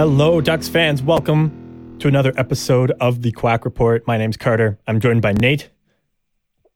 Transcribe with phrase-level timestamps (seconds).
[0.00, 1.02] Hello, Ducks fans.
[1.02, 4.06] Welcome to another episode of the Quack Report.
[4.06, 4.78] My name's Carter.
[4.86, 5.68] I'm joined by Nate.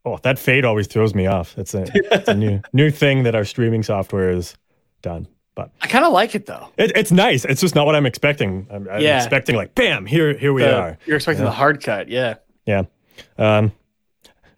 [0.05, 1.57] Oh, that fade always throws me off.
[1.57, 4.59] It's a, it's a new new thing that our streaming software has
[5.01, 5.27] done.
[5.55, 6.69] But I kind of like it though.
[6.77, 7.47] it, it's nice.
[7.47, 8.67] It's just not what I'm expecting.
[8.71, 9.17] I'm, I'm Yeah.
[9.17, 10.99] expecting like, bam, here here we The- are.
[11.07, 12.35] You're expecting the hard cut, yeah.
[12.67, 12.83] Yeah.
[13.39, 13.73] Um,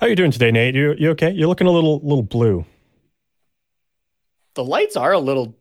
[0.00, 0.74] how are you doing today, Nate?
[0.74, 1.30] You you okay?
[1.30, 2.66] You're looking a little little blue.
[4.54, 5.54] The lights are a little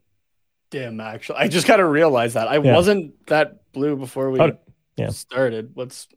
[0.69, 1.37] dim, actually.
[1.39, 2.73] I just got to realize that I Yeah.
[2.73, 4.57] wasn't that blue before we Oh,
[4.97, 5.09] yeah.
[5.09, 5.71] started.
[5.75, 6.07] What's?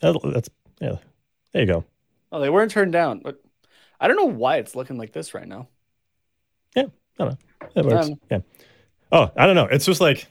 [0.00, 0.48] That- that's
[0.80, 0.96] yeah.
[1.52, 1.84] There you go.
[2.32, 3.20] Oh, they weren't turned down.
[3.22, 3.40] But
[4.00, 5.68] I don't know why it's looking like this right now.
[7.74, 8.08] That works.
[8.08, 8.38] Um, yeah.
[9.12, 9.64] Oh, I don't know.
[9.66, 10.26] It's just like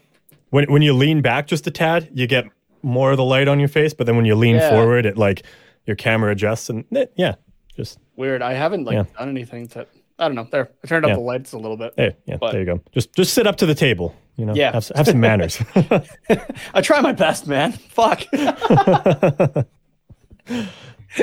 [0.50, 2.44] when when you lean back just a tad, you get
[2.82, 4.70] more of the light on your face, but then when you lean Yeah.
[4.70, 5.42] forward, it like
[5.86, 7.34] your camera adjusts and eh, yeah,
[7.76, 8.42] just Weird.
[8.42, 9.04] I haven't like Yeah.
[9.18, 9.86] done anything to.
[10.18, 10.46] I don't know.
[10.50, 11.14] There, I turned up Yeah.
[11.16, 11.94] the lights a little bit.
[11.96, 12.80] hey, yeah, But- there you go.
[12.92, 14.54] Just just sit up to the table, you know.
[14.54, 14.72] Yeah.
[14.72, 15.60] Have, have some manners.
[16.74, 17.72] I try my best, man.
[17.72, 18.24] Fuck.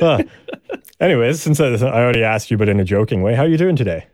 [0.01, 0.23] Uh,
[1.01, 3.57] anyways, since I, I already asked you, but in a joking way, how are you
[3.57, 4.07] doing today?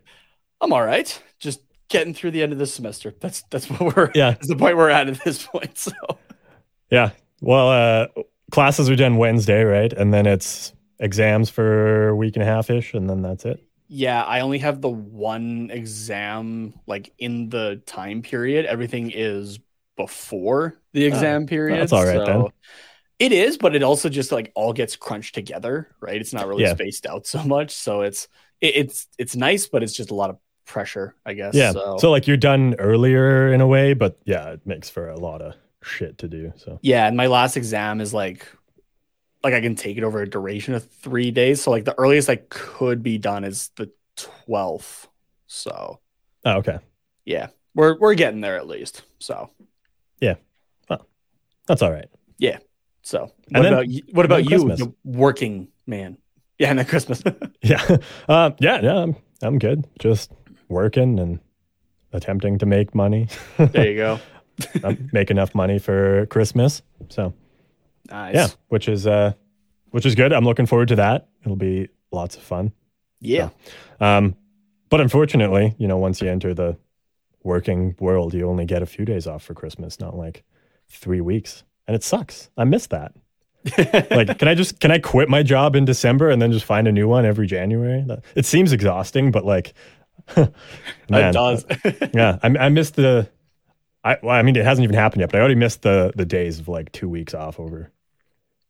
[0.59, 1.21] I'm all right.
[1.39, 3.13] Just getting through the end of this semester.
[3.19, 4.11] That's that's what we're.
[4.15, 4.31] Yeah.
[4.31, 5.77] That's the point we're at at this point.
[5.77, 5.91] So.
[6.89, 7.11] Yeah.
[7.41, 8.07] Well, uh,
[8.51, 9.93] classes are done Wednesday, right?
[9.93, 13.63] And then it's exams for a week and a half ish, and then that's it.
[13.87, 18.65] Yeah, I only have the one exam like in the time period.
[18.65, 19.59] Everything is
[19.95, 21.75] before the oh, exam period.
[21.75, 22.47] Oh, that's all right then.
[23.19, 26.19] It is, but it also just like all gets crunched together, right?
[26.21, 26.75] It's not really Yeah.
[26.75, 28.27] spaced out so much, so it's
[28.61, 31.55] it, it's it's nice, but it's just a lot of pressure, I guess.
[31.55, 31.71] Yeah.
[31.71, 32.11] So, So.
[32.11, 35.55] like you're done earlier in a way, but yeah, it makes for a lot of
[35.81, 36.53] shit to do.
[36.57, 38.45] So yeah, and my last exam is like
[39.47, 41.61] like I can take it over a duration of three days.
[41.61, 45.07] So like the earliest I could be done is the twelfth.
[45.47, 45.99] So
[46.45, 46.79] oh, okay,
[47.25, 49.03] yeah, we're we're getting there at least.
[49.19, 49.49] So
[50.19, 50.35] Yeah.
[50.89, 51.07] Well,
[51.67, 52.09] that's all right.
[52.37, 52.57] Yeah.
[53.03, 56.17] So what And then- about you, what about you, the working man?
[56.59, 57.21] Yeah, and then Christmas.
[57.61, 57.97] Yeah.
[58.27, 58.81] Um, yeah.
[58.81, 58.97] Yeah.
[59.03, 59.85] I'm, I'm good.
[59.99, 60.31] Just
[60.69, 61.39] working and
[62.13, 63.27] attempting to make money,
[63.57, 64.19] there you go.
[65.13, 66.81] Make enough money for Christmas.
[67.09, 67.33] So
[68.09, 68.35] Nice.
[68.35, 69.33] yeah, which is uh,
[69.91, 70.33] which is good.
[70.33, 71.27] I'm looking forward to that.
[71.43, 72.71] It'll be lots of fun.
[73.19, 73.49] Yeah.
[73.99, 74.35] Um,
[74.89, 76.77] but unfortunately, you know, once you enter the
[77.43, 80.43] working world, you only get a few days off for Christmas, not like
[80.87, 81.63] three weeks.
[81.87, 82.49] And it sucks.
[82.57, 83.13] I miss that.
[84.11, 86.87] like, can I just can I quit my job in December and then just find
[86.87, 88.05] a new one every January?
[88.35, 89.73] It seems exhausting, but like,
[90.37, 90.53] it
[91.09, 91.65] does.
[92.13, 93.29] yeah, I, I missed the.
[94.03, 96.25] I well, I mean, it hasn't even happened yet, but I already missed the the
[96.25, 97.91] days of like two weeks off over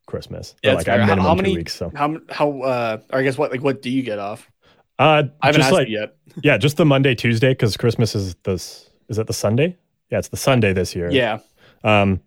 [0.07, 0.55] Christmas.
[0.63, 0.95] Yeah, like fair.
[0.95, 1.75] I How- minimum how two many- weeks.
[1.75, 4.49] So, how how uh or I guess what like what do you get off?
[4.99, 6.15] uh, I haven't just asked like you yet.
[6.43, 8.89] Yeah, just the Monday, Tuesday, because Christmas is this.
[9.09, 9.77] Is it the Sunday?
[10.09, 11.11] Yeah, it's the Sunday this year.
[11.11, 11.39] Yeah.
[11.83, 12.19] Um,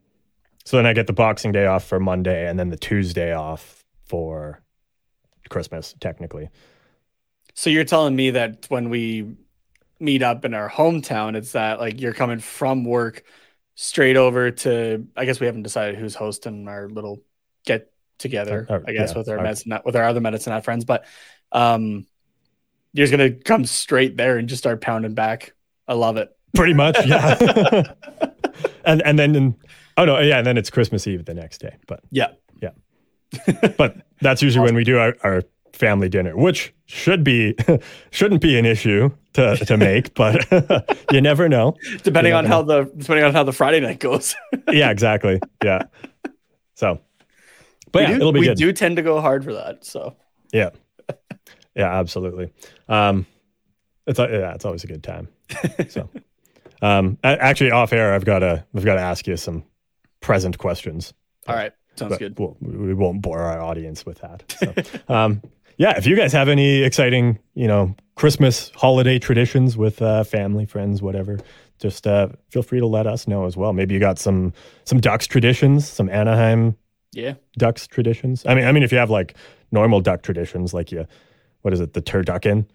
[0.65, 3.85] so then I get the Boxing Day off for Monday, and then the Tuesday off
[4.05, 4.63] for
[5.49, 6.49] Christmas, technically.
[7.55, 9.35] So you're telling me that when we
[9.99, 13.25] meet up in our hometown, it's that like you're coming from work
[13.75, 17.23] straight over to I guess we haven't decided who's hosting our little
[17.65, 20.65] get together, Our- our- I guess yeah, with our, medicine with our other medicine hat
[20.65, 20.85] friends.
[20.85, 21.05] But
[21.53, 22.07] um
[22.93, 25.55] you're just gonna come straight there and just start pounding back.
[25.87, 26.29] I love it.
[26.55, 27.93] Pretty much, yeah.
[28.85, 29.55] and and then in,
[29.97, 31.77] oh no, yeah, and then it's Christmas Eve the next day.
[31.87, 32.33] But Yeah.
[32.61, 32.71] Yeah.
[33.79, 35.43] but that's usually when we do our, our
[35.73, 37.55] family dinner, which should be
[38.11, 40.45] shouldn't be an issue to to make, but
[41.13, 41.77] you never know.
[42.03, 44.35] Depending You on never how the depending on how the Friday night goes.
[44.73, 45.41] Yeah, exactly.
[45.63, 45.83] Yeah.
[46.75, 47.01] So,
[47.93, 48.57] but we yeah, do, it'll be we good.
[48.57, 49.85] do tend to go hard for that.
[49.85, 50.17] So
[50.53, 50.71] Yeah.
[51.75, 52.53] Yeah, absolutely.
[52.89, 53.27] Um,
[54.07, 55.29] it's yeah, it's always a good time.
[55.89, 56.09] So,
[56.83, 59.65] um, actually, off air, I've got to I've got to ask you some
[60.21, 61.15] present questions.
[61.47, 61.73] all right.
[61.97, 62.39] Sounds but good.
[62.39, 64.45] We'll, we won't bore our audience with that.
[64.59, 64.75] So,
[65.15, 65.43] um,
[65.77, 70.67] yeah, if you guys have any exciting, you know, Christmas holiday traditions with uh, family,
[70.67, 71.39] friends, whatever,
[71.79, 73.73] just uh, feel free to let us know as well.
[73.73, 74.53] Maybe you got some
[74.85, 76.77] some Ducks traditions, some Anaheim
[77.13, 77.35] Yeah.
[77.59, 78.45] ducks traditions.
[78.47, 79.35] I mean, I mean, if you have like
[79.73, 81.07] normal duck traditions, like you,
[81.63, 82.67] what is it, the turducken,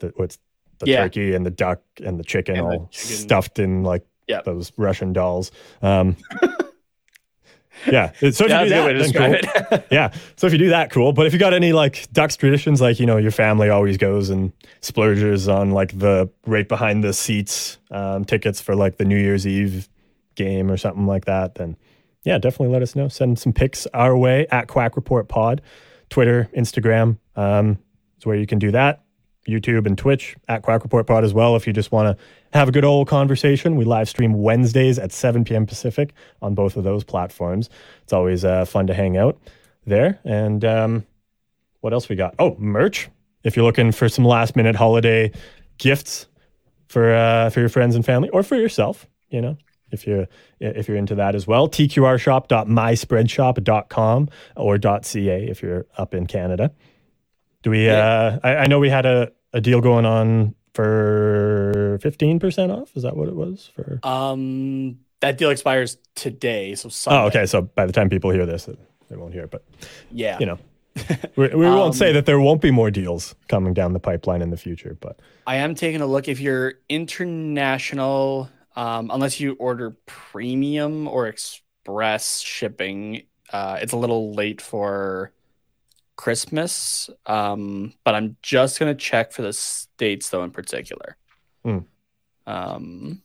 [0.00, 0.38] the what's
[0.80, 1.02] the Yeah.
[1.02, 3.16] turkey and the duck and the chicken And the all chicken.
[3.16, 4.40] stuffed in like Yeah.
[4.44, 5.52] those Russian dolls.
[5.80, 6.16] Um,
[7.90, 9.78] yeah, so if Yeah, you do that's a good that, cool.
[9.90, 11.12] yeah, so if you do that, cool.
[11.12, 14.28] But if you got any like ducks traditions, like you know, your family always goes
[14.30, 19.16] and splurges on like the right behind the seats um, tickets for like the New
[19.18, 19.88] Year's Eve
[20.34, 21.76] game or something like that, then
[22.24, 23.08] yeah, definitely let us know.
[23.08, 25.60] Send some pics our way at Quack Report Pod,
[26.08, 27.18] Twitter, Instagram.
[27.36, 27.78] Um,
[28.18, 29.02] is where you can do that.
[29.48, 31.56] YouTube and Twitch at Quack Report Pod as well.
[31.56, 35.10] If you just want to have a good old conversation, we live stream Wednesdays at
[35.10, 35.66] 7 p.m.
[35.66, 37.68] Pacific on both of those platforms.
[38.04, 39.40] It's always uh, fun to hang out
[39.84, 40.20] there.
[40.24, 41.06] And um,
[41.80, 42.36] what else we got?
[42.38, 43.08] Oh, merch.
[43.42, 45.32] If you're looking for some last minute holiday
[45.78, 46.26] gifts
[46.86, 49.56] for uh, for your friends and family or for yourself, you know,
[49.92, 50.26] if you're
[50.60, 51.68] if you're into that as well.
[51.68, 56.72] tqrshop.myspreadshop.com or .ca if you're up in Canada.
[57.62, 57.88] Do we?
[57.88, 62.96] Uh, I, I know we had a, a deal going on for fifteen percent off.
[62.96, 64.00] Is that what it was for?
[64.02, 67.22] Um, that deal expires today, so Sunday.
[67.22, 67.46] Oh, okay.
[67.46, 68.68] So by the time people hear this,
[69.08, 69.50] they won't hear it.
[69.52, 69.64] But
[70.10, 70.58] Yeah, you know,
[71.36, 74.42] we, we won't Um, say that there won't be more deals coming down the pipeline
[74.42, 74.96] in the future.
[75.00, 76.26] But I am taking a look.
[76.26, 83.22] If you're international, um, unless you order premium or express shipping,
[83.52, 85.32] uh, it's a little late for
[86.16, 87.10] Christmas.
[87.26, 91.16] Um, but I'm just gonna check for the states though, in particular.
[91.64, 91.78] Hmm.
[92.46, 93.22] Um,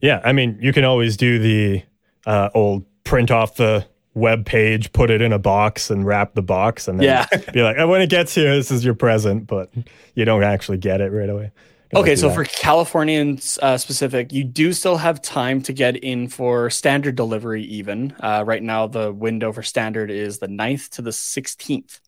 [0.00, 1.82] yeah, I mean, you can always do the
[2.26, 6.42] uh, old print off the web page, put it in a box, and wrap the
[6.42, 7.26] box, and then Yeah.
[7.52, 9.70] be like, oh, when it gets here, this is your present, but
[10.14, 11.50] you don't actually get it right away.
[11.94, 12.34] Okay, so that.
[12.34, 17.64] for Californians uh, specific, you do still have time to get in for standard delivery.
[17.64, 22.00] Even uh, right now, the window for standard is the 9th to the 16th.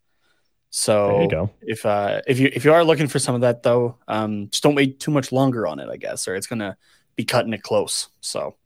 [0.70, 1.50] So there you go.
[1.62, 4.64] if uh, if you if you are looking for some of that though, um, just
[4.64, 6.76] don't wait too much longer on it, I guess, or it's gonna
[7.14, 8.08] be cutting it close.
[8.20, 8.56] So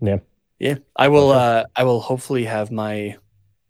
[0.00, 0.18] Yeah.
[0.58, 1.30] yeah, I will.
[1.30, 1.38] Okay.
[1.38, 3.18] Uh, I will hopefully have my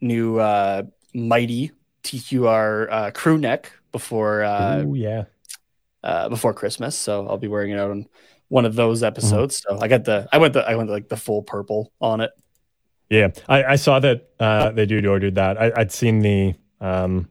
[0.00, 1.72] new uh, mighty
[2.04, 5.24] TQR uh, crew neck before uh, Ooh, yeah.
[6.02, 8.06] Uh, before Christmas, so I'll be wearing it out on
[8.48, 9.06] one of those Mm-hmm.
[9.06, 9.62] episodes.
[9.66, 12.30] So I got the I went the I went like the full purple on it.
[13.08, 15.60] Yeah, I, I saw that uh, they dude ordered that.
[15.60, 17.28] I, I'd seen the um,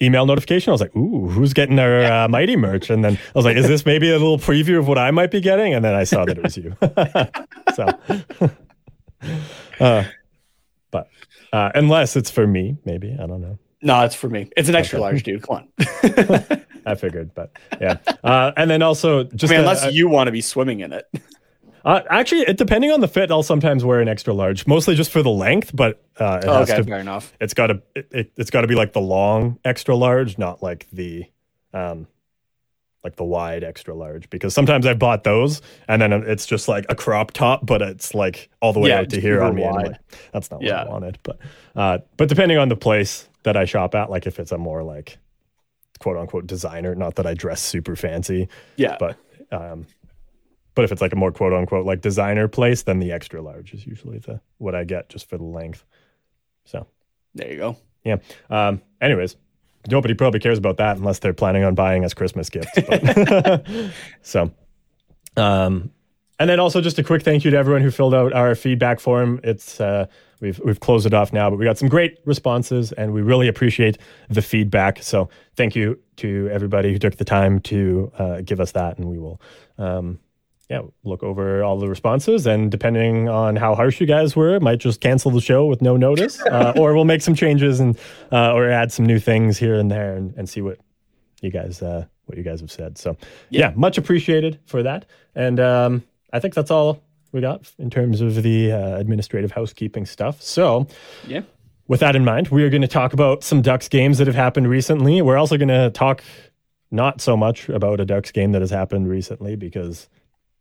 [0.00, 0.70] email notification.
[0.70, 3.56] I was like, "Ooh, who's getting our uh, mighty merch?" And then I was like,
[3.58, 6.04] "Is this maybe a little preview of what I might be getting?" And then I
[6.04, 6.74] saw that it was you.
[7.74, 8.50] so,
[9.80, 10.04] uh,
[10.90, 11.08] but
[11.52, 13.58] uh, unless it's for me, maybe I don't know.
[13.82, 14.50] No, it's for me.
[14.56, 15.02] It's an extra Okay.
[15.04, 15.42] large, dude.
[15.42, 15.68] Come on.
[16.86, 17.98] I figured, but yeah.
[18.24, 20.92] Uh, and then also I just mean, uh, unless you want to be swimming in
[20.92, 21.06] it.
[21.84, 25.10] uh, actually, it, depending on the fit, I'll sometimes wear an extra large, mostly just
[25.10, 25.70] for the length.
[25.74, 27.32] But uh, it has okay, to fair enough.
[27.40, 30.62] it's got to it, it, it's got to be like the long extra large not
[30.62, 31.24] like the
[31.72, 32.06] um
[33.04, 36.84] like the wide extra large because sometimes i've bought those and then it's just like
[36.88, 39.62] a crop top but it's like all the way Yeah, out to here on me
[39.62, 39.96] anyway.
[40.32, 41.38] that's not what i wanted but
[41.76, 44.82] uh but depending on the place that i shop at like if it's a more
[44.82, 45.18] like
[45.98, 49.16] quote unquote designer not that i dress super fancy Yeah, but
[49.52, 49.86] um
[50.74, 53.74] but if it's like a more quote unquote like designer place then the extra large
[53.74, 55.84] is usually the what i get just for the length
[56.64, 56.86] so
[57.34, 57.76] there you go.
[58.04, 58.16] yeah.
[58.50, 59.36] Um, anyways,
[59.90, 62.72] nobody probably cares about that unless they're planning on buying us Christmas gifts.
[64.22, 64.50] so,
[65.36, 65.90] um,
[66.40, 68.98] and then also just a quick thank you to everyone who filled out our feedback
[69.00, 69.40] form.
[69.44, 70.06] It's uh,
[70.40, 73.48] we've we've closed it off now, but we got some great responses, and we really
[73.48, 75.02] appreciate the feedback.
[75.02, 79.08] So thank you to everybody who took the time to uh, give us that, and
[79.08, 79.40] we will.
[79.78, 80.20] Um,
[80.68, 84.78] yeah, look over all the responses, and depending on how harsh you guys were, might
[84.78, 87.98] just cancel the show with no notice, uh, or we'll make some changes and
[88.30, 90.78] uh, or add some new things here and there, and, and see what
[91.40, 92.98] you guys uh, what you guys have said.
[92.98, 93.16] So
[93.48, 98.20] yeah, much appreciated for that, and um, I think that's all we got in terms
[98.20, 100.40] of the uh, administrative housekeeping stuff.
[100.42, 100.86] So
[101.26, 101.42] Yeah.
[101.86, 104.36] with that in mind, we are going to talk about some Ducks games that have
[104.36, 105.20] happened recently.
[105.22, 106.22] We're also going to talk
[106.90, 110.08] not so much about a Ducks game that has happened recently because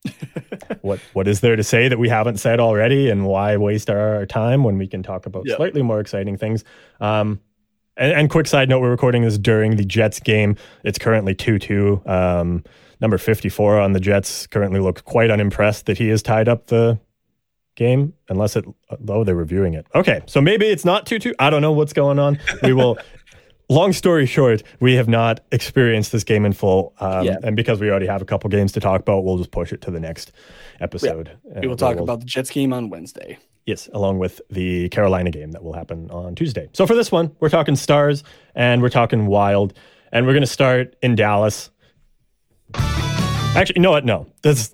[0.82, 4.16] what what is there to say that we haven't said already, and why waste our,
[4.16, 5.56] our time when we can talk about Yeah.
[5.56, 6.64] slightly more exciting things?
[7.02, 7.40] Um,
[7.98, 10.56] and, and quick side note: we're recording this during the Jets game.
[10.84, 12.02] It's currently two two.
[12.06, 12.64] Um,
[13.02, 16.68] number fifty four on the Jets currently looks quite unimpressed that he has tied up
[16.68, 17.00] the
[17.76, 18.66] game unless it
[19.08, 22.18] oh they're reviewing it okay so maybe it's not 2-2 i don't know what's going
[22.18, 22.98] on we will
[23.70, 27.36] long story short we have not experienced this game in full um, Yeah.
[27.44, 29.82] and because we already have a couple games to talk about we'll just push it
[29.82, 30.32] to the next
[30.80, 33.38] episode We And will talk we'll- about the Jets game on Wednesday.
[33.68, 36.70] Yes, along with the Carolina game that will happen on Tuesday.
[36.74, 38.24] So for this one, we're talking Stars
[38.56, 39.74] and we're talking Wild,
[40.12, 41.70] and we're going to start in Dallas.
[42.74, 44.06] Actually, you know what?
[44.06, 44.74] No, this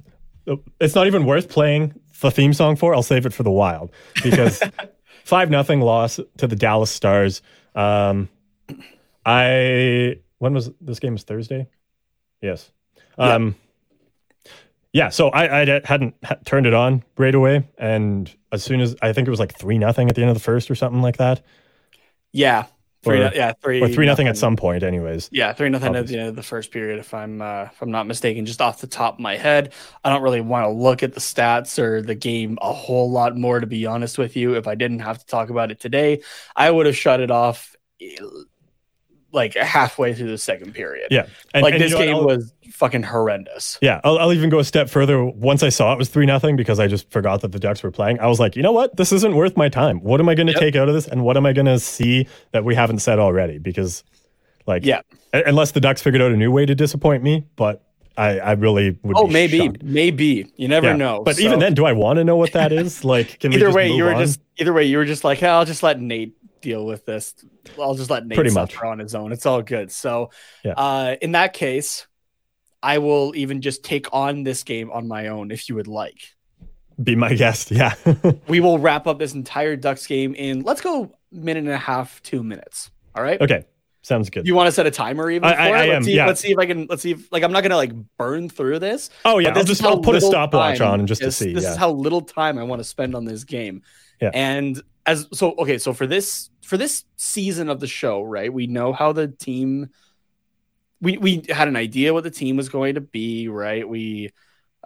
[0.80, 2.94] it's not even worth playing the theme song for.
[2.94, 3.92] I'll save it for the Wild
[4.24, 4.62] because
[5.24, 7.42] five nothing loss to the Dallas Stars.
[7.74, 8.30] Um,
[9.26, 11.14] I when was this game?
[11.14, 11.68] Was Thursday?
[12.42, 12.72] Yes.
[13.18, 13.63] Um, yeah,
[15.10, 19.14] so I, I hadn't ha- turned it on right away, and as soon as I
[19.14, 21.18] think it was like three nothing at the end of the first or something like
[21.18, 21.42] that.
[22.32, 22.66] Yeah,
[23.04, 25.30] Three, or, no- yeah, three or three nothing at some point, anyways.
[25.32, 27.00] Yeah, three nothing at the end of the first period.
[27.00, 29.74] If I'm uh, if I'm not mistaken, just off the top of my head,
[30.06, 33.36] I don't really want to look at the stats or the game a whole lot
[33.36, 33.60] more.
[33.60, 36.22] To be honest with you, if I didn't have to talk about it today,
[36.56, 38.16] I would have shut it off eh,
[39.34, 41.08] like halfway through the second period.
[41.12, 43.78] Yeah, and, like and you this know game was fucking horrendous.
[43.82, 45.24] Yeah, I'll, I'll even go a step further.
[45.26, 47.92] Once I saw it was three nothing because I just forgot that the Ducks were
[47.92, 48.20] playing.
[48.20, 48.96] I was like, you know what?
[48.96, 50.00] This isn't worth my time.
[50.02, 50.60] What am I going to Yep.
[50.62, 53.20] take out of this, and what am I going to see that we haven't said
[53.20, 53.58] already?
[53.58, 54.04] Because,
[54.68, 55.02] like, Yeah.
[55.34, 57.82] u- unless the Ducks figured out a new way to disappoint me, but
[58.16, 59.18] I, I really would.
[59.18, 59.82] Oh, be maybe, shocked.
[59.84, 60.96] maybe you never Yeah.
[60.96, 61.24] know.
[61.24, 63.04] But So- even then, do I want to know what that is?
[63.04, 64.22] Like, can we either way, you were on?
[64.22, 67.36] just either way you were just like, hey, I'll just let Nate deal with this.
[67.80, 68.92] I'll just let Nate Pretty suffer much.
[68.92, 69.32] on his own.
[69.32, 69.92] It's all good.
[69.92, 70.32] So,
[70.64, 70.74] Yeah.
[70.74, 72.08] uh, in that case,
[72.82, 76.20] I will even just take on this game on my own if you would like.
[77.04, 77.70] be my guest.
[77.72, 77.94] Yeah.
[78.48, 82.22] We will wrap up this entire Ducks game in let's go minute and a half,
[82.24, 82.92] two minutes.
[83.16, 83.40] All right.
[83.42, 83.66] okay,
[84.04, 84.46] sounds good.
[84.48, 86.28] You want to set a timer even I- I- I let's am, see, yeah.
[86.28, 86.86] Let's see if I can.
[86.90, 89.10] Let's see if like I'm not gonna like burn through this.
[89.26, 91.52] oh yeah, I'll this just I'll put a stopwatch on just to see.
[91.54, 91.72] This yeah.
[91.72, 93.82] is how little time I want to spend on this game.
[94.22, 94.30] Yeah.
[94.34, 98.52] And as so okay, so for this for this season of the show, right?
[98.52, 99.92] We know how the team
[101.00, 103.88] we we had an idea what the team was going to be, right?
[103.88, 104.32] We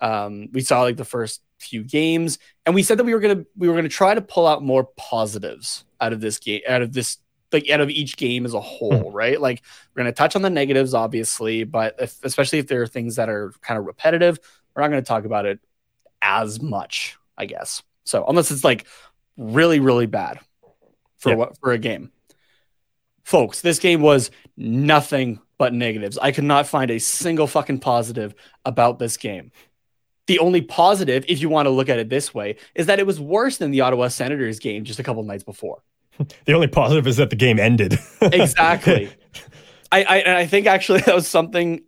[0.01, 3.38] um we saw like the first few games and we said that we were going
[3.38, 6.60] to we were going to try to pull out more positives out of this game
[6.67, 7.20] out of this
[7.53, 9.39] like out of each game as a whole, right?
[9.39, 9.62] Like
[9.96, 13.15] we're going to touch on the negatives obviously, but if, especially if there are things
[13.15, 14.38] that are kind of repetitive,
[14.75, 15.62] we're not going to talk about it
[16.22, 17.82] as much, I guess.
[18.03, 18.88] So unless it's like
[19.38, 20.41] really, really bad
[21.18, 22.12] for what for a game.
[23.24, 26.18] Folks, this game was nothing but negatives.
[26.18, 28.34] I could not find a single fucking positive
[28.64, 29.52] about this game.
[30.28, 33.08] The only positive, if you want to look at it this way, is that it
[33.08, 35.84] was worse than the Ottawa Senators game just a couple nights before.
[36.46, 37.98] the only positive is that the game ended.
[38.22, 39.10] Exactly.
[39.92, 41.82] I, I and I think actually that was something.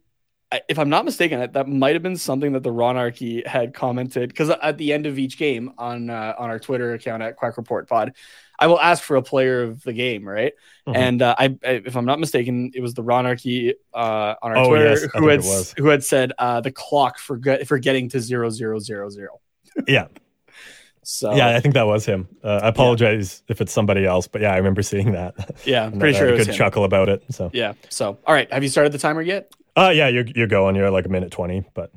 [0.68, 4.30] If I'm not mistaken, that, that might have been something that the Ronarchy had commented
[4.30, 7.58] because at the end of each game on uh, on our Twitter account at Quack
[7.58, 8.14] Report Pod,
[8.60, 10.54] I will ask for a player of the game, right?
[10.88, 10.96] Mhm.
[10.98, 14.58] And uh, I, I, if I'm not mistaken, it was the Ronarchy uh, on our
[14.58, 15.44] Oh, Twitter yes, who had
[15.78, 19.40] who had said uh, the clock for get, for getting to zero zero zero zero.
[19.88, 20.08] yeah.
[21.04, 22.28] So Yeah, I think that was him.
[22.44, 25.34] Uh, I apologize if it's somebody else, but yeah, I remember seeing that.
[25.66, 26.58] yeah, I'm pretty I sure it was good him.
[26.58, 27.24] chuckle about it.
[27.32, 27.74] So, Yeah.
[27.90, 29.52] So all right, have you started the timer yet?
[29.78, 30.76] uh, yeah, you're you're going.
[30.76, 31.92] You're like a minute twenty, but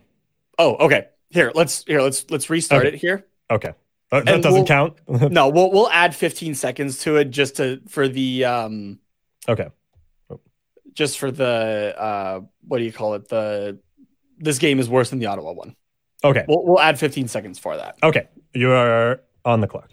[0.59, 1.09] Oh, okay.
[1.31, 2.95] Here, let's here let's let's restart Okay.
[2.97, 3.27] it here.
[3.51, 3.73] okay,
[4.21, 4.99] that doesn't we'll- count.
[5.33, 8.99] No, we'll we'll add 15 seconds to it just to for the um
[9.49, 9.69] okay,
[10.93, 13.29] just for the uh what do you call it?
[13.29, 13.79] The
[14.39, 15.75] this game is worse than the Ottawa one.
[16.25, 17.97] okay, We'll we'll add 15 seconds for that.
[18.03, 18.29] okay.
[18.55, 19.91] You are on the clock.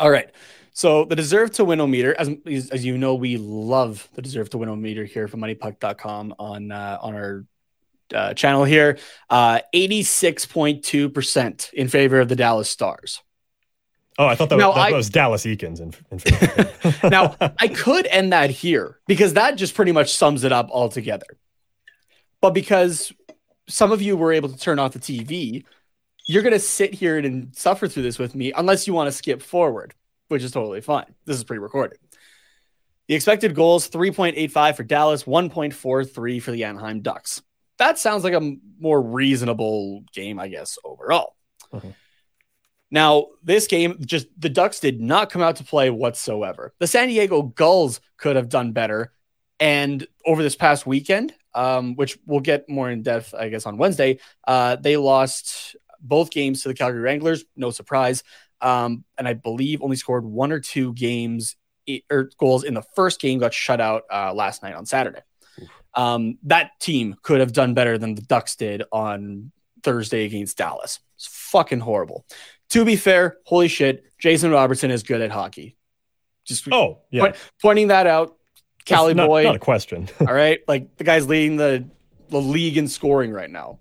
[0.00, 0.30] All right.
[0.74, 2.30] So the deserve to win meter, as
[2.72, 6.98] as you know, we love the deserve to win meter here from moneypuck.com on uh,
[7.00, 7.44] on our
[8.14, 8.98] uh, channel here.
[9.30, 13.22] Uh 86.2% in favor of the Dallas Stars.
[14.22, 15.80] Oh, I thought that, Now, was, that I- was Dallas Eakins.
[15.80, 16.70] In, in.
[17.10, 21.26] Now, I could end that here because that just pretty much sums it up altogether.
[22.40, 23.12] But because
[23.68, 25.64] some of you were able to turn off the TV,
[26.26, 29.12] you're going to sit here and suffer through this with me unless you want to
[29.12, 29.94] skip forward,
[30.28, 31.12] which is totally fine.
[31.24, 31.98] This is pre recorded.
[33.08, 37.42] The expected goals 3.85 for Dallas, 1.43 for the Anaheim Ducks.
[37.78, 41.34] That sounds like a more reasonable game, I guess, overall.
[41.72, 41.94] Mhm.
[42.92, 46.74] Now, this game, just the Ducks did not come out to play whatsoever.
[46.78, 49.12] The San Diego Gulls could have done better.
[49.58, 53.78] And over this past weekend, um, which we'll get more in depth, I guess, on
[53.78, 57.44] Wednesday, uh, they lost both games to the Calgary Wranglers.
[57.56, 58.24] No surprise.
[58.60, 61.56] Um, and I believe only scored one or two games
[62.10, 65.22] or goals in the first game, got shut out uh, last night on Saturday.
[65.94, 69.50] Um, that team could have done better than the Ducks did on
[69.82, 71.00] Thursday against Dallas.
[71.16, 72.24] It's fucking horrible.
[72.72, 75.76] To be fair, holy shit, Jason Robertson is good at hockey.
[76.44, 77.22] Just oh, yeah.
[77.22, 78.36] What- pointing that out,
[78.84, 79.44] Cali not, boy.
[79.44, 80.08] Not a question.
[80.20, 81.84] all right, like the guy's leading the
[82.30, 83.78] the league in scoring right now.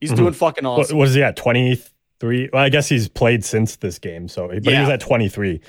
[0.00, 0.16] He's Mhm.
[0.16, 0.98] doing fucking what, awesome.
[0.98, 1.36] what is he at?
[1.36, 1.80] Twenty
[2.20, 2.48] three.
[2.52, 4.28] Well, I guess he's played since this game.
[4.28, 5.60] So, but he was at twenty three.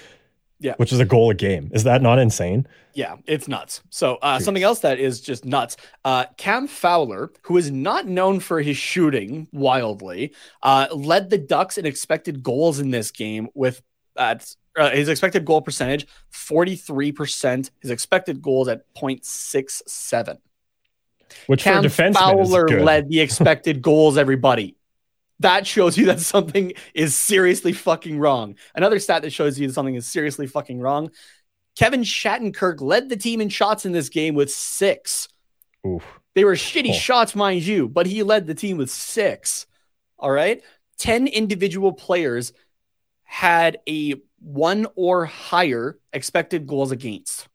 [0.63, 0.75] Yeah.
[0.77, 1.70] which is a goal a game.
[1.74, 2.65] Is that not insane?
[2.93, 3.82] Yeah, it's nuts.
[3.89, 5.75] So uh, something else that is just nuts.
[6.05, 11.77] Uh, Cam Fowler, who is not known for his shooting wildly, uh, led the Ducks
[11.77, 13.82] in expected goals in this game with
[14.15, 14.36] uh,
[14.91, 17.72] his expected goal percentage forty three percent.
[17.82, 20.38] His expected goals at 0.67.
[21.48, 24.17] Which Cam for a defenseman Fowler led the expected goals.
[24.17, 24.77] Everybody.
[25.44, 28.56] That shows you that something is seriously fucking wrong.
[28.76, 31.12] Another stat that shows you that something is seriously fucking wrong.
[31.78, 35.28] Kevin Shattenkirk led the team in shots in this game with six.
[35.86, 36.04] Oof.
[36.36, 36.94] They were shitty Oh.
[36.94, 39.68] shots, mind you, but he led the team with six.
[40.18, 40.62] All right.
[41.00, 42.54] 10 individual players
[43.24, 47.48] had a one or higher expected goals against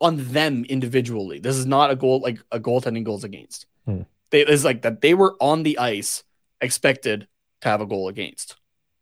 [0.00, 1.38] on them individually.
[1.38, 3.66] This is not a goal like a goaltending goals against.
[3.86, 4.02] Hmm.
[4.30, 6.24] They, it's like that they were on the ice
[6.64, 7.28] expected
[7.60, 8.56] to have a goal against.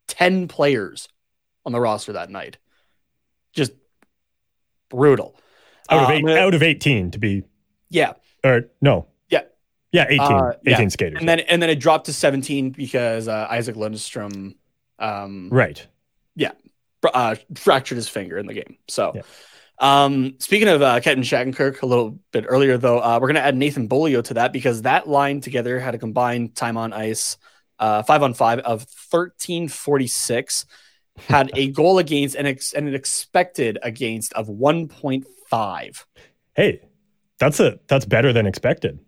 [0.09, 1.09] 10 players
[1.65, 2.59] on the roster that night.
[3.53, 3.73] Just
[4.91, 5.37] brutal.
[5.89, 7.43] Out of Uh, eight, I'm out of 18 to be,
[7.89, 8.13] yeah.
[8.45, 9.07] or no.
[9.29, 9.43] Yeah.
[9.93, 10.89] Yeah, 18, Uh, yeah.
[10.89, 11.19] skaters.
[11.21, 14.55] And then and then it dropped to 17 because uh, Isac Lundeström
[14.99, 15.85] um, right.
[16.37, 16.53] Yeah.
[17.13, 18.77] uh, fractured his finger in the game.
[18.89, 19.23] So, Yeah.
[19.81, 23.43] um, speaking of uh, Kenton Shattenkirk, a little bit earlier though, uh, we're going to
[23.45, 27.37] add Nathan Beaulieu to that because that line together had a combined time on ice,
[27.83, 30.65] uh, five on five of 1346,
[31.29, 36.05] had a goal against and, ex- and an expected against of 1.5.
[36.55, 36.81] Hey,
[37.39, 38.99] that's a that's better than expected.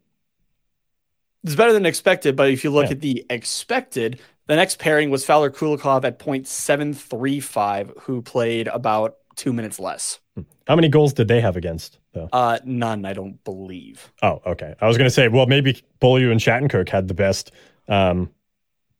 [1.44, 2.92] It's better than expected, but if you look Yeah.
[2.92, 9.52] at the expected, the next pairing was Fowler Kulikov at 0.735, who played about two
[9.52, 10.20] minutes less.
[10.66, 12.28] How many goals did they have against though?
[12.32, 14.10] Uh, none, I don't believe.
[14.22, 14.74] Oh, okay.
[14.80, 17.52] I was going to say, well, maybe Beaulieu and Shattenkirk had the best,
[17.88, 18.30] um,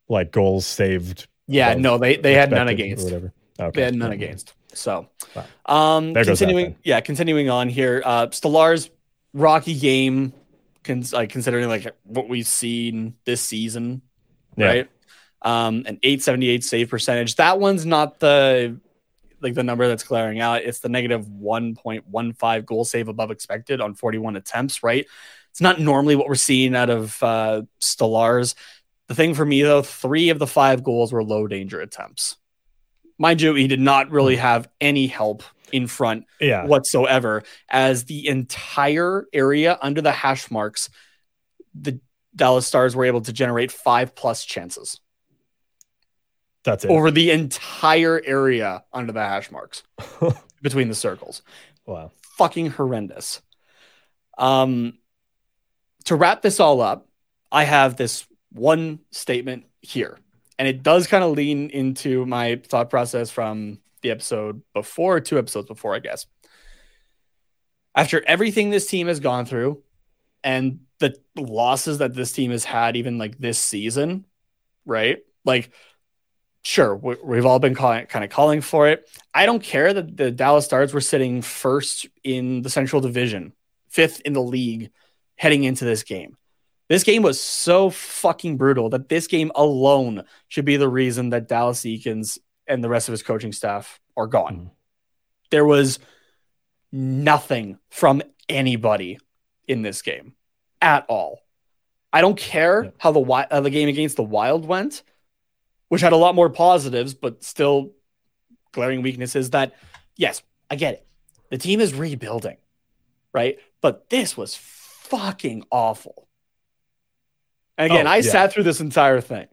[0.08, 1.26] like goals saved.
[1.46, 3.04] Yeah, no, they they had none against.
[3.04, 3.32] whatever.
[3.58, 3.70] Okay.
[3.80, 4.54] They had none against.
[4.72, 5.96] So, Wow.
[5.96, 8.02] um, There continuing, yeah, continuing on here.
[8.04, 8.90] Uh, Stolarz's
[9.32, 10.32] rocky game,
[10.82, 14.02] cons- like considering like what we've seen this season,
[14.56, 14.66] Yeah.
[14.66, 14.90] right?
[15.42, 17.36] Um, an 878 save percentage.
[17.36, 18.80] That one's not the
[19.40, 20.62] like the number that's glaring out.
[20.62, 25.06] It's the negative 1.15 goal save above expected on 41 attempts, right?
[25.50, 28.54] It's not normally what we're seeing out of uh, Stolarz.
[29.08, 32.36] The thing for me though, three of the five goals were low danger attempts.
[33.18, 36.66] Mind you, he did not really have any help in front Yeah.
[36.66, 40.88] whatsoever, as the entire area under the hash marks,
[41.74, 42.00] the
[42.34, 45.00] Dallas Stars were able to generate five plus chances
[46.64, 46.90] That's it.
[46.90, 49.82] over the entire area under the hash marks
[50.62, 51.42] between the circles.
[51.86, 52.10] wow.
[52.38, 53.40] Fucking horrendous.
[54.38, 54.98] Um,
[56.06, 57.08] to wrap this all up,
[57.52, 60.18] I have this one statement here,
[60.58, 65.38] and it does kind of lean into my thought process from the episode before, two
[65.38, 66.26] episodes before, I guess.
[67.94, 69.82] After everything this team has gone through
[70.42, 74.24] and the losses that this team has had, even like this season,
[74.84, 75.18] right?
[75.44, 75.70] Like,
[76.62, 79.08] sure, we, we've all been calling, kind of calling for it.
[79.32, 83.52] I don't care that the Dallas Stars were sitting first in the Central Division,
[83.88, 84.90] fifth in the league
[85.36, 86.36] heading into this game.
[86.88, 91.48] This game was so fucking brutal that this game alone should be the reason that
[91.48, 94.56] Dallas Eakins and the rest of his coaching staff are gone.
[94.56, 94.70] Mhm.
[95.50, 95.98] There was
[96.92, 99.18] nothing from anybody
[99.66, 100.34] in this game
[100.80, 101.40] at all.
[102.12, 102.90] I don't care Yeah.
[102.98, 105.02] how the uh, the game against the Wild went,
[105.88, 107.92] which had a lot more positives, but still
[108.72, 109.50] glaring weaknesses.
[109.50, 109.74] That
[110.16, 111.06] yes, I get it.
[111.50, 112.58] The team is rebuilding,
[113.32, 113.58] right?
[113.80, 116.28] But this was fucking awful.
[117.78, 118.30] And again, Oh, I yeah.
[118.30, 119.48] sat through this entire thing.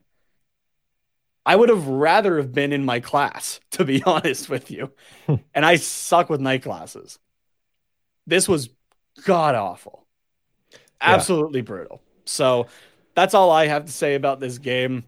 [1.46, 4.92] I would have rather have been in my class, to be honest with you.
[5.54, 7.20] and I suck with night classes.
[8.28, 8.70] This was
[9.26, 10.06] god awful.
[11.06, 11.14] Yeah.
[11.14, 12.02] Absolutely brutal.
[12.26, 12.68] So
[13.16, 15.04] that's all I have to say about this game.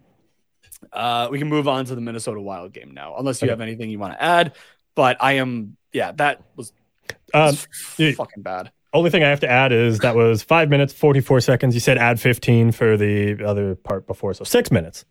[0.91, 3.51] Uh, we can move on to the Minnesota Wild game now, unless you Okay.
[3.51, 4.55] have anything you want to add.
[4.95, 6.73] But I am, yeah, that was,
[7.33, 7.57] Um,
[7.97, 8.71] was fucking bad.
[8.93, 11.73] Only thing I have to add is that was five minutes, 44 seconds.
[11.73, 14.33] You said add 15 for the other part before.
[14.33, 15.05] So six minutes.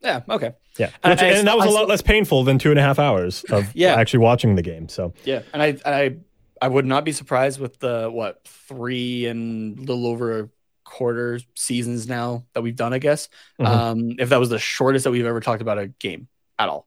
[0.00, 0.52] Yeah, okay.
[0.78, 0.90] Yeah.
[1.02, 2.82] And Which, I- and that was I a lot less painful than two and a
[2.82, 3.94] half hours of Yeah.
[3.94, 4.88] actually watching the game.
[4.88, 6.16] So Yeah, and I, I,
[6.62, 10.48] I would not be surprised with the what three and a little over a
[10.84, 12.92] quarter seasons now that we've done.
[12.92, 13.28] I guess
[13.60, 13.66] Mhm.
[13.66, 16.28] um, if that was the shortest that we've ever talked about a game
[16.58, 16.86] at all.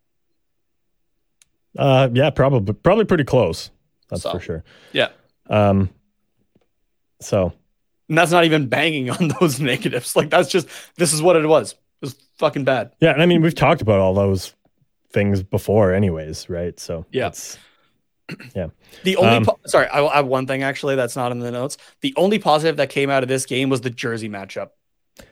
[1.78, 3.70] uh, yeah, probably, probably pretty close.
[4.10, 4.64] That's So, for sure.
[4.92, 5.10] yeah.
[5.50, 5.90] Um,
[7.20, 7.54] so
[8.08, 10.16] And that's not even banging on those negatives.
[10.16, 11.74] Like that's just this is what it was.
[11.74, 12.92] It was fucking bad.
[13.02, 14.54] yeah, and I mean, we've talked about all those
[15.12, 16.80] things before anyways, right?
[16.80, 17.28] So Yeah.
[17.28, 17.58] it's,
[19.04, 21.52] The only Um, po- sorry, I will have one thing actually that's not in the
[21.52, 21.78] notes.
[22.02, 24.70] The only positive that came out of this game was the jersey matchup.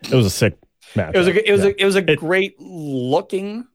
[0.04, 0.58] it was a sick
[0.96, 1.14] match.
[1.16, 1.68] It was a it was yeah.
[1.68, 3.68] a it was a It- great looking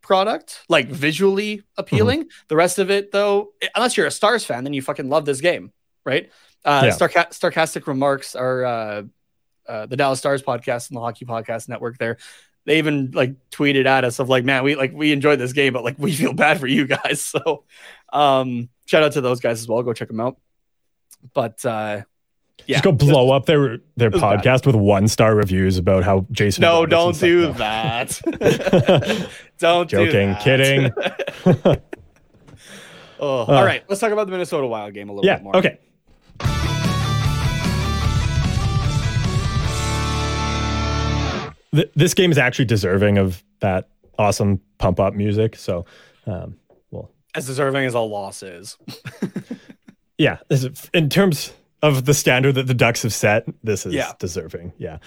[0.00, 1.80] product, like visually Mm-hmm.
[1.80, 2.28] appealing.
[2.48, 5.40] The rest of it, though, unless you're a Stars fan, then you fucking love this
[5.40, 5.72] game,
[6.04, 6.30] right?
[6.64, 6.90] Uh, Yeah.
[6.90, 9.02] Starca- Starcastic remarks are uh,
[9.68, 11.98] uh, the Dallas Stars podcast and the Hockey Podcast Network.
[11.98, 12.18] There,
[12.64, 15.72] they even like tweeted at us of like, man, we like we enjoyed this game,
[15.72, 17.20] but like we feel bad for you guys.
[17.44, 17.64] So,
[18.12, 19.82] um, shout out to those guys as well.
[19.82, 20.36] Go check them out.
[21.34, 22.02] But uh,
[22.66, 24.40] yeah, Just go blow up their their was bad.
[24.40, 26.62] podcast with one star reviews about how Jason.
[26.62, 28.20] No, don't do that.
[29.58, 30.42] don't do Joking, that.
[30.42, 30.92] kidding.
[33.20, 35.36] oh, Uh, all right, let's talk about the Minnesota Wild game a little yeah.
[35.36, 35.56] bit more.
[35.56, 35.78] Okay.
[41.74, 45.56] Th- this game is actually deserving of that awesome pump up music.
[45.56, 45.84] So,
[46.26, 46.56] um,
[46.90, 48.76] well, As deserving as a loss is.
[50.18, 53.94] yeah, this is, in terms of the standard that the Ducks have set, this is
[53.94, 54.12] Yeah.
[54.18, 54.72] deserving.
[54.78, 54.98] Yeah.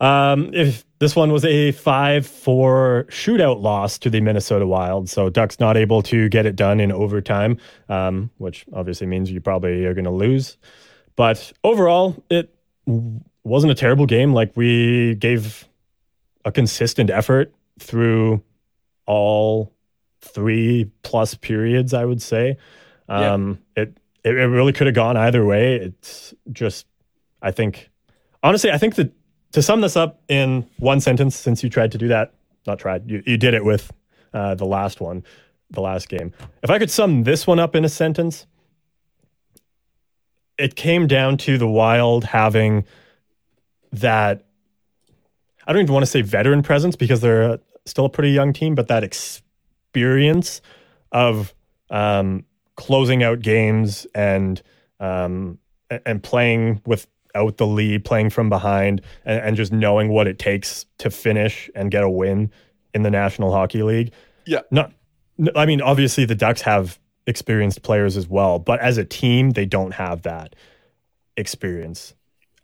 [0.00, 5.28] Um, if this one was a 5 4 shootout loss to the Minnesota Wild, so
[5.30, 7.56] Ducks not able to get it done in overtime,
[7.88, 10.56] um, which obviously means you probably are going to lose.
[11.14, 12.52] But overall, it
[13.44, 14.32] wasn't a terrible game.
[14.34, 15.68] Like we gave
[16.44, 18.42] a consistent effort through
[19.06, 19.72] all
[20.20, 22.56] three plus periods, I would say.
[23.08, 23.32] Yeah.
[23.32, 25.76] Um, it, it it really could have gone either way.
[25.76, 26.86] It's just,
[27.42, 27.90] I think,
[28.42, 29.12] honestly, I think that
[29.52, 32.32] to sum this up in one sentence, since you tried to do that,
[32.66, 33.92] not tried, you, you did it with
[34.32, 35.24] uh, the last one,
[35.70, 36.32] the last game.
[36.62, 38.46] If I could sum this one up in a sentence,
[40.58, 42.84] it came down to the Wild having
[43.92, 44.44] that.
[45.66, 48.74] I don't even want to say veteran presence because they're still a pretty young team,
[48.74, 50.60] but that experience
[51.12, 51.54] of
[51.90, 52.44] um,
[52.76, 54.60] closing out games and
[55.00, 55.58] um,
[56.06, 60.86] and playing without the lead, playing from behind, and, and just knowing what it takes
[60.98, 62.50] to finish and get a win
[62.94, 64.12] in the National Hockey League.
[64.46, 64.60] Yeah.
[64.70, 64.92] Not,
[65.56, 69.66] I mean, obviously the Ducks have experienced players as well, but as a team, they
[69.66, 70.54] don't have that
[71.36, 72.14] experience.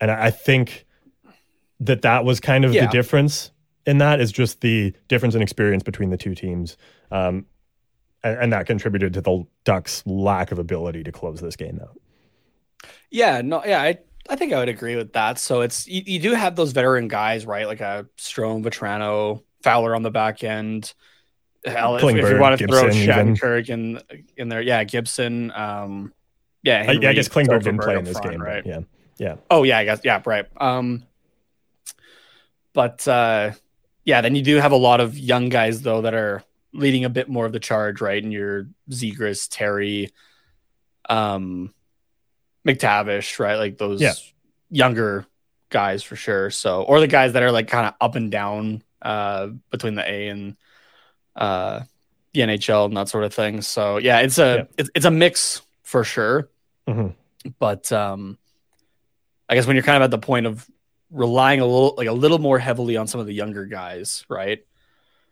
[0.01, 0.85] And I I think
[1.79, 2.85] that that was kind of Yeah.
[2.85, 3.51] the difference
[3.85, 6.77] in that is just the difference in experience between the two teams.
[7.11, 7.45] Um,
[8.23, 11.97] and, and that contributed to the Ducks' lack of ability to close this game out.
[13.09, 15.39] Yeah, no, yeah, I, I think I would agree with that.
[15.39, 17.65] So it's you, you do have those veteran guys, right?
[17.65, 20.93] Like a Strome, Vatrano, Fowler on the back end.
[21.65, 23.35] Hell, if, if you want to throw Gibson even.
[23.35, 24.01] Shattenkirk in
[24.37, 25.51] in there, yeah, Gibson.
[25.51, 26.13] Um,
[26.63, 28.65] yeah, I, I guess Klingberg didn't play in this front, game, right?
[28.65, 28.85] right?
[29.17, 29.35] Yeah.
[29.49, 30.45] Oh yeah, I guess yeah, right.
[30.57, 31.03] Um,
[32.79, 33.51] but uh,
[34.05, 37.09] yeah, then you do have a lot of young guys though that are leading a
[37.09, 38.23] bit more of the charge, right?
[38.23, 40.11] And your Zegras, Terry,
[41.09, 41.73] um,
[42.65, 43.55] McTavish, right?
[43.55, 44.13] Like those Yeah.
[44.69, 45.25] younger
[45.69, 46.49] guys for sure.
[46.51, 50.09] So, or the guys that are like kind of up and down uh, between the
[50.09, 50.55] A and
[51.35, 51.81] uh,
[52.33, 53.61] the NHL and that sort of thing.
[53.61, 54.63] So yeah, it's a Yeah.
[54.77, 56.49] it's, it's a mix for sure
[56.87, 57.13] Mhm.
[57.59, 58.37] but um
[59.49, 60.69] i guess when you're kind of at the point of
[61.11, 64.59] relying a little like a little more heavily on some of the younger guys right?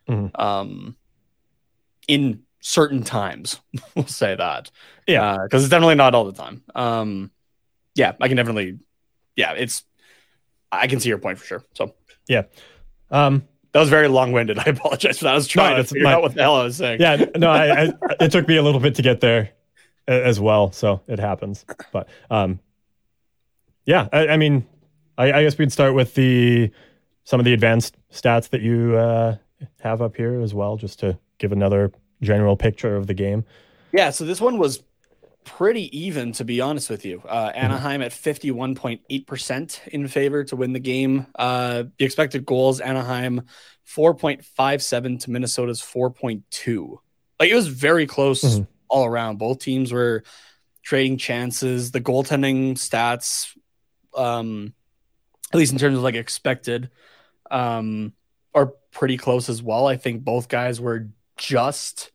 [0.08, 0.30] Mhm.
[0.40, 0.96] um
[2.08, 3.60] in certain times
[3.94, 4.70] we'll say that.
[5.06, 5.38] Yeah.
[5.44, 6.62] because it's definitely not all the time.
[6.74, 7.30] Um
[7.94, 8.78] yeah i can definitely
[9.36, 9.84] yeah it's
[10.70, 11.94] i can see your point for sure so.
[12.28, 12.42] Yeah,
[13.10, 14.58] Um, that was very long-winded.
[14.64, 15.32] I apologize for that.
[15.32, 17.00] I was trying to it's figure my- out what the hell i was saying.
[17.00, 19.50] Yeah, no, I, I, it took me a little bit to get there
[20.06, 21.64] as well, so it happens.
[21.92, 22.60] But um,
[23.86, 24.66] yeah, I, I mean,
[25.18, 26.70] I, I guess we'd start with the
[27.24, 29.36] some of the advanced stats that you uh,
[29.80, 33.44] have up here as well, just to give another general picture of the game.
[33.92, 34.82] Yeah, so this one was
[35.44, 37.22] pretty even, to be honest with you.
[37.28, 41.26] Uh, Anaheim at 51.8% in favor to win the game.
[41.38, 43.42] Uh, the expected goals, Anaheim
[43.86, 46.98] 4.57 to Minnesota's 4.2.
[47.40, 48.66] Like it was very close Mhm.
[48.88, 49.38] all around.
[49.38, 50.22] Both teams were
[50.82, 51.90] trading chances.
[51.92, 53.56] The goaltending stats,
[54.14, 54.74] um,
[55.52, 56.90] at least in terms of like expected,
[57.50, 58.12] um,
[58.54, 59.86] are pretty close as well.
[59.86, 62.10] I think both guys were just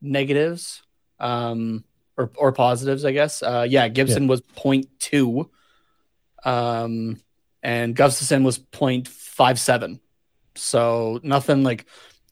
[0.00, 0.82] negatives
[1.20, 1.84] um
[2.16, 5.48] or or positives i guess uh yeah gibson was 0.2
[6.44, 7.20] um
[7.62, 10.00] and Gustavsson was 0.57
[10.54, 11.86] so nothing like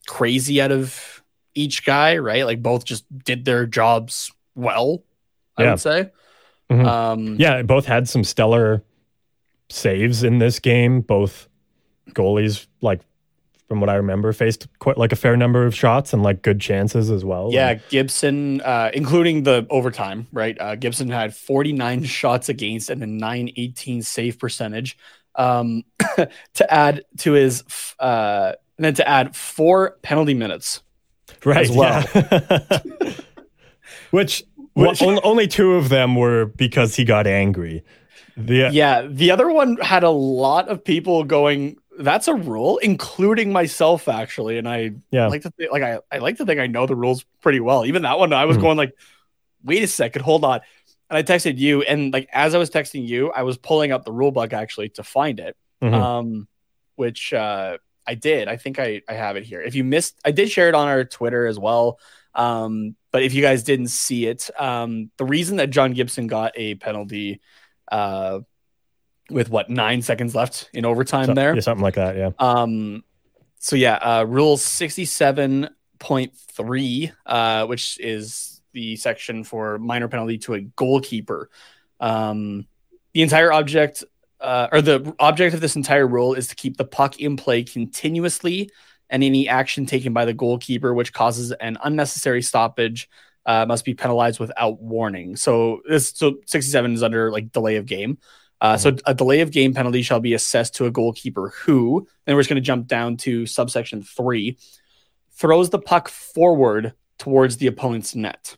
[0.07, 1.23] crazy out of
[1.55, 5.05] each guy right like both just did their jobs well
[5.57, 5.71] i Yeah.
[5.71, 6.11] would say
[6.71, 6.87] Mhm.
[6.87, 8.83] um Yeah, both had some stellar
[9.73, 11.01] saves in this game.
[11.01, 11.49] Both
[12.11, 13.01] goalies, like
[13.69, 16.61] from what I remember, faced quite like a fair number of shots and like good
[16.61, 17.49] chances as well.
[17.53, 20.57] Yeah, Gibson, uh, including the overtime, right?
[20.61, 24.97] Uh, Gibson had 49 shots against and a 918 save percentage.
[25.35, 25.85] Um,
[26.55, 27.65] to add to his,
[27.99, 30.83] uh, and then to add four penalty minutes.
[31.45, 31.63] right.
[31.69, 32.05] as well.
[32.15, 32.79] yeah.
[34.11, 37.83] Which, Which- well, only two of them were because he got angry.
[38.37, 41.77] The Yeah, the other one had a lot of people going.
[41.99, 44.57] That's a rule, including myself, actually.
[44.59, 45.27] And I Yeah.
[45.29, 47.85] like to think, like I, I like to think I know the rules pretty well.
[47.85, 48.63] Even that one, I was Mhm.
[48.63, 48.93] going like,
[49.63, 50.61] wait a second, hold on.
[51.11, 54.05] And I texted you, and like as I was texting you, I was pulling up
[54.07, 55.57] the rule book actually to find it.
[55.83, 55.93] Mhm.
[55.93, 56.49] Um,
[56.97, 58.49] which uh I did.
[58.49, 59.61] I think I, I have it here.
[59.61, 62.01] If you missed, I did share it on our Twitter as well.
[62.35, 66.53] Um, but if you guys didn't see it, um, the reason that John Gibson got
[66.57, 67.41] a penalty,
[67.91, 68.41] uh,
[69.31, 72.17] with what nine seconds left in overtime So- there, yeah, something like that.
[72.17, 72.31] Yeah.
[72.39, 73.05] um,
[73.59, 75.69] so yeah, uh, rule sixty-seven
[75.99, 81.49] point three, uh, which is the section for minor penalty to a goalkeeper.
[82.01, 82.67] Um,
[83.15, 84.03] the entire object,
[84.41, 87.63] uh, or the object of this entire rule, is to keep the puck in play
[87.63, 88.71] continuously,
[89.11, 93.09] and any action taken by the goalkeeper which causes an unnecessary stoppage
[93.47, 95.37] uh, must be penalized without warning.
[95.37, 98.19] So this, so sixty-seven is under like delay of game.
[98.61, 102.37] Uh, so a delay of game penalty shall be assessed to a goalkeeper who, and
[102.37, 104.57] we're just going to jump down to subsection three,
[105.33, 108.57] throws the puck forward towards the opponent's net.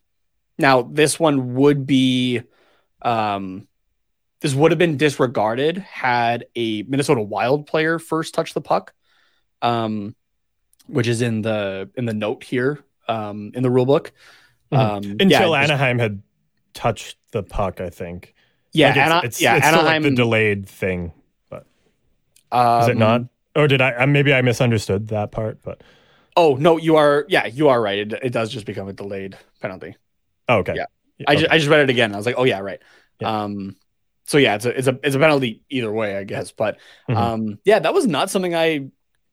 [0.58, 2.42] Now, this one would be,
[3.00, 3.66] um,
[4.40, 8.92] this would have been disregarded had a Minnesota Wild player first touched the puck,
[9.62, 10.14] um,
[10.86, 14.12] which is in the in the note here um, in the rule book.
[14.72, 14.78] Mhm.
[14.78, 16.22] Um, Until yeah, Anaheim had
[16.72, 18.34] touched the puck, I think.
[18.72, 20.02] yeah, Like, it's, Ana- it's, yeah, it's still like Anaheim.
[20.02, 21.12] the delayed thing.
[21.50, 21.60] Is
[22.52, 23.22] um, it not?
[23.56, 24.04] Or did I?
[24.06, 25.60] Maybe I misunderstood that part.
[25.62, 25.82] But
[26.36, 27.24] Oh no, you are.
[27.28, 27.98] Yeah, you are right.
[27.98, 29.96] It, it does just become a delayed penalty.
[30.48, 30.74] oh, okay.
[30.74, 30.86] Yeah.
[31.18, 31.40] Yeah, I, okay.
[31.42, 32.12] just, I just read it again.
[32.12, 32.80] I was like, oh yeah, right.
[33.20, 33.42] Yeah.
[33.44, 33.76] Um,
[34.26, 36.50] so yeah, it's a it's a it's a penalty either way, I guess.
[36.52, 37.16] But Mhm.
[37.16, 38.88] um, yeah, that was not something I.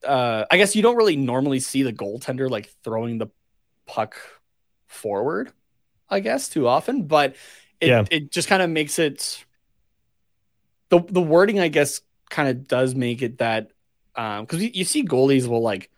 [0.05, 3.27] Uh, I guess you don't really normally see the goaltender like throwing the
[3.85, 4.15] puck
[4.91, 5.51] forward.
[6.09, 7.35] I guess too often, but
[7.79, 8.03] it Yeah.
[8.11, 9.43] it just kind of makes it.
[10.89, 13.71] The the wording, I guess, kind of does make it that
[14.15, 15.89] um because you, you see goalies will like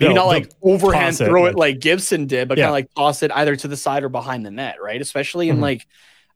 [0.00, 2.64] maybe They'll- not like overhand it, throw it like- like Gibson did, but Yeah.
[2.64, 5.00] kind of like toss it either to the side or behind the net, right?
[5.00, 5.62] Especially in Mhm.
[5.62, 5.86] like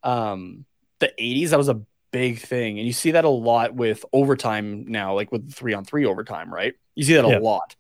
[0.05, 0.65] um
[1.01, 1.81] the 80s, that was a
[2.13, 2.79] big thing.
[2.79, 6.53] And you see that a lot with overtime now, like with three on three overtime,
[6.55, 6.75] right?
[6.95, 7.39] You see that a Yeah.
[7.39, 7.75] lot.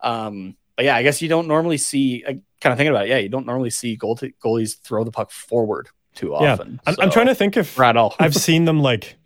[0.00, 3.10] Um, but yeah, I guess you don't normally see, I kind of thinking about it,
[3.10, 6.52] yeah, you don't normally see goal goalies throw the puck forward too Yeah.
[6.54, 6.80] often.
[6.86, 8.14] I'm, I'm trying to think if at all.
[8.18, 9.16] I've seen them like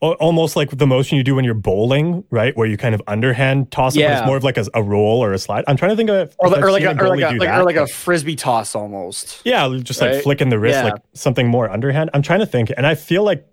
[0.00, 2.54] almost like the motion you do when you're bowling, right?
[2.56, 4.18] Where you kind of underhand toss it, but Yeah.
[4.18, 5.64] it's more of like a, a roll or a slide.
[5.66, 7.64] I'm trying to think of if or, or like a, or like a, like, or
[7.64, 9.40] like a frisbee toss almost.
[9.44, 10.22] Yeah, just like Right?
[10.22, 10.84] flicking the wrist, Yeah.
[10.92, 12.10] like something more underhand.
[12.12, 13.46] I'm trying to think, and I feel like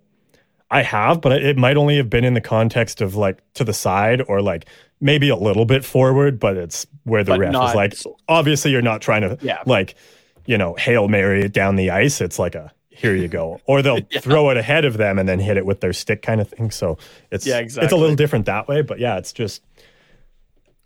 [0.70, 3.72] I have, but it might only have been in the context of like to the
[3.74, 4.66] side or like
[5.02, 7.94] maybe a little bit forward, but it's where the But ref not- is like,
[8.28, 9.58] obviously you're not trying to Yeah.
[9.66, 9.94] like,
[10.46, 12.20] you know, hail mary it down the ice.
[12.20, 14.20] It's like a here you go, or they'll Yeah.
[14.20, 16.70] throw it ahead of them and then hit it with their stick kind of thing.
[16.70, 16.98] So
[17.30, 19.62] it's Yeah, It's a little different that way, but yeah, it's just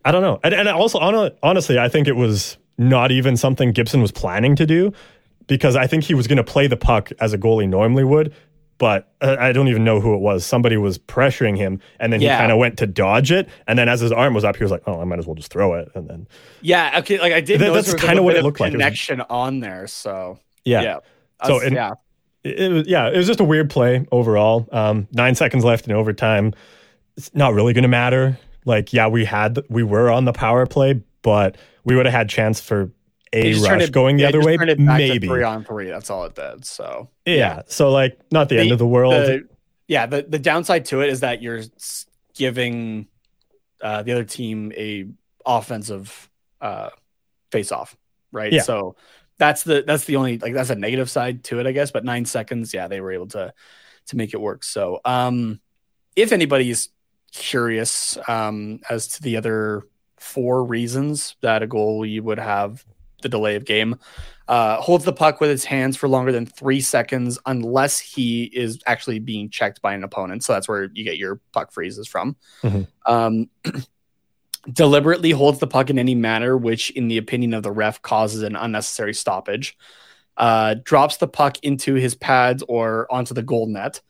[0.05, 0.39] I don't know.
[0.43, 4.55] And, and also, hon- honestly, I think it was not even something Gibson was planning
[4.55, 4.93] to do
[5.47, 8.33] because I think he was going to play the puck as a goalie normally would.
[8.79, 10.45] But uh, I don't even know who it was.
[10.45, 12.37] Somebody was pressuring him, and then he Yeah.
[12.37, 13.49] kind of went to dodge it.
[13.67, 15.33] And then as his arm was up, he was like, "Oh, I might as well
[15.35, 16.27] just throw it." And then
[16.61, 17.19] Yeah, okay.
[17.19, 18.71] Like I did notice that's kinda what it of looked like.
[18.71, 20.97] Connection on there, so yeah, yeah.
[21.45, 21.93] So in- yeah,
[22.43, 24.67] it, was yeah, it was just a weird play overall.
[24.71, 26.53] Um, nine seconds left in overtime.
[27.17, 28.37] It's not really going to matter.
[28.65, 32.29] Like, yeah, we had we were on the power play, but we would have had
[32.29, 32.91] chance for
[33.33, 34.53] a rush it- going the yeah, other way.
[34.55, 35.87] it back to Maybe, three on three.
[35.87, 36.65] That's all it did.
[36.65, 37.61] So yeah.
[37.67, 39.13] So like, not the, The- end of the world.
[39.13, 39.47] the,
[39.87, 41.61] yeah, the the downside to it is that you're
[42.35, 43.07] giving
[43.81, 45.07] uh, the other team a
[45.45, 46.29] offensive
[46.61, 46.89] uh,
[47.51, 47.95] face off,
[48.31, 48.51] right?
[48.51, 48.61] Yeah.
[48.63, 48.95] So
[49.37, 51.91] that's the that's the only like that's a negative side to it, I guess.
[51.91, 53.53] But nine seconds, yeah, they were able to
[54.07, 54.63] to make it work.
[54.63, 55.59] So um,
[56.15, 56.89] if anybody's
[57.31, 59.83] curious um, as to the other
[60.17, 62.83] four reasons that a goalie would have
[63.21, 63.95] the delay of game.
[64.47, 68.79] Uh, holds the puck with his hands for longer than three seconds unless he is
[68.85, 70.43] actually being checked by an opponent.
[70.43, 72.37] So that's where you get your puck freezes from.
[72.63, 72.87] Mhm.
[73.05, 73.49] Um,
[74.71, 78.43] deliberately holds the puck in any manner which, in the opinion of the ref, causes
[78.43, 79.77] an unnecessary stoppage.
[80.37, 84.01] Uh, drops the puck into his pads or onto the goal net.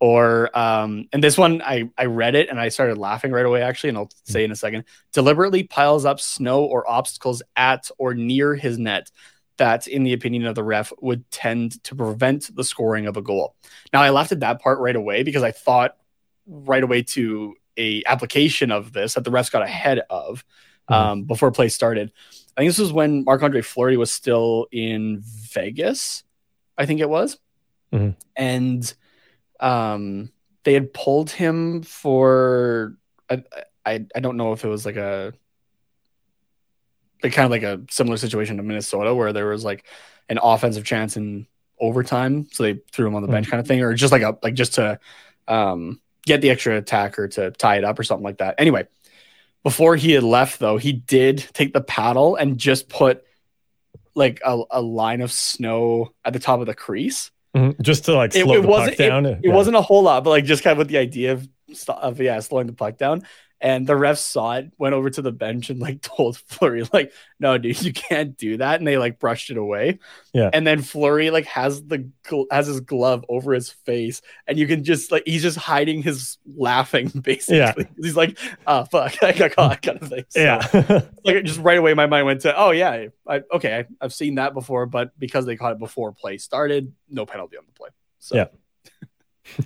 [0.00, 3.62] Or um, and this one I I read it and I started laughing right away
[3.62, 4.84] actually, and I'll say in a second.
[5.12, 9.10] Deliberately piles up snow or obstacles at or near his net
[9.56, 13.22] that, in the opinion of the ref, would tend to prevent the scoring of a
[13.22, 13.56] goal.
[13.92, 15.96] Now I laughed at that part right away because I thought
[16.46, 20.44] right away to a application of this that the refs got ahead of
[20.86, 22.12] um, before play started.
[22.56, 26.22] I think this was when Marc Andre Fleury was still in Vegas.
[26.78, 27.38] I think it was,
[27.92, 28.14] Mhm.
[28.36, 28.94] and
[29.60, 30.30] um,
[30.64, 32.96] they had pulled him for
[33.30, 33.42] I,
[33.84, 35.32] I I don't know if it was like a
[37.22, 39.84] like kind of like a similar situation to Minnesota where there was like
[40.28, 41.46] an offensive chance in
[41.80, 43.50] overtime, so they threw him on the bench Mhm.
[43.50, 44.98] kind of thing, or just like a like just to
[45.48, 48.54] um, get the extra attacker to tie it up or something like that.
[48.58, 48.86] Anyway,
[49.64, 53.24] before he had left though, he did take the paddle and just put
[54.14, 57.30] like a, a line of snow at the top of the crease.
[57.58, 57.80] Mhm.
[57.82, 59.26] Just to like slow it the wasn't puck down.
[59.26, 59.54] It, it Yeah.
[59.54, 61.48] wasn't a whole lot, but like just kind of with the idea of,
[61.88, 63.22] of yeah slowing the puck down.
[63.60, 67.12] And the refs saw it, went over to the bench and like told Fleury like,
[67.40, 69.98] "No, dude, you can't do that." And they like brushed it away.
[70.32, 70.48] Yeah.
[70.52, 72.08] And then Fleury like has the
[72.52, 76.38] has his glove over his face, and you can just like he's just hiding his
[76.56, 77.56] laughing basically.
[77.58, 77.72] Yeah.
[78.00, 80.24] He's like, "Oh fuck, I got caught," kind of thing.
[80.28, 81.02] So, Yeah.
[81.24, 84.36] like just right away, my mind went to, "Oh yeah, I, okay, I, I've seen
[84.36, 87.88] that before," but because they caught it before play started, no penalty on the play.
[88.20, 89.64] So Yeah.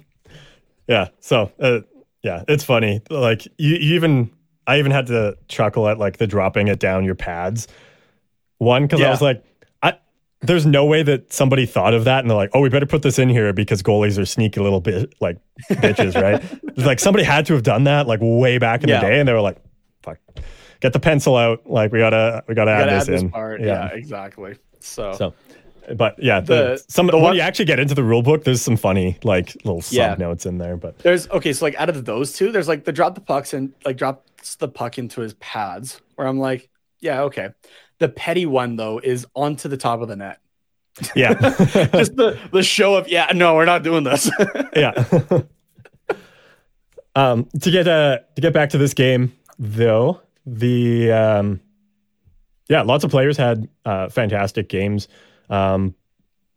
[0.89, 1.09] yeah.
[1.21, 1.81] So, uh,
[2.23, 3.01] yeah, it's funny.
[3.11, 4.31] Like you, you even,
[4.67, 7.69] I even had to chuckle at like the dropping it down your pads.
[8.59, 9.45] One, because I was like,
[9.83, 9.95] I,
[10.41, 13.03] there's no way that somebody thought of that and they're like, oh, we better put
[13.03, 15.39] this in here because goalies are sneaky little bit like
[15.71, 16.43] bitches, right?
[16.77, 19.01] Like somebody had to have done that like way back in Yeah.
[19.01, 19.59] the day, and they were like,
[20.03, 20.19] fuck,
[20.81, 21.69] get the pencil out.
[21.69, 23.31] Like we gotta, we gotta You add gotta this add this in.
[23.31, 23.61] part.
[23.61, 23.89] Yeah.
[23.93, 24.57] exactly.
[24.81, 25.35] So, So,
[25.97, 28.45] but yeah, the, The- some the when one- you actually get into the rule book,
[28.45, 30.15] there's some funny like little sub Yeah.
[30.19, 30.77] notes in there.
[30.77, 33.53] But there's okay, so like out of those two, there's like the drop the pucks
[33.55, 36.69] and like drops the puck into his pads, where I'm like,
[37.01, 37.51] yeah, okay.
[37.99, 40.39] The petty one though is onto the top of the net.
[41.17, 44.31] yeah, Just the the show of yeah, no, we're not doing this.
[44.77, 44.93] yeah.
[47.15, 51.61] um, to get uh to get back to this game though, the um,
[52.69, 55.09] yeah, lots of players had uh, fantastic games.
[55.51, 55.95] Um,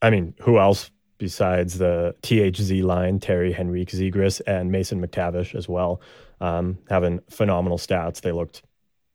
[0.02, 5.68] I mean, who else besides the THZ line, Terry Henrique Zegras and Mason McTavish as
[5.70, 6.02] well,
[6.42, 8.22] um, having phenomenal stats.
[8.22, 8.64] They looked,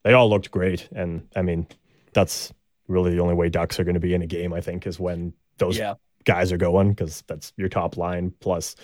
[0.02, 1.66] they all looked great, and I mean,
[2.12, 2.52] that's
[2.88, 4.52] really the only way Ducks are going to be in a game.
[4.52, 8.76] I think is when those yeah, guys are going because that's your top line plus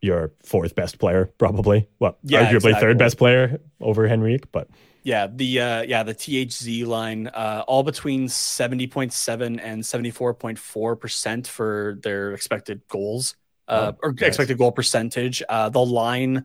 [0.00, 1.88] your fourth best player, probably.
[1.98, 2.80] Well, Yeah, arguably exactly.
[2.80, 4.68] third best player over Henrique, but
[5.04, 5.28] yeah.
[5.32, 12.32] The uh yeah, the THZ line, uh all between 70.7 and 74.4 percent for their
[12.32, 13.36] expected goals.
[13.68, 14.22] Uh, Oh, or nice.
[14.28, 15.42] expected goal percentage.
[15.48, 16.44] Uh, the line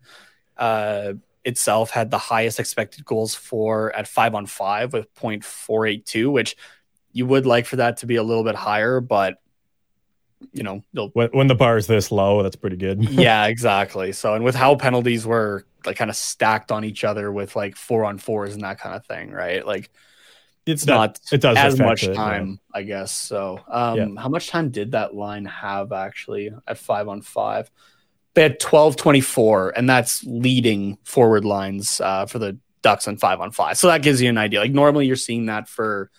[0.55, 6.55] uh, itself had the highest expected goals for at five on five with 0.482, which
[7.11, 9.35] you would like for that to be a little bit higher, but
[10.53, 13.03] you know, when, when the bar is this low, that's pretty good.
[13.09, 14.13] yeah, exactly.
[14.13, 17.75] So, and with how penalties were like kind of stacked on each other with like
[17.75, 19.65] four on fours and that kind of thing, right?
[19.65, 19.89] Like
[20.65, 22.15] it's That- not it does as much it, yeah.
[22.15, 23.11] time, I guess.
[23.11, 27.71] So, um, how much time did that line have actually at five on five?
[28.35, 33.17] They had twelve twenty four, and that's leading forward lines uh, for the Ducks on
[33.17, 33.77] five on five.
[33.77, 34.59] So that gives you an idea.
[34.59, 36.11] Like normally, you're seeing that for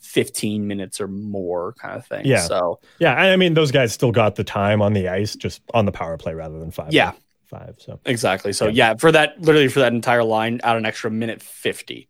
[0.00, 2.26] fifteen minutes or more, kind of thing.
[2.26, 2.40] Yeah.
[2.40, 5.86] So Yeah, I mean those guys still got the time on the ice, just on
[5.86, 6.92] the power play rather than five.
[6.92, 7.12] Yeah
[7.58, 7.76] five.
[7.78, 8.52] So exactly.
[8.52, 8.90] So yeah.
[8.90, 12.08] yeah, for that literally for that entire line, out an extra minute fifty.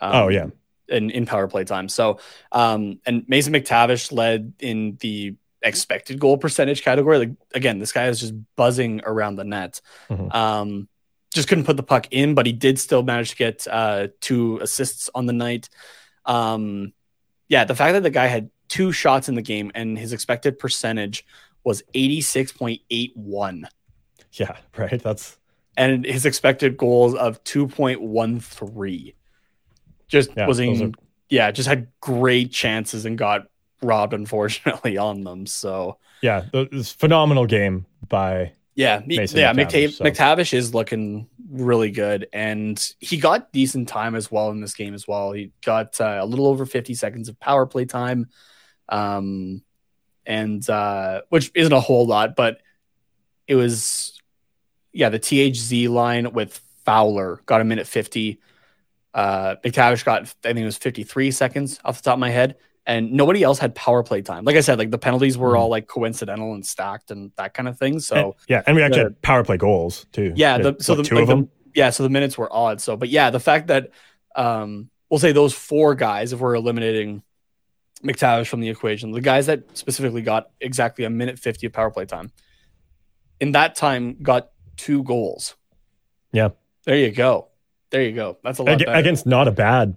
[0.00, 0.46] Um, oh yeah,
[0.88, 1.88] in, in power play time.
[1.88, 2.18] So
[2.50, 7.18] um, and Mason McTavish led in the expected goal percentage category.
[7.18, 9.80] Like again, this guy is just buzzing around the net.
[10.10, 10.36] Mm-hmm.
[10.36, 10.88] Um,
[11.32, 14.58] just couldn't put the puck in, but he did still manage to get uh, two
[14.58, 15.70] assists on the night.
[16.26, 16.92] Um,
[17.48, 20.58] yeah, the fact that the guy had two shots in the game and his expected
[20.58, 21.24] percentage
[21.64, 23.64] was 86.81.
[24.40, 25.02] yeah, right.
[25.02, 25.38] That's
[25.76, 29.14] and his expected goals of two point one three.
[30.08, 30.92] Just Yeah, was in are-
[31.28, 33.46] yeah, just had great chances and got
[33.82, 35.46] robbed unfortunately on them.
[35.46, 41.28] So yeah, th- this phenomenal game by yeah, Mason yeah, McTavish, so- McTavish is looking
[41.50, 45.32] really good, and he got decent time as well in this game as well.
[45.32, 48.28] He got uh, a little over fifty seconds of power play time,
[48.88, 49.62] um,
[50.26, 52.58] and uh, which isn't a whole lot, but
[53.46, 54.11] it was
[54.92, 58.40] yeah the THZ line with Fowler got a minute fifty.
[59.14, 62.30] Uh, McTavish got I think it was fifty three seconds off the top of my
[62.30, 64.44] head, and nobody else had power play time.
[64.44, 67.68] Like I said, like the penalties were all like coincidental and stacked and that kind
[67.68, 68.00] of thing.
[68.00, 68.16] So.
[68.16, 70.32] and- yeah, and we actually the- had power play goals too.
[70.34, 71.50] Yeah, the, so what, the two like of the- them.
[71.74, 72.80] yeah, so the minutes were odd.
[72.80, 73.90] So, but yeah, the fact that
[74.34, 77.22] um, we'll say those four guys, if we're eliminating
[78.02, 81.90] McTavish from the equation, the guys that specifically got exactly a minute fifty of power
[81.90, 82.32] play time,
[83.40, 85.54] in that time got two goals.
[86.32, 86.50] Yeah.
[86.84, 87.48] there you go.
[87.90, 88.38] There you go.
[88.42, 89.96] That's a lot Ag- against not a bad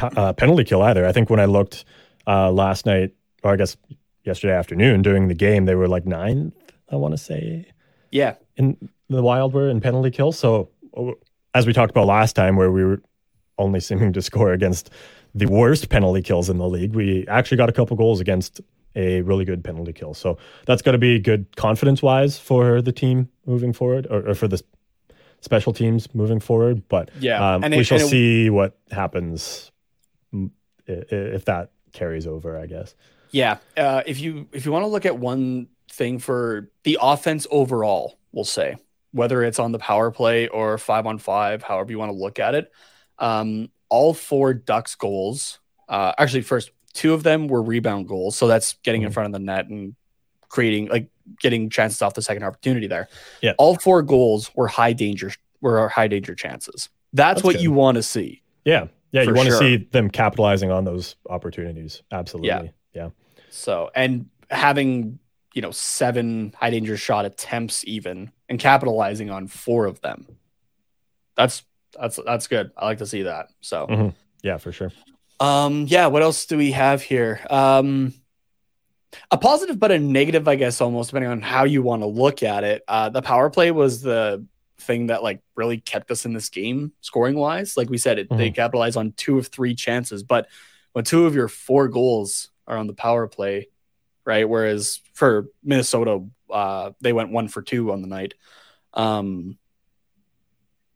[0.00, 1.06] uh, penalty kill either.
[1.06, 1.84] I think when I looked
[2.26, 3.12] uh, last night,
[3.42, 3.76] or I guess
[4.24, 6.54] yesterday afternoon during the game, they were like ninth.
[6.88, 7.66] I want to say
[8.10, 8.76] yeah, in
[9.08, 10.32] the Wild were in penalty kill.
[10.32, 11.12] So uh,
[11.54, 13.02] as we talked about last time, where we were
[13.58, 14.90] only seeming to score against
[15.34, 16.94] the worst penalty kills in the league.
[16.94, 18.60] We actually got a couple goals against
[18.94, 20.14] a really good penalty kill.
[20.14, 24.34] So that's got to be good confidence wise for the team moving forward or, or,
[24.34, 24.62] for the
[25.40, 26.88] special teams moving forward.
[26.88, 29.70] But yeah, um, we it, shall see what happens
[30.86, 32.94] if that carries over, I guess.
[33.30, 33.58] Yeah.
[33.76, 38.18] Uh, if you if you want to look at one thing for the offense overall,
[38.32, 38.76] we'll say
[39.12, 42.38] whether it's on the power play or five on five, however you want to look
[42.38, 42.70] at it.
[43.18, 48.46] Um, all four Ducks goals, uh, actually, first two of them were rebound goals, so
[48.46, 49.08] that's getting mm-hmm.
[49.08, 49.94] in front of the net and
[50.48, 51.08] creating like
[51.40, 53.08] getting chances off the second opportunity there.
[53.42, 56.88] Yeah, all four goals were high danger, were high danger chances.
[57.12, 57.62] That's, that's what good.
[57.62, 58.42] you want to see.
[58.64, 59.60] Yeah, yeah, you want to sure.
[59.60, 62.02] see them capitalizing on those opportunities.
[62.12, 62.48] Absolutely.
[62.48, 62.62] Yeah.
[62.94, 63.08] yeah.
[63.50, 65.18] So, and having,
[65.54, 70.26] you know, seven high danger shot attempts even and capitalizing on four of them.
[71.36, 71.64] That's
[71.98, 72.70] that's that's good.
[72.76, 73.48] I like to see that.
[73.60, 74.08] So, mm-hmm.
[74.42, 74.92] yeah, for sure.
[75.40, 77.44] Um yeah, what else do we have here?
[77.50, 78.14] Um
[79.30, 82.42] a positive but a negative, I guess, almost depending on how you want to look
[82.42, 82.82] at it.
[82.86, 84.46] Uh, the power play was the
[84.78, 87.76] thing that like really kept us in this game scoring wise.
[87.76, 88.38] Like we said, it, mm-hmm.
[88.38, 90.48] they capitalize on two of three chances, but
[90.92, 93.68] when two of your four goals are on the power play,
[94.24, 94.48] right?
[94.48, 98.34] Whereas for Minnesota, uh, they went one for two on the night.
[98.94, 99.58] Um,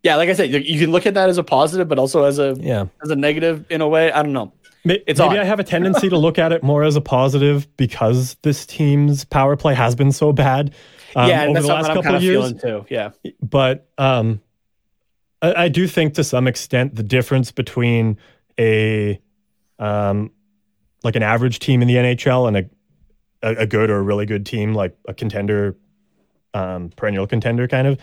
[0.05, 2.38] yeah, like I said, you can look at that as a positive, but also as
[2.38, 4.12] a yeah as a negative in a way.
[4.12, 4.52] I don't know.
[4.84, 8.36] It's maybe I have a tendency to look at it more as a positive because
[8.42, 10.74] this team's power play has been so bad
[11.16, 12.52] um, yeah, over the last couple of years.
[12.52, 12.84] Too.
[12.90, 14.42] Yeah, but um,
[15.40, 18.18] I, I, do think to some extent the difference between
[18.61, 19.18] a
[19.78, 20.30] um,
[21.02, 22.70] like an average team in the NHL and a
[23.42, 25.76] a, a good or a really good team like a contender,
[26.52, 27.98] um, perennial contender kind of.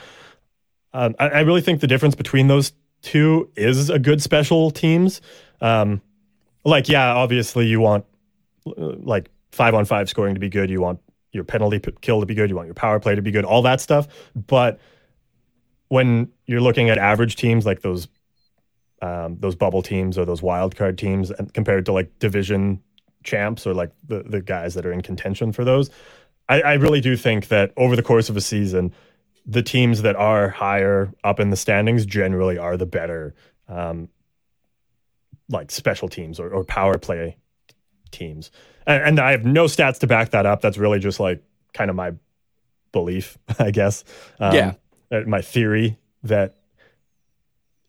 [0.94, 5.22] Um, I, I, really think the difference between those two is a good special teams.
[5.62, 6.02] Um,
[6.66, 8.06] like, yeah, obviously you want
[8.66, 10.70] like five on five scoring to be good.
[10.70, 11.00] You want
[11.32, 12.50] your penalty kill to be good.
[12.50, 13.46] You want your power play to be good.
[13.46, 14.08] All that stuff.
[14.36, 14.80] But
[15.88, 18.08] when you're looking at average teams like those,
[19.02, 22.82] um, those bubble teams or those wild card teams, and compared to like division
[23.24, 25.89] champs or like the the guys that are in contention for those,
[26.50, 28.94] I, I really do think that over the course of a season,
[29.46, 33.34] the teams that are higher up in the standings generally are the better
[33.68, 34.10] um,
[35.50, 37.38] like special teams or, or power play
[38.12, 38.52] teams.
[38.86, 40.62] And, and, I have no stats to back that up.
[40.62, 42.14] That's really just like kind of my
[42.92, 44.04] belief, I guess.
[44.39, 44.74] Um, yeah.
[45.12, 46.58] Uh, my theory that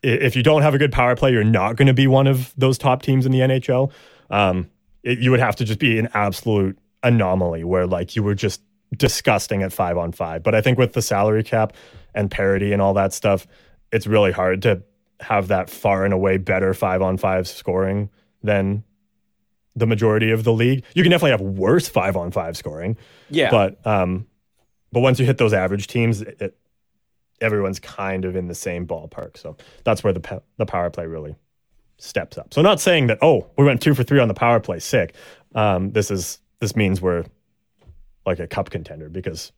[0.03, 2.53] if you don't have a good power play, you're not going to be one of
[2.57, 3.93] those top teams in the NHL.
[4.31, 4.71] Um,
[5.03, 8.61] it, you would have to just be an absolute anomaly where like you were just
[8.97, 10.43] disgusting at five on five.
[10.43, 11.73] But I think with the salary cap
[12.15, 13.47] and parity and all that stuff,
[13.91, 14.83] it's really hard to
[15.21, 18.11] have that far and away better five on five scoring
[18.43, 18.85] than
[19.75, 20.85] the majority of the league.
[20.95, 22.97] You can definitely have worse five on five scoring.
[23.31, 23.51] Yeah.
[23.51, 24.27] But um,
[24.91, 26.59] but once you hit those average teams, it, it,
[27.41, 29.37] everyone's kind of in the same ballpark.
[29.37, 31.37] So that's where the the power play really
[31.99, 32.53] steps up.
[32.53, 35.15] So not saying that oh we went two for three on the power play, sick.
[35.55, 37.25] Um, this is this means we're
[38.27, 39.53] like a cup contender because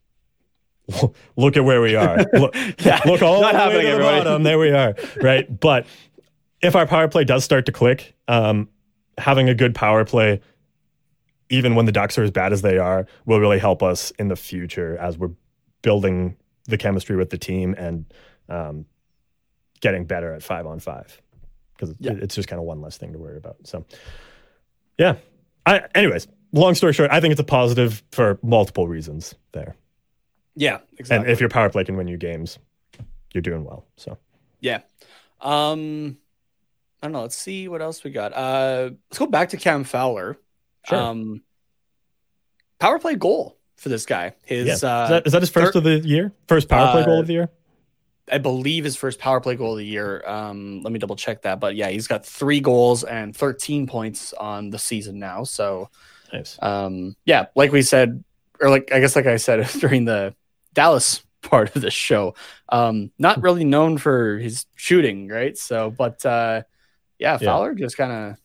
[1.37, 2.19] look at where we are.
[2.33, 4.43] Look, yeah, look all the way to the bottom.
[4.43, 4.95] There we are.
[5.21, 5.45] Right.
[5.61, 5.87] But
[6.63, 8.69] if our power play does start to click, um,
[9.19, 10.41] having a good power play,
[11.51, 14.29] even when the Ducks are as bad as they are, will really help us in
[14.29, 15.31] the future as we're
[15.83, 18.13] building the chemistry with the team and
[18.49, 18.87] um,
[19.81, 21.21] getting better at five on five
[21.75, 22.13] because yeah.
[22.13, 23.57] it's just kind of one less thing to worry about.
[23.65, 23.85] So,
[24.99, 25.17] yeah.
[25.67, 29.77] I, anyways, long story short, I think it's a positive for multiple reasons there.
[30.57, 31.25] Yeah, exactly.
[31.25, 32.59] And if your power play can win you games,
[33.33, 33.87] you're doing well.
[33.97, 34.19] So,
[34.61, 34.81] yeah.
[35.41, 36.17] Um,
[37.03, 37.23] I don't know.
[37.23, 38.33] Let's see what else we got.
[38.33, 40.39] Uh, let's go back to Cam Fowler.
[40.87, 40.99] Sure.
[40.99, 41.43] Um,
[42.79, 44.35] power play goal for this guy.
[44.45, 44.73] His yeah.
[44.73, 46.33] is, uh, that, is that his first thir- of the year?
[46.49, 47.51] First power play uh, goal of the year?
[48.31, 50.23] I believe his first power play goal of the year.
[50.27, 51.61] Um, let me double check that.
[51.61, 55.45] But yeah, he's got three goals and 13 points on the season now.
[55.45, 55.91] So,
[56.35, 56.59] nice.
[56.61, 58.23] um, yeah, like we said,
[58.61, 60.35] or like I guess like I said during the
[60.73, 62.35] Dallas part of the show,
[62.69, 65.57] um, not really known for his shooting, right?
[65.57, 66.63] So, but uh,
[67.19, 67.85] yeah, Fowler yeah.
[67.85, 68.39] just kind of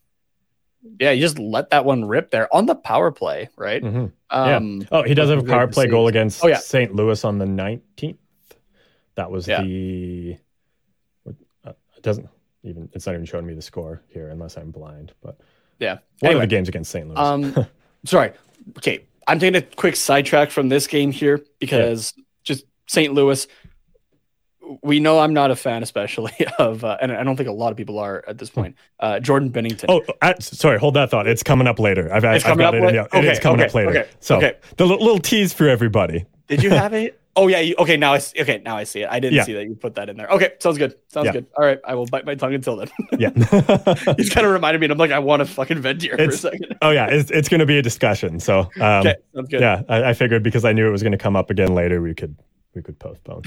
[1.00, 3.84] yeah, you just let that one rip there on the power play, right?
[3.84, 4.06] Mm-hmm.
[4.30, 4.88] Um, yeah.
[4.92, 6.58] Oh, he does have a power play goal against oh, yeah.
[6.58, 6.96] St.
[6.96, 8.18] Louis on the 19th.
[9.16, 9.62] That was yeah.
[9.62, 10.38] the.
[11.66, 12.30] Uh, it doesn't
[12.64, 12.90] even.
[12.94, 15.14] It's not even showing me the score here, unless I'm blind.
[15.22, 15.40] But
[15.80, 17.08] yeah, one anyway, of the games against St.
[17.08, 17.18] Louis.
[17.18, 17.68] um,
[18.06, 18.32] sorry.
[18.78, 22.24] Okay, I'm taking a quick sidetrack from this game here because yeah.
[22.44, 23.14] just St.
[23.14, 23.48] Louis.
[24.84, 27.72] we know I'm not a fan, especially of, uh, and I don't think a lot
[27.72, 28.76] of people are at this point.
[29.00, 29.86] Uh, Jordan Binnington.
[29.90, 31.26] Oh, uh, sorry, hold that thought.
[31.28, 32.14] It's coming up later.
[32.14, 32.78] I've, It's I've coming got up it.
[32.78, 33.90] in- la- yeah, it is coming okay, up later.
[33.90, 34.54] okay, So okay.
[34.78, 36.26] the li- little tease for everybody.
[36.48, 37.16] Did you have it?
[37.40, 37.60] Oh yeah.
[37.60, 39.10] You, okay, now I see, okay now I see it.
[39.10, 39.44] I didn't Yeah.
[39.46, 40.28] see that you put that in there.
[40.28, 40.96] Okay, sounds good.
[41.08, 41.32] Sounds Yeah.
[41.32, 41.46] good.
[41.58, 42.90] All right, I will bite my tongue until then.
[43.18, 43.30] Yeah.
[44.18, 46.24] He's kind of reminded me, and I'm like, I want to fucking vent here for
[46.24, 46.76] a It's- second.
[46.82, 48.40] oh yeah, it's, it's going to be a discussion.
[48.40, 49.62] So um, Okay, sounds good.
[49.62, 52.02] yeah, I, I figured because I knew it was going to come up again later,
[52.02, 52.36] we could
[52.76, 53.44] we could postpone.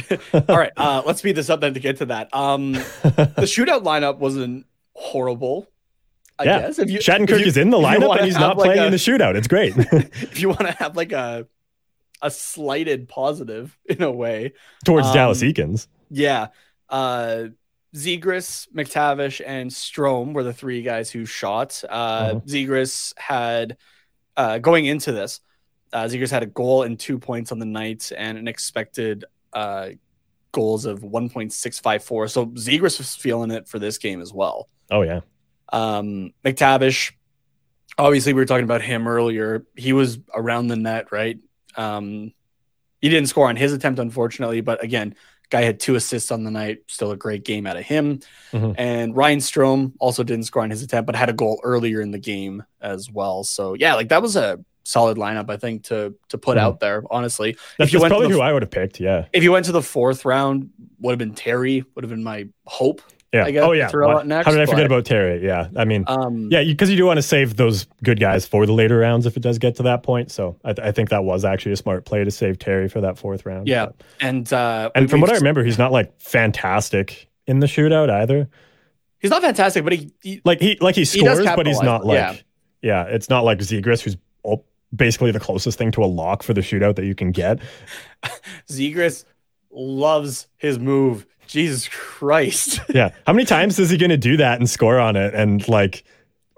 [0.49, 2.35] All right, uh, let's speed this up then to get to that.
[2.35, 5.69] Um, the shootout lineup wasn't horrible.
[6.39, 6.61] I Yeah.
[6.63, 8.81] guess if you Shattenkirk if you- is in the lineup and he's not like playing
[8.81, 9.37] a- in the shootout.
[9.37, 9.75] It's great.
[9.77, 11.47] if you want to have like a
[12.23, 14.53] a slighted positive in a way,
[14.85, 15.89] Towards Um, Dallas Eakins.
[16.11, 16.49] yeah.
[16.89, 17.49] Uh,
[17.95, 21.83] Zegras, McTavish, and Strome were the three guys who shot.
[21.85, 22.41] Uh, Uh-huh.
[22.47, 23.77] Zegras had
[24.37, 25.41] uh, going into this.
[25.93, 29.91] Uh, Zegras had a goal and two points on the night, and an expected uh,
[30.53, 32.31] goals of 1.654.
[32.31, 34.69] So Zegras was feeling it for this game as well.
[34.91, 35.21] Oh yeah.
[35.71, 37.13] Um, McTavish,
[37.99, 39.67] obviously, we were talking about him earlier.
[39.77, 41.39] He was around the net, right?
[41.77, 42.33] Um,
[43.01, 45.15] he didn't score on his attempt, unfortunately, but again,
[45.51, 46.79] guy had two assists on the night.
[46.87, 48.21] Still a great game out of him.
[48.53, 48.75] Mhm.
[48.79, 52.11] And Ryan Strome also didn't score on his attempt, but had a goal earlier in
[52.11, 53.45] the game as well.
[53.45, 56.61] So yeah, like that was a solid lineup, I think, to to put Mhm.
[56.63, 57.03] out there.
[57.11, 58.99] Honestly, That's, you that's went probably the- who I would have picked.
[59.01, 59.27] Yeah.
[59.33, 60.71] if you went to the fourth round,
[61.01, 61.85] would have been Terry.
[61.95, 63.03] Would have been my hope.
[63.33, 63.45] Yeah.
[63.45, 63.89] I guess, oh yeah.
[63.89, 65.45] throw out next, How did I forget but- about Terry?
[65.45, 65.69] Yeah.
[65.75, 68.73] I mean, Um, yeah, because you, do want to save those good guys for the
[68.73, 70.31] later rounds if it does get to that point.
[70.31, 73.17] So I, I think that was actually a smart play to save Terry for that
[73.17, 73.69] fourth round.
[73.69, 73.87] Yeah.
[73.87, 78.11] But- and uh, and from what I remember, he's not like fantastic in the shootout
[78.11, 78.49] either.
[79.19, 82.05] He's not fantastic, but he, he Like he like he He scores, but he's not
[82.05, 82.37] like yeah.
[82.83, 83.15] yeah.
[83.15, 84.17] it's not like Zegras who's
[84.95, 87.61] basically the closest thing to a lock for the shootout that you can get.
[88.69, 89.25] Zegras
[89.71, 91.27] loves his move.
[91.47, 92.81] Jesus Christ.
[92.95, 95.67] Yeah, how many times is he going to do that and score on it and
[95.69, 96.05] like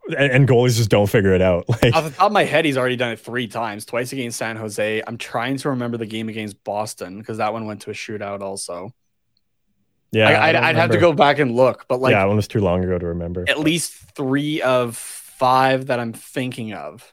[0.09, 1.65] and, and goalies just don't figure it out?
[1.83, 4.39] Like Off the top of my head, he's already done it three times, twice against
[4.39, 5.03] San Jose.
[5.07, 8.41] I'm trying to remember the game against Boston because that one went to a shootout
[8.41, 8.93] also.
[10.13, 12.49] yeah, I, I'd, I'd have to go back and look, but like yeah, one was
[12.49, 13.45] too long ago to remember.
[13.49, 17.13] at least three of five that I'm thinking of,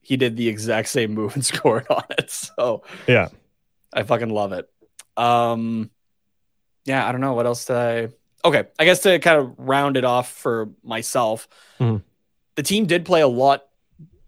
[0.00, 2.30] he did the exact same move and scored on it.
[2.30, 3.28] So Yeah,
[3.92, 4.68] I fucking love it.
[5.16, 5.90] Um,
[6.88, 7.74] yeah, I don't know what else to.
[7.74, 8.48] I...
[8.48, 12.02] Okay, I guess to kind of round it off for myself, Mhm.
[12.54, 13.64] the team did play a lot.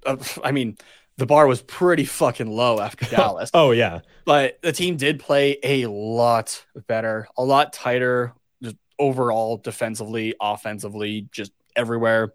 [0.05, 0.77] Of, I mean,
[1.17, 5.59] the bar was pretty fucking low after Dallas, Oh yeah, but the team did play
[5.63, 8.33] a lot better, a lot tighter,
[8.63, 12.33] just overall defensively, offensively, just everywhere.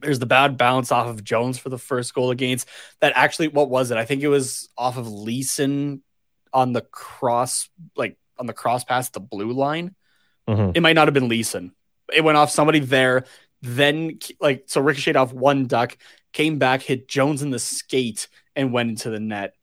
[0.00, 2.68] There's the bad bounce off of Jones for the first goal against
[3.00, 3.14] that.
[3.16, 3.96] Actually, what was it?
[3.96, 6.02] I think it was off of Leeson
[6.52, 9.94] on the cross, like on the cross pass the blue line.
[10.48, 10.76] Mhm.
[10.76, 11.72] It might not have been Leeson.
[12.12, 13.24] It went off somebody there.
[13.62, 15.96] Then, like, so ricocheted off one duck,
[16.32, 19.54] came back, hit Jones in the skate, and went into the net.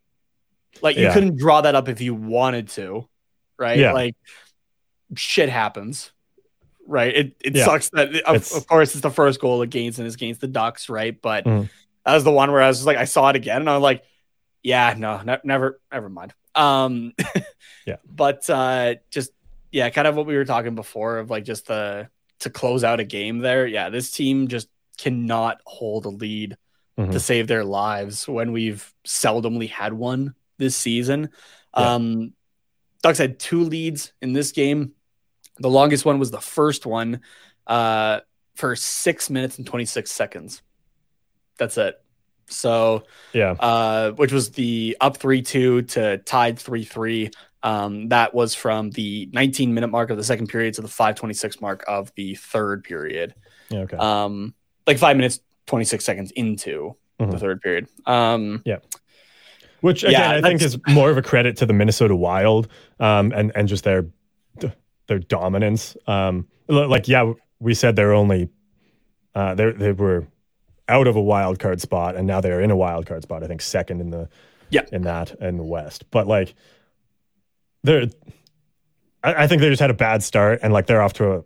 [0.81, 1.13] Like, you Yeah.
[1.13, 3.07] couldn't draw that up if you wanted to,
[3.59, 3.77] right?
[3.77, 3.91] Yeah.
[3.93, 4.15] Like,
[5.15, 6.11] shit happens,
[6.87, 7.15] right?
[7.15, 7.65] It, it Yeah.
[7.65, 10.89] sucks that, of, of course, it's the first goal against and it's against the Ducks,
[10.89, 11.21] right?
[11.21, 11.69] But Mhm.
[12.05, 13.75] that was the one where I was just like, I saw it again and I
[13.75, 14.03] was like,
[14.63, 16.33] yeah, no, ne- never, never mind.
[16.55, 17.13] Um,
[17.87, 17.95] Yeah.
[18.05, 19.31] but uh, just
[19.71, 22.99] yeah, kind of what we were talking before of like just the to close out
[22.99, 23.65] a game there.
[23.65, 26.57] Yeah, this team just cannot hold a lead
[26.99, 27.11] Mhm.
[27.13, 31.29] to save their lives when we've seldomly had one this season.
[31.75, 31.93] Yeah.
[31.95, 32.33] Um,
[33.01, 34.91] Ducks had two leads in this game.
[35.57, 37.21] The longest one was the first one
[37.65, 38.19] uh,
[38.55, 40.61] for six minutes and 26 seconds.
[41.57, 41.99] That's it.
[42.47, 47.29] So, yeah, uh, which was the up 3 2 to tied 3 3.
[47.63, 51.61] Um, that was from the 19 minute mark of the second period to the 526
[51.61, 53.35] mark of the third period.
[53.69, 53.79] yeah.
[53.81, 53.97] Okay.
[53.97, 54.53] Um,
[54.87, 57.39] like five minutes, 26 seconds into the Mhm.
[57.39, 57.87] third period.
[58.07, 58.77] Um, yeah.
[59.81, 62.67] Which again, yeah, I think is more of a credit to the Minnesota Wild,
[62.99, 64.05] um, and and just their
[65.07, 65.97] their dominance.
[66.07, 68.49] Um, like yeah, we said they're only
[69.35, 70.27] uh, they they were
[70.91, 73.43] out of a wild card spot, and now they're in a wild card spot.
[73.43, 74.29] I think second in the
[74.69, 74.81] Yeah.
[74.91, 76.03] in that in the West.
[76.11, 76.53] But like
[77.83, 78.05] they're,
[79.23, 81.43] I, I think they just had a bad start, and like they're off to a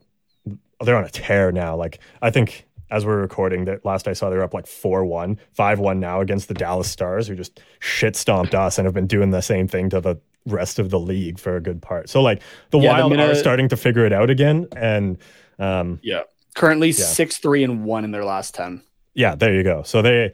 [0.84, 1.76] they're on a tear now.
[1.76, 5.38] Like I think as we're recording, that last I saw they were up like 4-1,
[5.58, 9.32] 5-1 now against the Dallas Stars, who just shit stomped us and have been doing
[9.32, 12.10] the same thing to the rest of the league for a good part.
[12.10, 15.18] So like the Yeah, the Wild minute- are starting to figure it out again, and
[15.58, 16.22] um, yeah.
[16.54, 16.94] Currently Yeah.
[17.06, 18.82] six, three, and one in their last 10.
[19.16, 19.82] Yeah, there you go.
[19.84, 20.34] So they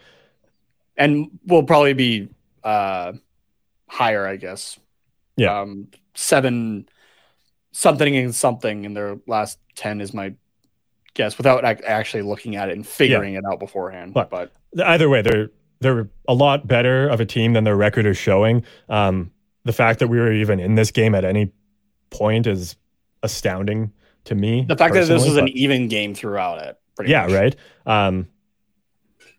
[0.97, 2.29] And will probably be
[2.63, 3.13] uh,
[3.87, 4.77] higher, I guess.
[5.37, 5.61] Yeah.
[5.61, 6.89] Um, seven,
[7.71, 10.33] something and something in their last 10 is my
[11.13, 14.13] guess without ac- actually looking at it and figuring it out beforehand.
[14.13, 14.51] But- But,
[14.83, 15.49] Either way, they're
[15.81, 18.63] they're a lot better of a team than their record is showing.
[18.87, 19.31] Um,
[19.65, 21.51] the fact that we were even in this game at any
[22.11, 22.75] point is
[23.23, 23.91] astounding
[24.25, 24.63] to me.
[24.67, 26.79] the fact that this was an even game throughout it.
[26.95, 27.31] Pretty yeah, much.
[27.33, 27.55] right.
[27.85, 28.27] Um,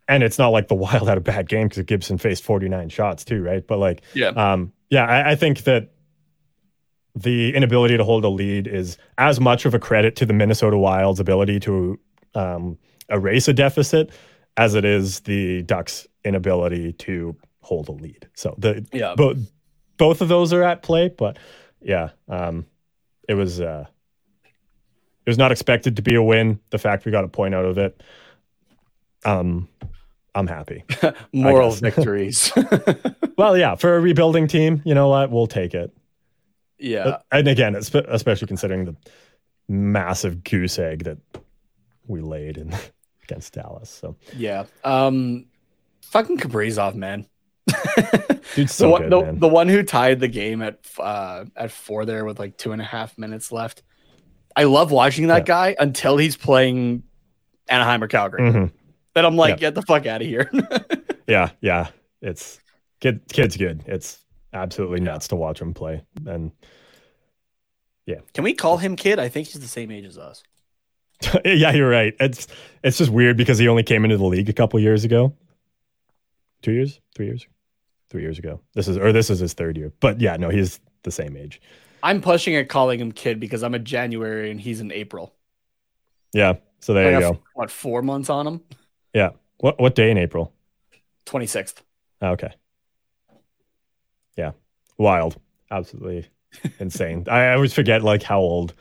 [0.08, 3.24] and it's not like the Wild had a bad game because Gibson faced 49 shots
[3.24, 3.66] too, right?
[3.66, 4.28] But like, Yeah.
[4.28, 5.90] um, yeah, I, I think that
[7.14, 10.78] the inability to hold a lead is as much of a credit to the Minnesota
[10.78, 11.98] Wild's ability to
[12.34, 12.78] um,
[13.10, 14.10] erase a deficit
[14.56, 18.28] as it is the Ducks' inability to hold a lead.
[18.34, 19.14] So the Yeah.
[19.16, 19.38] both
[19.98, 21.38] both of those are at play, but
[21.80, 22.66] yeah, um,
[23.28, 23.86] it was uh,
[24.44, 26.58] it was not expected to be a win.
[26.70, 28.02] The fact we got a point out of it,
[29.24, 29.68] um,
[30.34, 30.84] I'm happy.
[31.32, 32.52] Moral victories.
[33.36, 35.30] well, yeah, for a rebuilding team, you know what?
[35.30, 35.92] We'll take it.
[36.78, 37.18] yeah.
[37.30, 38.96] And again, especially considering the
[39.68, 41.18] massive goose egg that
[42.06, 42.74] we laid in
[43.24, 43.88] against Dallas.
[43.90, 44.64] So, Yeah.
[44.84, 45.46] Um
[46.02, 47.26] fucking Kaprizov, man.
[47.66, 47.76] dude,
[48.54, 49.38] the so one, good, the, man.
[49.38, 52.82] the one who tied the game at uh at four there with like two and
[52.82, 53.82] a half minutes left.
[54.56, 55.44] I love watching that Yeah.
[55.72, 57.04] guy until he's playing
[57.68, 58.42] Anaheim or Calgary.
[58.42, 58.72] Mhm.
[59.14, 59.56] Then I'm like, Yeah.
[59.56, 60.50] get the fuck out of here.
[61.28, 61.86] Yeah, yeah,
[62.20, 62.58] it's
[63.00, 63.84] kid, kid's good.
[63.86, 64.18] It's
[64.52, 66.02] absolutely nuts to watch him play.
[66.26, 66.50] And
[68.06, 69.20] yeah, Can we call him kid?
[69.20, 70.42] I think he's the same age as us.
[71.44, 72.12] yeah, you're right.
[72.18, 72.48] It's
[72.82, 75.32] it's just weird because he only came into the league a couple years ago.
[76.60, 77.46] Two years, three years,
[78.10, 78.60] three years ago.
[78.74, 79.92] This is or this is his third year.
[80.00, 81.60] But yeah, no, he's the same age.
[82.02, 85.32] I'm pushing at calling him kid because I'm a January and he's in April.
[86.34, 86.54] Yeah.
[86.80, 87.38] So there I you go.
[87.54, 88.60] What, four months on him?
[89.14, 89.30] Yeah.
[89.58, 90.52] What what day in April?
[91.26, 91.74] 26th.
[92.20, 92.52] Oh, okay.
[94.36, 94.52] Yeah.
[94.98, 95.38] Wild.
[95.70, 96.28] Absolutely
[96.78, 97.24] insane.
[97.30, 98.74] I I always forget like how old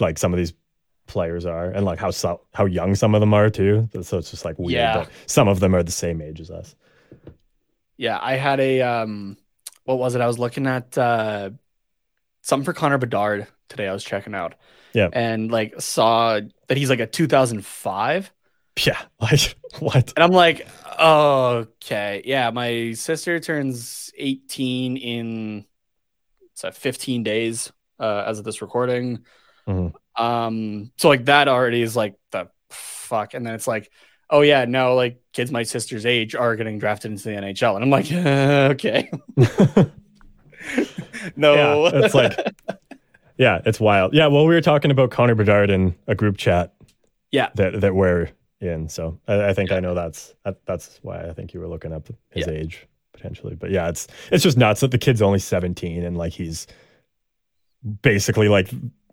[0.00, 0.52] like some of these
[1.06, 3.88] players are and like how so, how young some of them are too.
[4.02, 4.96] So it's just like weird Yeah.
[4.98, 6.74] that some of them are the same age as us.
[7.96, 9.36] Yeah, I had a um
[9.84, 10.20] what was it?
[10.20, 11.50] I was looking at uh
[12.42, 14.54] something for Connor Bedard today I was checking out.
[14.94, 15.08] Yeah.
[15.12, 18.32] And like saw that he's like a 2005
[18.86, 19.00] Yeah.
[19.20, 20.12] Like what?
[20.16, 20.66] and I'm like,
[21.00, 22.22] "Okay.
[22.24, 25.64] Yeah, my sister turns 18 in
[26.54, 29.24] so 15 days uh as of this recording."
[29.68, 29.92] Mhm.
[30.16, 33.90] Um so like that already is like the fuck and then it's like
[34.30, 37.84] Oh yeah, no, like kids my sister's age are getting drafted into the NHL, and
[37.84, 38.10] I'm like,
[38.74, 39.10] okay,
[41.36, 42.32] no, Yeah, it's like,
[43.36, 44.14] yeah, it's wild.
[44.14, 46.74] Yeah, well, we were talking about Connor Bedard in a group chat.
[47.30, 47.50] Yeah.
[47.56, 48.30] that that we're
[48.60, 48.88] in.
[48.88, 51.92] So I, I think I know that's that, that's why I think you were looking
[51.92, 52.52] up his Yeah.
[52.52, 53.54] age potentially.
[53.54, 56.66] But yeah, it's it's just nuts that the kid's only seventeen and like he's
[58.02, 58.70] basically like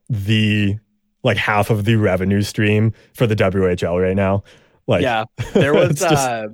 [0.09, 0.77] the
[1.23, 4.43] like half of the revenue stream for the WHL right now.
[4.87, 5.91] Like, yeah, there was.
[5.91, 6.47] it's just- uh,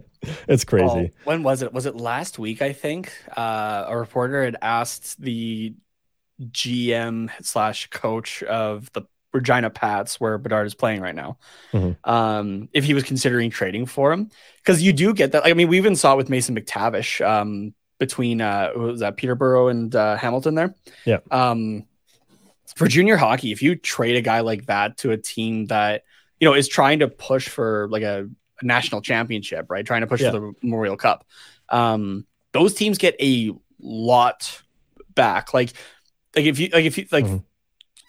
[0.48, 1.12] it's oh, crazy.
[1.26, 1.72] when was it?
[1.72, 2.62] Was it last week?
[2.64, 5.76] I think uh, a reporter had asked the
[6.42, 11.38] GM slash coach of the Regina Pats, where Bedard is playing right now,
[11.74, 11.98] Mhm.
[12.06, 15.46] um, if he was considering trading for him, because you do get that.
[15.46, 19.68] I mean, we even saw it with Mason McTavish um, between uh, was that Peterborough
[19.68, 20.76] and uh, Hamilton there.
[21.06, 21.20] Yeah.
[21.32, 21.86] Um,
[22.76, 26.04] for junior hockey, if you trade a guy like that to a team that
[26.40, 28.30] you know is trying to push for like a,
[28.62, 29.86] a national championship, right?
[29.86, 30.32] Trying to push Yeah.
[30.32, 31.26] for the Memorial Cup,
[31.70, 34.62] um, those teams get a lot
[35.16, 35.54] back.
[35.54, 35.74] Like,
[36.36, 37.44] like if you like if you like Mhm.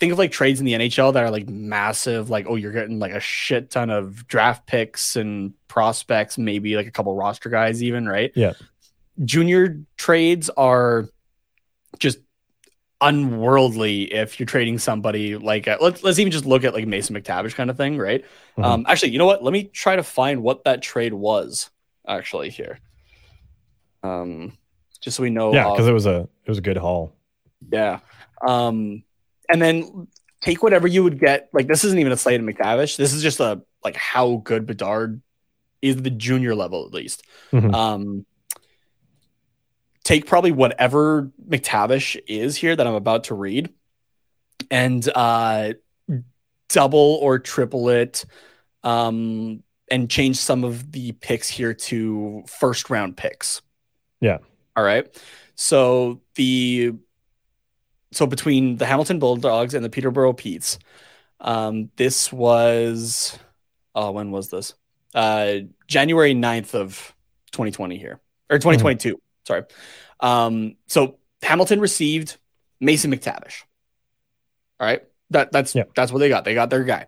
[0.00, 2.98] Think of like trades in the NHL that are like massive, like oh you're getting
[2.98, 7.82] like a shit ton of draft picks and prospects, maybe like a couple roster guys,
[7.82, 8.32] even right?
[8.34, 8.52] Yeah.
[9.24, 11.08] Junior trades are
[11.98, 12.18] just
[13.00, 17.16] unworldly if you're trading somebody like uh, let's let's even just look at like Mason
[17.16, 18.24] McTavish kind of thing, right?
[18.56, 18.64] Mhm.
[18.64, 19.42] Um, actually, you know what?
[19.42, 21.70] Let me try to find what that trade was
[22.06, 22.78] actually here.
[24.02, 24.56] Um,
[25.00, 25.52] just so we know.
[25.52, 27.12] Yeah, uh, because it was a it was a good haul.
[27.70, 28.00] yeah.
[28.46, 29.02] Um,
[29.50, 30.08] and then
[30.40, 31.48] take whatever you would get.
[31.52, 32.96] Like this isn't even a slate of McTavish.
[32.96, 35.20] This is just a like how good Bedard
[35.82, 37.22] is the junior level at least.
[37.52, 37.72] Mhm.
[37.72, 38.26] Um,
[40.04, 43.70] take probably whatever McTavish is here that I'm about to read,
[44.70, 45.74] and uh,
[46.68, 48.24] double or triple it,
[48.82, 53.62] um, and change some of the picks here to first round picks.
[54.20, 54.38] Yeah.
[54.76, 55.06] All right.
[55.54, 56.94] So the
[58.12, 60.78] so between the Hamilton Bulldogs and the Peterborough Petes,
[61.40, 63.38] um, this was
[63.94, 64.74] oh, when was this?
[65.14, 65.54] Uh,
[65.86, 67.14] January 9th of
[67.52, 69.20] 2020 here or 2022.
[69.44, 69.62] Sorry.
[70.20, 72.36] Um, so Hamilton received
[72.80, 73.62] Mason McTavish.
[74.80, 75.02] All right.
[75.30, 76.44] That that's that's what they got.
[76.44, 77.06] They got their guy.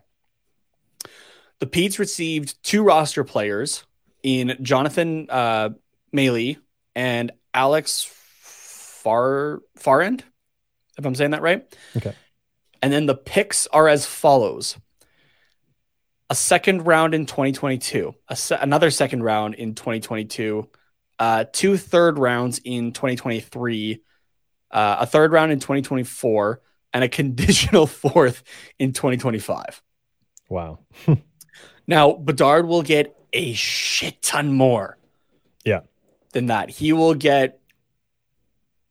[1.61, 3.85] The Pete's received two roster players
[4.23, 5.71] in Jonathan uh
[6.13, 6.59] Melee
[6.95, 10.23] and Alex Far Pharand,
[11.01, 11.65] if I'm saying that right.
[11.97, 12.15] Okay.
[12.83, 14.77] And then the picks are as follows.
[16.31, 20.69] A second round in 2022, a se- another second round in 2022,
[21.19, 24.01] uh, two third rounds in 2023,
[24.71, 26.61] uh, a third round in 2024,
[26.93, 28.45] and a conditional fourth
[28.79, 29.83] in 2025.
[30.49, 30.79] Wow.
[31.91, 34.97] Now, Bedard will get a shit ton more.
[35.65, 35.81] Yeah.
[36.33, 36.71] Than that.
[36.71, 37.60] He will get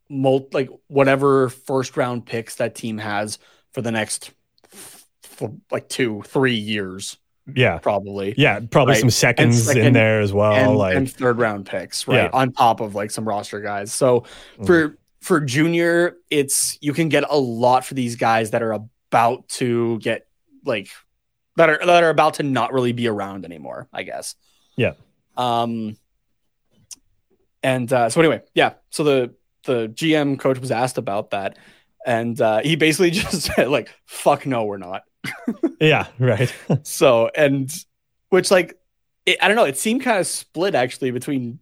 [0.10, 3.38] like whatever first round picks that team has
[3.74, 4.32] for the next
[4.74, 5.06] f-
[5.42, 7.18] f- like 2 3 years
[7.56, 7.78] Yeah.
[7.78, 8.34] probably.
[8.38, 8.60] Yeah.
[8.72, 9.00] Probably Right.
[9.00, 10.54] some seconds second- in there as well.
[10.54, 12.24] and, like, and third round picks, right?
[12.24, 12.30] Yeah.
[12.34, 13.94] On top of like some roster guys.
[13.94, 14.24] So
[14.60, 14.66] Mhm.
[14.66, 19.48] for for junior, it's you can get a lot for these guys that are about
[19.50, 20.26] to get
[20.66, 20.88] like
[21.58, 24.36] that are that are about to not really be around anymore, I guess.
[24.78, 24.94] Yeah.
[25.36, 25.98] Um
[27.64, 28.74] and uh so anyway, yeah.
[28.92, 29.34] So the
[29.70, 31.58] the GM coach was asked about that
[32.06, 35.04] and uh he basically just said like fuck no we're not.
[35.80, 36.08] yeah.
[36.18, 36.54] Right.
[36.84, 37.70] So, and
[38.30, 38.80] which like,
[39.26, 41.60] it, I don't know, it seemed kind of split actually between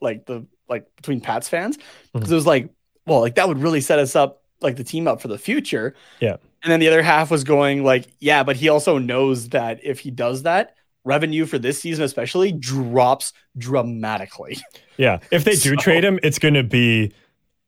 [0.00, 1.78] like the, like between Pats fans.
[2.12, 2.32] Because Mhm.
[2.32, 2.70] it was like,
[3.06, 5.94] well, like that would really set us up, like the team up for the future.
[6.20, 6.36] Yeah.
[6.62, 10.00] And then the other half was going like, yeah, but he also knows that if
[10.00, 14.58] he does that, revenue for this season especially drops dramatically.
[14.96, 15.18] Yeah.
[15.30, 17.12] If they do So- trade him, it's going to be,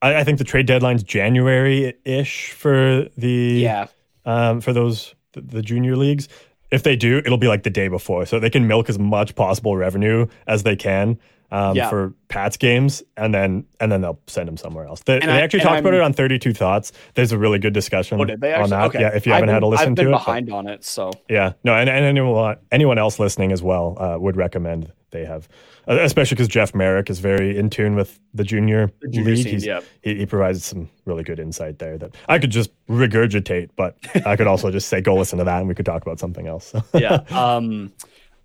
[0.03, 3.31] I, I think the trade deadline's January ish for the,
[3.61, 3.87] Yeah.
[4.25, 6.29] um, for those, the, the junior leagues.
[6.71, 8.27] If they do, it'll be like the day before.
[8.27, 11.19] So they can milk as much possible revenue as they can.
[11.51, 11.89] Um, Yeah.
[11.89, 15.01] for Pat's games, and then and then they'll send him somewhere else.
[15.05, 16.93] They, they I- actually talked about I'm- it on Thirty Two Thoughts.
[17.15, 18.29] There's a really good discussion Oh, on
[18.71, 18.85] that.
[18.89, 19.01] Okay.
[19.01, 20.53] Yeah, if you I've haven't had been- to listen I've been to it, but- behind
[20.53, 20.85] on it.
[20.85, 25.25] So, Yeah, no, and, and anyone anyone else listening as well uh, would recommend they
[25.25, 25.49] have,
[25.89, 29.47] uh, especially because Jeff Marek is very in tune with the junior, the junior league.
[29.47, 29.81] scene, yeah.
[30.03, 33.97] he, he provides some really good insight there that I could just regurgitate, but
[34.27, 36.47] I could also just say go listen to that and we could talk about something
[36.47, 36.75] else.
[36.93, 37.23] yeah.
[37.31, 37.91] Um,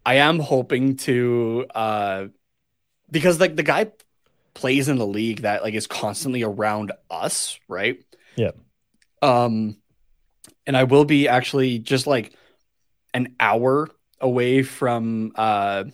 [0.05, 2.25] I am hoping to, uh,
[3.13, 3.91] because like the guy
[4.55, 8.03] plays in the league that like is constantly around us, right?
[8.35, 8.51] Yeah.
[9.21, 9.77] Um,
[10.67, 12.35] and I will be actually just like
[13.13, 13.89] an hour
[14.19, 15.85] away from uh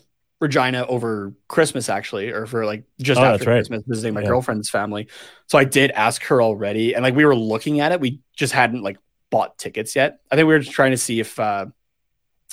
[0.41, 3.57] Regina over Christmas, actually, or for like just Oh, after right.
[3.57, 4.29] Christmas, visiting my Yeah.
[4.29, 5.09] girlfriend's family.
[5.47, 8.53] So I did ask her already, and like we were looking at it, we just
[8.53, 8.97] hadn't like
[9.31, 10.19] bought tickets yet.
[10.31, 11.65] I think we were just trying to see if uh,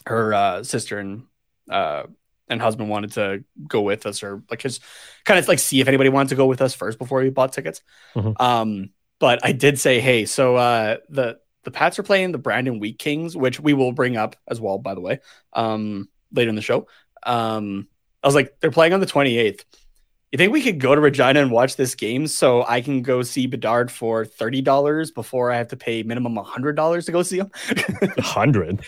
[0.06, 1.24] her uh, sister and
[1.70, 2.04] uh,
[2.48, 4.82] and husband wanted to go with us, or like just
[5.24, 7.52] kind of like see if anybody wanted to go with us first before we bought
[7.52, 7.82] tickets.
[8.14, 8.40] Mhm.
[8.40, 12.78] Um, but I did say, hey, so uh, the the Pats are playing the Brandon
[12.78, 15.20] Wheat Kings, which we will bring up as well, by the way,
[15.52, 16.86] um, later in the show.
[17.24, 17.88] Um,
[18.22, 19.64] I was like, they're playing on the 28th.
[20.32, 23.22] You think we could go to Regina and watch this game so I can go
[23.22, 27.22] see Bedard for thirty dollars before I have to pay minimum hundred dollars to go
[27.22, 27.50] see him?
[28.18, 28.84] Hundred.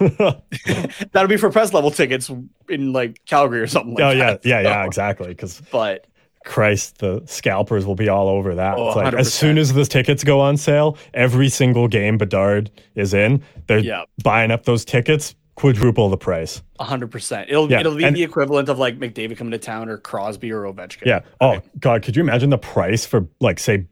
[1.12, 2.30] That'll be for press level tickets
[2.68, 4.46] in like Calgary or something like oh yeah, that.
[4.46, 5.28] yeah, yeah, So, exactly.
[5.28, 6.06] Because But
[6.44, 8.78] Christ, the scalpers will be all over that.
[8.78, 12.70] Oh, It's like, as soon as the tickets go on sale, every single game Bedard
[12.94, 16.62] is in, they're yeah, buying up those tickets, quadruple the price.
[16.80, 17.50] hundred percent.
[17.50, 20.50] It'll Yeah, it'll be and- the equivalent of like McDavid coming to town or Crosby
[20.50, 21.04] or Ovechkin.
[21.04, 21.20] Yeah.
[21.42, 23.86] Oh God, could you imagine the price for like say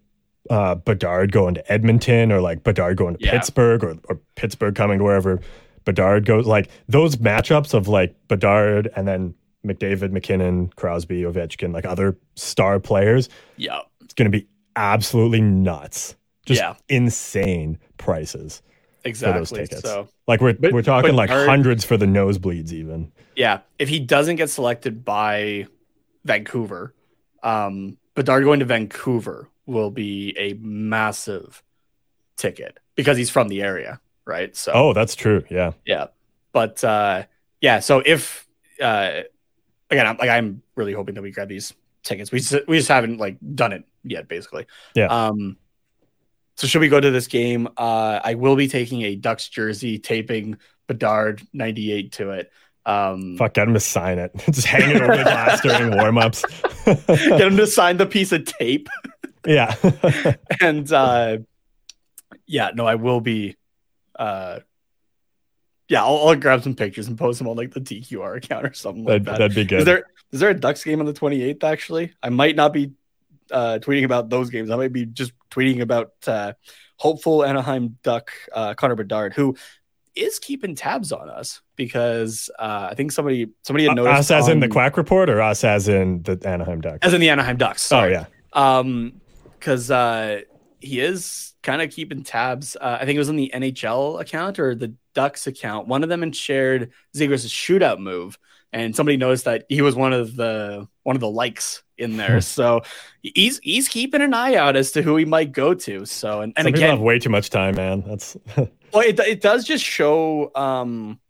[0.49, 3.33] uh Bedard going to Edmonton or like Bedard going to Yeah.
[3.33, 5.41] Pittsburgh or, or Pittsburgh coming to wherever
[5.89, 6.45] Bedard goes?
[6.47, 9.35] Like those matchups of like Bedard and then
[9.67, 16.15] McDavid, MacKinnon, Crosby, Ovechkin, like other star players, yeah, it's gonna be absolutely nuts.
[16.45, 16.75] Just Yeah.
[16.91, 18.61] insane prices.
[19.05, 19.39] exactly.
[19.41, 19.81] those tickets.
[19.83, 23.11] So Like we're But- we're talking like Bedard- hundreds for the nosebleeds even.
[23.37, 25.67] yeah, if he doesn't get selected by
[26.27, 26.95] Vancouver,
[27.43, 31.63] um, Bedard going to Vancouver will be a massive
[32.37, 34.55] ticket because he's from the area, right?
[34.55, 35.43] So Oh, that's true.
[35.51, 35.73] Yeah.
[35.85, 36.09] Yeah.
[36.53, 37.25] But uh
[37.61, 38.47] yeah, so if
[38.81, 39.23] uh
[39.91, 41.73] again, I'm like I'm really hoping that we grab these
[42.05, 42.31] tickets.
[42.31, 44.67] We just, we just haven't like done it yet basically.
[44.95, 45.07] Yeah.
[45.07, 45.57] Um
[46.57, 47.69] so should we go to this game?
[47.77, 52.53] Uh I will be taking a Ducks jersey taping Bedard 98 to it.
[52.87, 54.33] Um Fuck, get him to sign it.
[54.47, 56.45] Just hang it over the glass during warm-ups.
[56.85, 58.89] get him to sign the piece of tape
[59.47, 59.75] yeah.
[60.61, 61.39] and uh
[62.47, 63.57] yeah, no, I will be
[64.19, 64.61] uh
[65.89, 68.75] yeah, I'll, I'll grab some pictures and post them on like the TQR account or
[68.75, 69.39] something like that'd, that.
[69.39, 69.79] that'd be good.
[69.81, 71.65] Is there is there a Ducks game on the 28th?
[71.65, 72.93] Actually, I might not be
[73.51, 74.71] uh, tweeting about those games.
[74.71, 76.53] I might be just tweeting about uh,
[76.97, 79.57] hopeful Anaheim Duck uh, Connor Bedard, who
[80.15, 84.49] is keeping tabs on us because uh, I think somebody somebody had noticed us as
[84.49, 86.99] in the Quack Report or us as in the Anaheim Ducks?
[87.01, 87.87] as in the Anaheim Ducks.
[87.91, 88.13] oh Sorry.
[88.13, 89.21] yeah, Um,
[89.59, 90.43] because uh,
[90.81, 92.77] he is kind of keeping tabs.
[92.81, 95.87] Uh, I think it was on the NHL account or the Ducks account.
[95.87, 98.39] One of them had shared Zegras' shootout move,
[98.73, 102.41] and somebody noticed that he was one of the one of the likes in there.
[102.41, 102.81] so
[103.23, 106.07] he's he's keeping an eye out as to who he might go to.
[106.07, 108.03] So and, and Some people have again, way too much time, man.
[108.07, 108.69] That's well,
[109.05, 111.21] it it does just show um.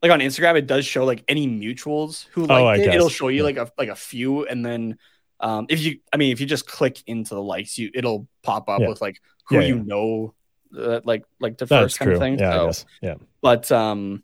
[0.00, 2.84] Like on Instagram, it does show like any mutuals who like Oh, it.
[2.84, 2.94] guess.
[2.94, 3.42] It'll show you Yeah.
[3.44, 4.96] like a like a few, and then
[5.40, 8.68] um, if you, I mean, if you just click into the likes, you it'll pop
[8.68, 8.88] up Yeah.
[8.88, 9.82] with like who Yeah, you yeah.
[9.84, 10.34] know,
[10.78, 12.14] uh, like like the that's first kind true.
[12.16, 12.38] of thing.
[12.38, 12.86] Yeah, So- I guess.
[13.02, 14.22] Yeah, but um,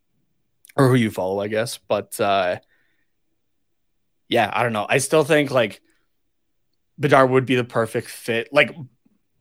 [0.77, 1.79] or who you follow, I guess.
[1.89, 2.59] But uh,
[4.29, 4.87] yeah, I don't know.
[4.89, 5.81] I still think like
[6.99, 8.49] Bedard would be the perfect fit.
[8.53, 8.75] Like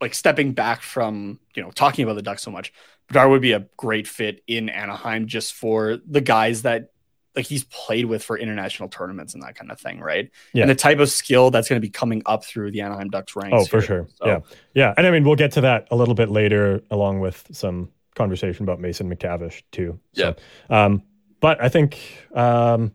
[0.02, 2.74] like stepping back from you know talking about the Ducks so much,
[3.08, 6.90] Bedard would be a great fit in Anaheim just for the guys that
[7.36, 10.30] like he's played with for international tournaments and that kind of thing, right?
[10.54, 10.62] Yeah.
[10.64, 13.36] And the type of skill that's going to be coming up through the Anaheim Ducks
[13.36, 13.56] ranks.
[13.60, 13.88] Oh, for here.
[13.88, 14.08] sure.
[14.20, 14.40] So- Yeah.
[14.74, 14.94] Yeah.
[14.98, 18.64] And I mean, we'll get to that a little bit later, along with some conversation
[18.64, 20.00] about Mason McTavish, too.
[20.14, 20.36] So,
[20.70, 21.02] Um,
[21.40, 22.00] but I think,
[22.36, 22.94] um,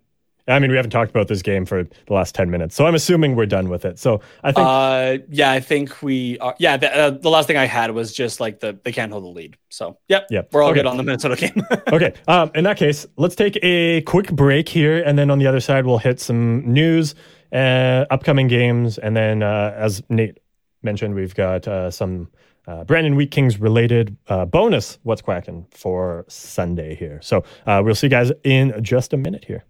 [0.49, 2.75] I mean, we haven't talked about this game for the last 10 minutes.
[2.75, 3.99] So I'm assuming we're done with it.
[3.99, 6.55] So I think, Uh, yeah, I think we are.
[6.59, 9.25] Yeah, the, uh, the last thing I had was just like the they can't hold
[9.25, 9.57] the lead.
[9.69, 10.49] So, yep, Yep.
[10.53, 10.79] we're all Okay.
[10.81, 11.63] good on the Minnesota game.
[11.93, 12.15] okay.
[12.27, 15.03] Um, in that case, let's take a quick break here.
[15.05, 17.15] And then on the other side, we'll hit some news,
[17.53, 18.99] uh, upcoming games.
[18.99, 20.39] And then, uh, as Nate
[20.83, 22.29] mentioned, we've got uh, some
[22.67, 27.19] uh, Brandon Wheat Kings related uh, bonus What's Quacking for Sunday here.
[27.23, 29.65] So uh, we'll see you guys in just a minute here.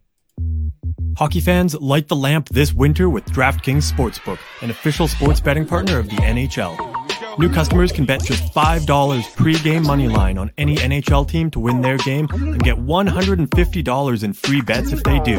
[1.16, 5.98] Hockey fans, light the lamp this winter with DraftKings Sportsbook, an official sports betting partner
[5.98, 6.76] of the NHL.
[7.38, 11.80] New customers can bet just $5 pre-game money line on any NHL team to win
[11.80, 15.38] their game and get $150 in free bets if they do.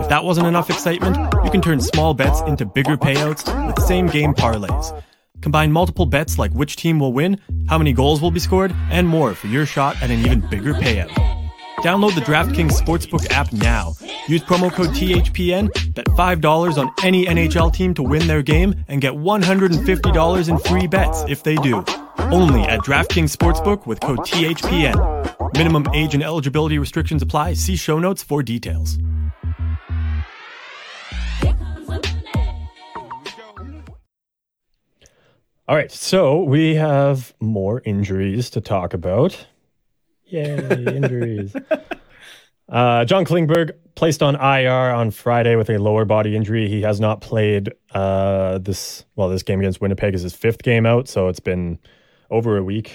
[0.00, 4.06] If that wasn't enough excitement, you can turn small bets into bigger payouts with same
[4.06, 5.02] game parlays.
[5.40, 9.08] Combine multiple bets like which team will win, how many goals will be scored, and
[9.08, 11.39] more for your shot at an even bigger payout.
[11.82, 13.94] Download the DraftKings Sportsbook app now.
[14.28, 19.00] Use promo code THPN, bet $5 on any NHL team to win their game, and
[19.00, 21.82] get $150 in free bets if they do.
[22.18, 25.54] Only at DraftKings Sportsbook with code THPN.
[25.54, 27.54] Minimum age and eligibility restrictions apply.
[27.54, 28.98] See show notes for details.
[35.66, 39.46] All right, so we have more injuries to talk about.
[40.30, 41.54] Yay, injuries.
[42.68, 46.68] Uh, John Klingberg placed on IR on Friday with a lower body injury.
[46.68, 50.86] He has not played uh, this, well, this game against Winnipeg is his fifth game
[50.86, 51.08] out.
[51.08, 51.80] So it's been
[52.30, 52.92] over a week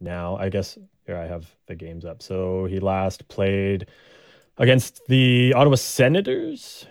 [0.00, 0.36] now.
[0.36, 2.22] I guess here I have the games up.
[2.22, 3.88] So he last played
[4.56, 6.60] against the Ottawa Senators.
[6.60, 6.86] Is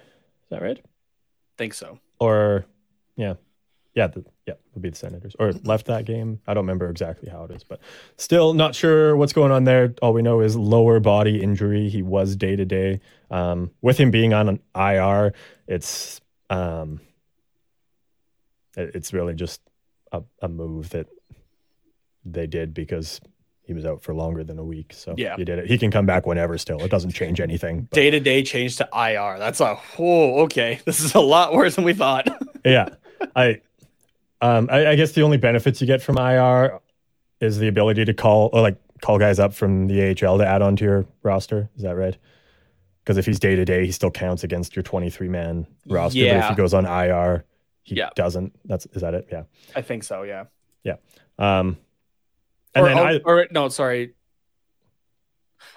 [0.51, 0.79] that right?
[1.59, 1.99] think so.
[2.19, 2.65] Or,
[3.15, 3.33] yeah.
[3.95, 6.39] Yeah, the, yeah, would be the Senators or left that game.
[6.47, 7.79] I don't remember exactly how it is, but
[8.17, 9.93] still not sure what's going on there.
[10.01, 11.89] All we know is lower body injury.
[11.89, 13.01] He was day to day.
[13.31, 15.33] Um, with him being on an IR,
[15.67, 17.01] it's um,
[18.77, 19.61] it- it's really just
[20.11, 21.07] a, a move that
[22.25, 23.19] they did because
[23.63, 24.93] he was out for longer than a week.
[24.93, 25.35] So Yeah.
[25.35, 25.67] he did it.
[25.67, 26.57] He can come back whenever.
[26.57, 27.87] Still, it doesn't change anything.
[27.91, 29.37] Day to day change to IR.
[29.39, 30.41] That's a whoa.
[30.43, 32.27] Okay, this is a lot worse than we thought.
[32.65, 32.89] yeah
[33.35, 33.59] i
[34.41, 36.79] um I, I guess the only benefits you get from ir
[37.41, 40.61] is the ability to call or like call guys up from the ahl to add
[40.61, 42.17] onto your roster is that right
[43.03, 46.37] because if he's day to day he still counts against your 23 man roster but
[46.37, 47.43] if he goes on ir
[47.83, 48.09] he Yeah.
[48.15, 49.43] doesn't that's is that it yeah
[49.75, 50.23] I think so.
[50.23, 50.45] Yeah.
[50.83, 50.95] Yeah.
[51.37, 51.77] Um
[52.75, 54.13] and or, then oh, I, or no, sorry.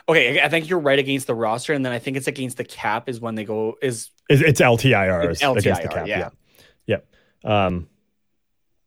[0.09, 2.65] Okay, I think you're right against the roster, and then I think it's against the
[2.65, 6.07] cap is when they go is It's, it's LTIRs It's against the cap.
[6.07, 6.29] yeah.
[6.87, 6.99] Yeah.
[7.45, 7.67] Yeah.
[7.67, 7.89] Um,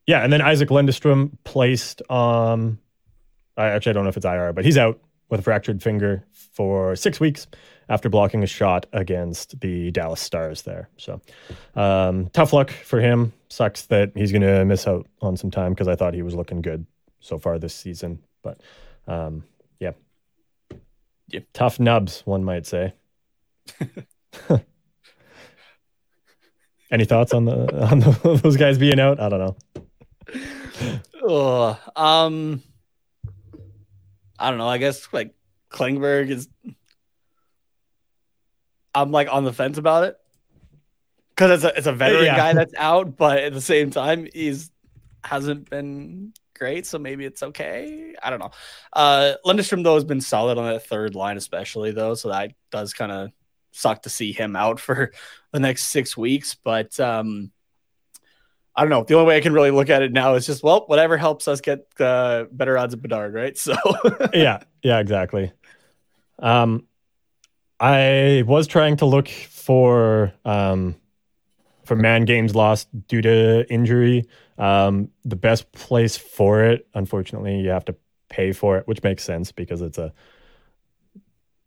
[0.08, 0.24] yeah.
[0.24, 2.80] And then Isac Lundeström placed um
[3.58, 4.99] I actually I don't know if it's IR, but he's out
[5.30, 7.47] with a fractured finger for six weeks
[7.89, 10.89] after blocking a shot against the Dallas Stars there.
[10.97, 11.22] So
[11.76, 13.34] um tough luck for him.
[13.49, 16.62] Sucks that he's gonna miss out on some time because I thought he was looking
[16.62, 16.86] good
[17.20, 18.20] so far this season.
[18.43, 18.62] But
[19.08, 19.43] um
[19.80, 19.91] yeah.
[21.30, 21.39] Yeah.
[21.53, 22.93] Tough nubs, one might say.
[26.91, 29.20] Any thoughts on the on the, those guys being out?
[29.20, 29.84] I don't know.
[31.28, 32.61] Ugh, um
[34.38, 34.67] I don't know.
[34.67, 35.34] I guess like
[35.71, 36.47] Klingberg is
[38.93, 40.17] I'm like on the fence about it.
[41.36, 42.38] Cause it's a it's a veteran Yeah.
[42.38, 44.71] guy that's out, but at the same time, he's
[45.23, 48.15] hasn't been great, so maybe it's okay.
[48.23, 48.51] I don't know.
[48.93, 52.93] Uh, Lundeström though has been solid on that third line, especially though, so that does
[52.93, 53.32] kind of
[53.71, 55.11] suck to see him out for
[55.51, 56.55] the next six weeks.
[56.55, 57.51] But um,
[58.76, 59.03] I don't know.
[59.03, 61.47] The only way I can really look at it now is just well, whatever helps
[61.47, 63.57] us get uh, better odds of Bedard, right?
[63.65, 63.76] So
[64.34, 65.51] yeah, yeah, exactly.
[66.39, 66.86] Um,
[67.80, 70.95] I was trying to look for um
[71.86, 74.28] for man games lost due to injury.
[74.57, 77.95] Um, the best place for it, unfortunately, you have to
[78.30, 80.11] pay for it, which makes sense because it's a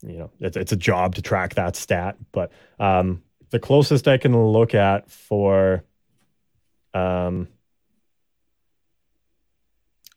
[0.02, 2.16] you know it's it's a job to track that stat.
[2.32, 5.84] But um, the closest I can look at for
[6.95, 7.49] um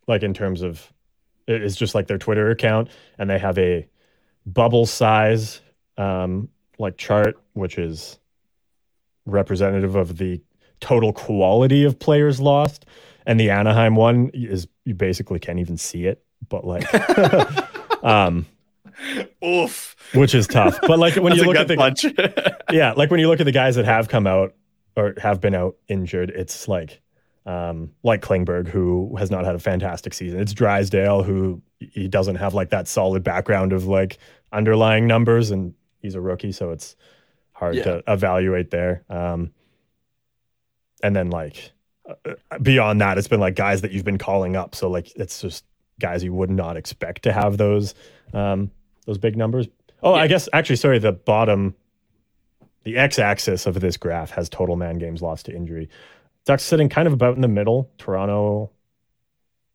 [0.08, 0.92] like in terms of
[1.48, 3.88] it's just like their Twitter account, and they have a
[4.46, 5.62] bubble size
[5.98, 8.20] um, like chart, which is
[9.26, 10.42] representative of the
[10.80, 12.86] total quality of players lost.
[13.26, 16.84] And the Anaheim one is you basically can't even see it, but like,
[18.04, 18.48] um,
[19.44, 20.80] oof, which is tough.
[20.82, 22.06] But like when you look at the punch.
[22.72, 24.56] yeah, like when you look at the guys that have come out
[24.96, 27.02] or have been out injured, it's like
[27.46, 30.40] um, like Klingberg, who has not had a fantastic season.
[30.40, 34.18] It's Drysdale, who he doesn't have like that solid background of like
[34.52, 36.96] underlying numbers, and he's a rookie, so it's
[37.54, 37.84] hard yeah.
[37.84, 39.04] to evaluate there.
[39.10, 39.52] Um,
[41.04, 41.72] and then like
[42.08, 44.76] uh, beyond that, it's been like guys that you've been calling up.
[44.76, 45.66] So like it's just
[46.00, 47.96] guys you would not expect to have those
[48.34, 48.72] um,
[49.06, 49.68] those big numbers.
[50.04, 50.22] Oh, yeah.
[50.22, 51.76] I guess actually, sorry, the bottom,
[52.84, 55.90] the x-axis of this graph has total man games lost to injury.
[56.46, 57.90] Ducks sitting kind of about in the middle.
[57.98, 58.72] Toronto,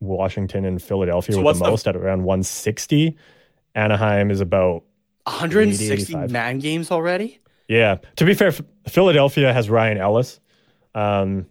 [0.01, 1.91] Washington, and Philadelphia so with the most the...
[1.91, 3.17] at around 160.
[3.75, 4.83] Anaheim is about
[5.25, 7.41] 160 80, man games already.
[7.69, 7.99] Yeah.
[8.17, 8.53] To be fair,
[8.89, 10.41] Philadelphia has Ryan Ellis.
[10.95, 11.47] Um,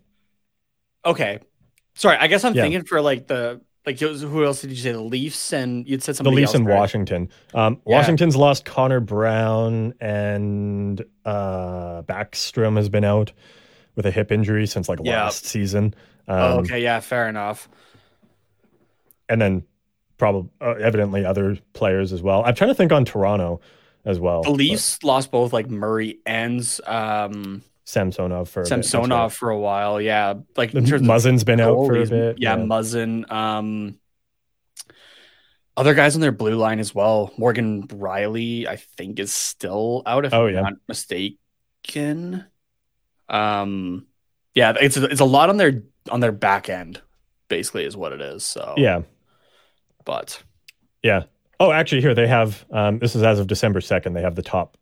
[1.06, 1.40] okay.
[1.94, 2.64] Sorry, I guess I'm yeah.
[2.64, 4.92] thinking for like the like who else did you say?
[4.92, 6.36] The Leafs and you'd said somebody.
[6.36, 6.80] The Leafs else, and right?
[6.80, 7.30] Washington.
[7.54, 7.98] Um, yeah.
[7.98, 13.32] Washington's lost Connor Brown and uh, Backstrom has been out
[13.96, 15.24] with a hip injury since like yeah.
[15.24, 15.94] last season.
[16.28, 17.70] Um, oh, okay, yeah, fair enough.
[19.30, 19.64] And then
[20.18, 22.44] probably uh, evidently other players as well.
[22.46, 23.62] I'm trying to think on Toronto
[24.06, 24.44] as well.
[24.44, 25.08] The Leafs but.
[25.08, 30.02] lost both like Murray and um, Samsonov for Samsonov for a while.
[30.02, 32.38] Yeah, like Muzzin's been out for a bit.
[32.40, 32.64] Yeah, yeah.
[32.64, 33.32] Muzzin.
[33.32, 34.00] Um,
[35.78, 37.32] other guys on their blue line as well.
[37.38, 40.26] Morgan Rielly, I think, is still out.
[40.26, 40.62] If oh, I'm yeah.
[40.62, 42.46] not mistaken.
[43.30, 44.08] Um,
[44.54, 47.02] yeah, it's it's a lot on their on their back end,
[47.50, 48.46] basically, is what it is.
[48.46, 49.02] So yeah,
[50.06, 50.42] but
[51.04, 51.24] yeah,
[51.60, 52.66] Oh, actually, here they have.
[52.72, 54.14] Um, this is as of December second.
[54.14, 54.78] They have the top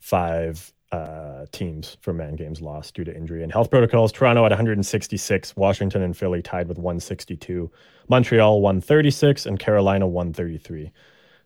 [0.00, 4.12] five uh, teams for man games lost due to injury and health protocols.
[4.12, 7.70] Toronto at 166, Washington and Philly tied with 162,
[8.08, 10.90] Montreal 136, and Carolina 133.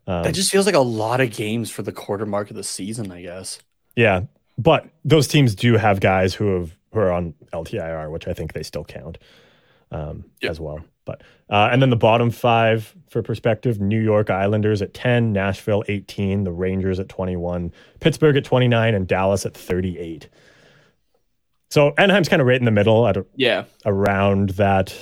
[0.06, 2.64] Um, that just feels like a lot of games for the quarter mark of the
[2.64, 3.60] season, I guess.
[3.96, 4.22] Yeah,
[4.58, 8.52] but those teams do have guys who have who are on LTIR, which I think
[8.52, 9.18] they still count
[9.90, 10.50] um, yep.
[10.50, 10.80] as well.
[11.04, 15.84] But uh, and then the bottom five for perspective: New York Islanders at ten, Nashville
[15.88, 20.28] eighteen, the Rangers at twenty-one, Pittsburgh at twenty-nine, and Dallas at thirty-eight.
[21.70, 24.94] So Anaheim's kind of right in the middle at a, yeah around that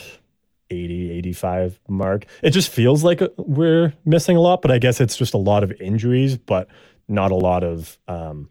[0.71, 2.27] 80 85 mark.
[2.43, 5.65] It just feels like we're missing a lot, but I guess it's just a lot
[5.65, 6.69] of injuries, but
[7.09, 8.51] not a lot of um,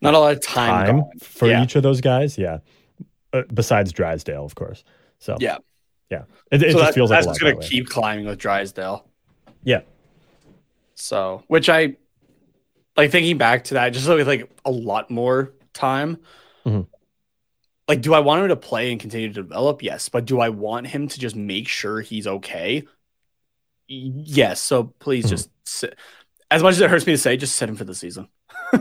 [0.00, 1.62] not a lot of time, time for yeah.
[1.62, 2.36] each of those guys.
[2.36, 2.58] Yeah,
[3.32, 4.84] uh, besides Drysdale, of course.
[5.20, 5.58] So yeah,
[6.10, 9.06] yeah, it, it so just that, feels like that's going to keep climbing with Drysdale.
[9.62, 9.80] Yeah.
[10.94, 11.96] So, which I
[12.96, 16.18] like thinking back to that, just with like a lot more time.
[16.66, 16.82] Mm-hmm.
[17.86, 19.82] Like, do I want him to play and continue to develop?
[19.82, 22.84] Yes, but do I want him to just make sure he's okay?
[23.86, 24.60] Yes.
[24.60, 25.30] So please mm-hmm.
[25.30, 25.96] just sit.
[26.50, 28.28] As much as it hurts me to say, just sit him for the season.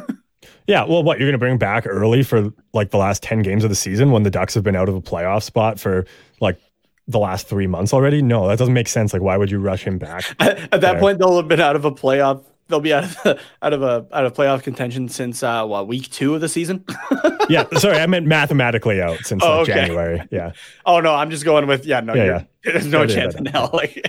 [0.67, 0.83] yeah.
[0.83, 3.69] Well, what you're going to bring back early for like the last ten games of
[3.69, 6.05] the season when the Ducks have been out of a playoff spot for
[6.41, 6.59] like
[7.07, 8.21] the last three months already?
[8.21, 9.13] No, that doesn't make sense.
[9.13, 10.23] Like, why would you rush him back?
[10.39, 12.43] At, at that point, they'll have been out of a playoff.
[12.67, 15.87] They'll be out of the, out of a out of playoff contention since uh, what
[15.87, 16.83] week two of the season.
[17.49, 19.73] yeah, sorry, I meant mathematically out since oh, like, okay.
[19.73, 20.27] January.
[20.31, 20.51] Yeah.
[20.85, 22.01] Oh no, I'm just going with yeah.
[22.01, 22.43] No, yeah, yeah.
[22.65, 23.69] there's no chance in hell.
[23.71, 24.05] Like,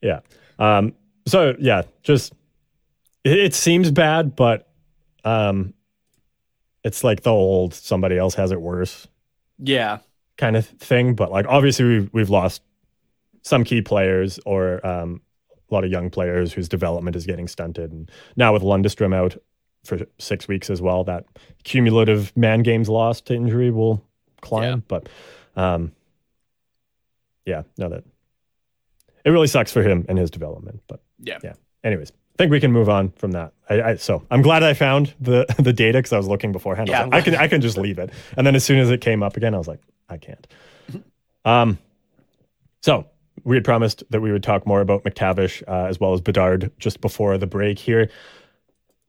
[0.00, 0.20] yeah.
[0.60, 0.94] Um.
[1.26, 2.32] So yeah, just
[3.24, 4.68] it, it seems bad, but
[5.24, 5.74] um,
[6.84, 9.08] it's like the old somebody else has it worse.
[9.58, 9.98] Yeah
[10.40, 11.14] kind of thing.
[11.14, 12.62] But like obviously we've we've lost
[13.42, 15.20] some key players or um,
[15.70, 17.92] a lot of young players whose development is getting stunted.
[17.92, 19.36] And now with Lundeström out
[19.84, 21.24] for six weeks as well, that
[21.64, 24.04] cumulative man games lost to injury will
[24.40, 24.62] climb.
[24.62, 24.76] Yeah.
[24.88, 25.08] But
[25.56, 25.92] um,
[27.46, 28.04] yeah, no, that
[29.24, 30.82] it really sucks for him and his development.
[30.88, 31.38] But Yeah.
[31.42, 31.54] yeah.
[31.84, 33.52] Anyways, I think we can move on from that.
[33.68, 36.90] I, I so I'm glad I found the the data because I was looking beforehand.
[36.90, 38.90] I, Yeah, like, I can I can just leave it, and then as soon as
[38.90, 39.80] it came up again, I was like,
[40.10, 40.46] I can't.
[41.44, 41.78] Um,
[42.82, 43.06] so
[43.44, 46.70] we had promised that we would talk more about McTavish uh, as well as Bedard
[46.78, 48.10] just before the break here.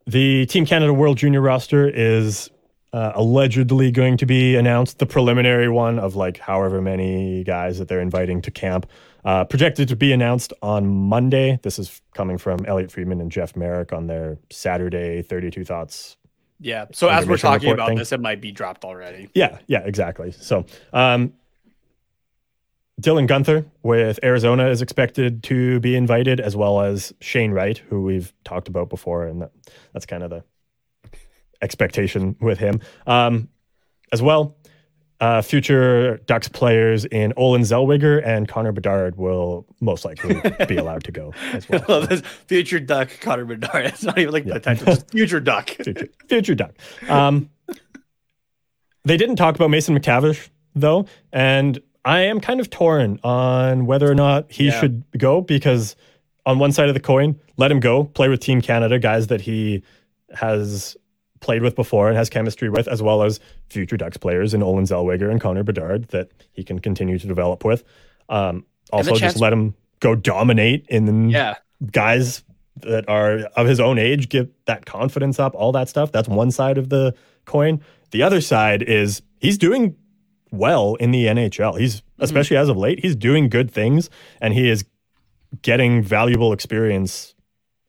[0.07, 2.49] The Team Canada World Junior roster is
[2.93, 4.99] uh, allegedly going to be announced.
[4.99, 8.85] The preliminary one of like however many guys that they're inviting to camp,
[9.23, 11.59] uh, projected to be announced on Monday.
[11.63, 16.17] This is coming from Elliotte Friedman and Jeff Marek on their Saturday 32 Thoughts
[16.61, 16.85] Yeah.
[16.93, 17.97] So as we're talking about thing.
[17.97, 19.29] this, it might be dropped already.
[19.33, 20.31] Yeah, yeah, exactly.
[20.31, 21.33] So, um,
[23.01, 28.03] Dylan Guenther with Arizona is expected to be invited, as well as Shane Wright, who
[28.03, 29.51] we've talked about before, and that,
[29.91, 30.43] that's kind of the
[31.63, 32.79] expectation with him.
[33.07, 33.49] Um,
[34.11, 34.55] as well,
[35.21, 41.03] uh, future Ducks players in Olen Zellweger and Connor Bedard will most likely be allowed
[41.05, 41.85] to go as well.
[41.87, 43.85] Well, this future duck Connor Bedard.
[43.93, 44.53] It's not even like Yeah.
[44.55, 45.69] potential, just future duck.
[45.69, 46.73] future, future duck.
[47.07, 47.49] Um,
[49.05, 54.09] they didn't talk about Mason McTavish though, and I am kind of torn on whether
[54.09, 54.79] or not he Yeah.
[54.79, 55.95] should go because
[56.45, 59.41] on one side of the coin, let him go play with Team Canada, guys that
[59.41, 59.83] he
[60.33, 60.97] has
[61.41, 63.39] played with before and has chemistry with, as well as
[63.69, 67.65] future Ducks players in Olen Zellweger and Connor Bedard that he can continue to develop
[67.65, 67.83] with.
[68.29, 71.55] Um, also, just let him go dominate in Yeah.
[71.91, 72.43] guys
[72.77, 76.11] that are of his own age get that confidence up, all that stuff.
[76.11, 77.13] That's one side of the
[77.45, 77.81] coin.
[78.11, 79.95] The other side is he's doing
[80.51, 81.77] well in the NHL.
[81.79, 84.09] He's especially as of late, he's doing good things
[84.41, 84.85] and he is
[85.61, 87.33] getting valuable experience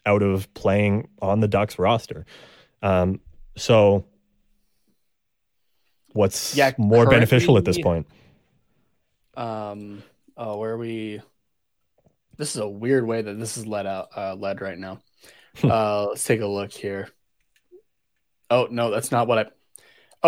[0.06, 2.24] out of playing on the Ducks roster.
[2.82, 3.20] Um,
[3.56, 4.04] so
[6.12, 8.06] what's Yeah, more beneficial at this point?
[9.36, 10.02] Um.
[10.36, 11.20] Oh, where are we?
[12.36, 14.08] This is a weird way that this is led out.
[14.16, 15.00] Uh, led right now.
[15.62, 17.08] uh, let's take a look here.
[18.50, 19.46] Oh no, that's not what I.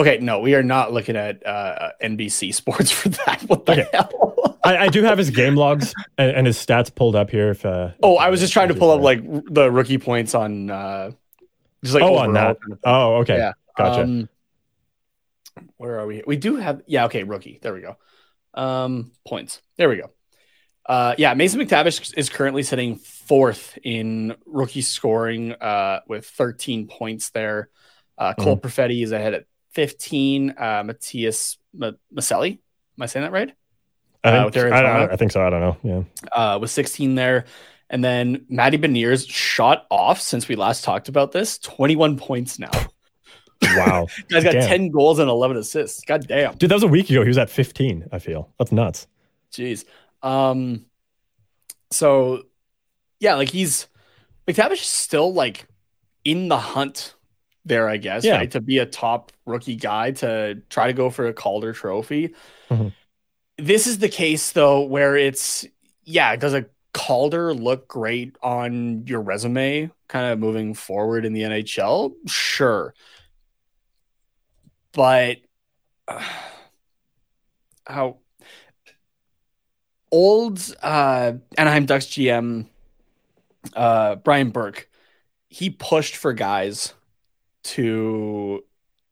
[0.00, 3.42] Okay, no, we are not looking at uh, NBC Sports for that.
[3.46, 3.86] What the Okay.
[3.92, 4.58] hell?
[4.64, 7.50] I, I do have his game logs and, and his stats pulled up here.
[7.50, 10.34] If uh, oh, I was just trying to pull up like r- the rookie points
[10.34, 10.70] on.
[11.84, 12.56] Just like oh on that.
[12.82, 13.36] Oh, okay.
[13.36, 13.52] Yeah.
[13.76, 14.02] Gotcha.
[14.02, 14.28] Um,
[15.76, 16.22] where are we?
[16.26, 17.04] We do have yeah.
[17.04, 17.58] Okay, rookie.
[17.60, 17.96] There we go.
[18.54, 19.60] Um, points.
[19.76, 20.10] There we go.
[20.86, 27.30] Uh, yeah, Mason McTavish is currently sitting fourth in rookie scoring uh, with 13 points
[27.30, 27.70] there.
[28.18, 30.54] Uh, Cole Perfetti is ahead at 15.
[30.56, 33.52] Uh, Matias M- Maccelli, am I saying that right?
[34.22, 34.88] I uh, think, with I, Arizona.
[34.88, 35.46] I, I think so.
[35.46, 35.76] I don't know.
[35.82, 36.32] Yeah.
[36.32, 37.46] Uh, with 16 there.
[37.94, 41.58] And then Matty Beniers shot off since we last talked about this.
[41.60, 42.72] 21 points now.
[43.62, 44.08] Wow.
[44.28, 44.68] Guy's got Damn.
[44.68, 46.02] 10 goals and 11 assists.
[46.04, 46.56] God damn.
[46.56, 47.22] Dude, that was a week ago.
[47.22, 48.50] He was at 15, I feel.
[48.58, 49.06] That's nuts.
[49.52, 49.84] Jeez.
[50.24, 50.86] Um
[51.92, 52.42] so
[53.20, 53.86] yeah, like he's
[54.48, 55.68] McTavish is still like
[56.24, 57.14] in the hunt
[57.64, 58.38] there, I guess, Yeah.
[58.38, 58.50] right?
[58.50, 62.34] To be a top rookie guy to try to go for a Calder trophy.
[62.70, 62.92] Mhm.
[63.56, 65.64] This is the case though where it's
[66.02, 71.34] yeah, it does a Calder look great on your resume kind of moving forward in
[71.34, 72.14] the NHL?
[72.26, 72.94] Sure.
[74.92, 75.38] But
[76.08, 76.22] uh,
[77.86, 78.18] how
[80.10, 82.68] old uh, Anaheim Ducks GM
[83.74, 84.88] uh, Brian Burke,
[85.48, 86.94] he pushed for guys
[87.64, 88.62] to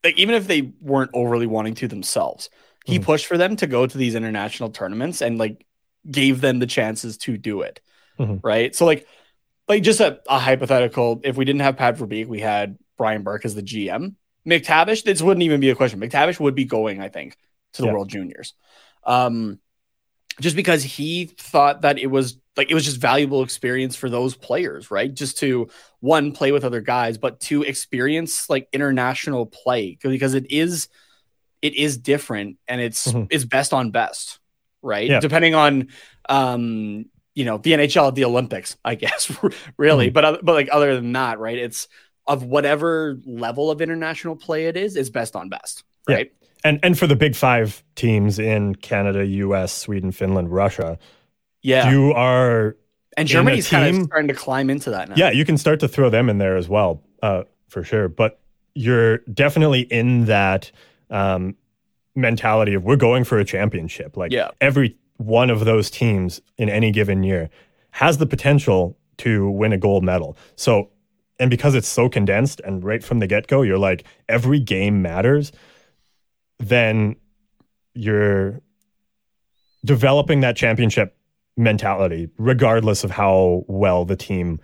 [0.05, 2.49] like even if they weren't overly wanting to themselves,
[2.85, 3.05] he Mhm.
[3.05, 5.65] pushed for them to go to these international tournaments and like
[6.11, 7.81] gave them the chances to do it.
[8.19, 8.41] Mhm.
[8.43, 8.75] Right.
[8.75, 9.07] So like
[9.69, 13.45] like just a, a hypothetical, if we didn't have Pat Verbeek, we had Brian Burke
[13.45, 14.17] as the GM.
[14.47, 16.01] McTavish, this wouldn't even be a question.
[16.01, 17.37] McTavish would be going, I think,
[17.75, 17.93] to the Yeah.
[17.95, 18.55] World Juniors.
[19.05, 19.61] Um,
[20.41, 24.35] just because he thought that it was like it was just valuable experience for those
[24.35, 25.13] players, right?
[25.13, 25.69] Just to
[26.01, 30.89] one play with other guys, but to experience like international play because it is
[31.63, 33.29] it is different and it's Mhm.
[33.31, 34.39] it's best on best,
[34.83, 35.09] right?
[35.09, 35.21] Yeah.
[35.21, 35.89] Depending on
[36.29, 39.31] um you know the NHL, the Olympics, I guess,
[39.77, 40.11] really.
[40.11, 41.57] But oth- but like other than that, right?
[41.59, 41.89] It's
[42.27, 46.17] of whatever level of international play it is, is best on best, Yeah.
[46.17, 46.33] right?
[46.65, 50.99] And and for the big five teams in Canada, US, Sweden, Finland, Russia,
[51.63, 51.91] Yeah.
[51.91, 52.77] you are
[53.17, 55.15] and Germany's kind of starting to climb into that now.
[55.19, 58.09] yeah, you can start to throw them in there as well, uh, for sure.
[58.09, 58.39] But
[58.75, 60.71] you're definitely in that
[61.11, 61.57] um,
[62.15, 64.17] mentality of we're going for a championship.
[64.17, 64.51] Like Yeah.
[64.61, 67.49] every one of those teams in any given year
[67.93, 70.37] has the potential to win a gold medal.
[70.57, 70.91] So,
[71.39, 75.03] and because it's so condensed and right from the get go, you're like every game
[75.03, 75.53] matters.
[76.59, 77.17] Then
[77.95, 78.61] you're
[79.85, 81.17] developing that championship
[81.57, 84.61] mentality, regardless of how well the team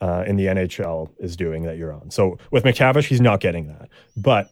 [0.00, 2.10] uh, in the NHL is doing that you're on.
[2.10, 4.50] So with McTavish, he's not getting that, but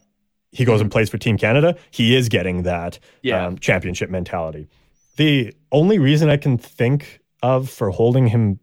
[0.53, 1.77] he goes and plays for Team Canada.
[1.91, 3.47] He is getting that Yeah.
[3.47, 4.69] um, championship mentality.
[5.17, 8.61] The only reason I can think of for holding him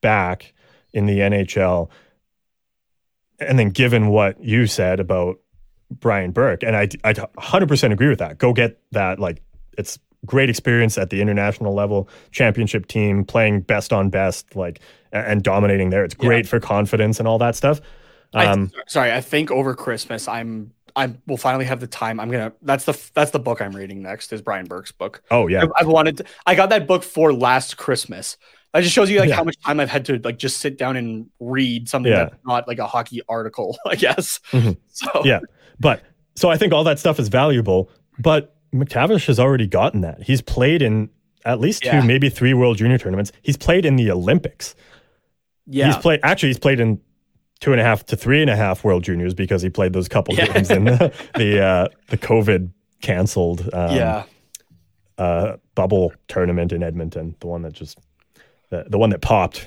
[0.00, 0.54] back
[0.92, 1.90] in the NHL,
[3.40, 5.36] and then given what you said about
[5.90, 8.38] Brian Burke, and I, I 100% agree with that.
[8.38, 9.18] Go get that.
[9.18, 9.42] Like,
[9.76, 14.80] it's great experience at the international level, championship team, playing best on best, like,
[15.12, 16.04] and dominating there.
[16.04, 17.80] It's great for confidence and all that stuff.
[18.34, 22.18] Um, I, sorry, I think over Christmas I'm I will finally have the time.
[22.20, 22.52] I'm gonna.
[22.62, 24.32] That's the that's the book I'm reading next.
[24.32, 25.22] Is Brian Burke's book.
[25.30, 25.62] oh, yeah.
[25.62, 26.18] I've, I've wanted.
[26.18, 28.36] To, I got that book for last Christmas.
[28.74, 29.36] That just shows you like Yeah.
[29.36, 32.24] how much time I've had to like just sit down and read something Yeah.
[32.24, 33.78] that's not like a hockey article.
[33.86, 34.40] I guess.
[34.50, 34.76] Mhm.
[34.88, 35.40] So Yeah.
[35.80, 36.02] But
[36.34, 40.22] so I think all that stuff is valuable, but McTavish has already gotten that.
[40.24, 41.08] He's played in
[41.44, 43.32] at least two, maybe three World Junior tournaments.
[43.42, 44.74] He's played in the Olympics.
[45.66, 47.00] yeah, He's played actually he's played in
[47.60, 50.08] two and a half to three and a half World Juniors because he played those
[50.08, 50.46] couple Yeah.
[50.52, 52.70] games in the the, uh, the COVID
[53.02, 54.24] canceled um, yeah,
[55.18, 57.98] uh, bubble tournament in Edmonton, the one that just
[58.70, 59.66] the, the one that popped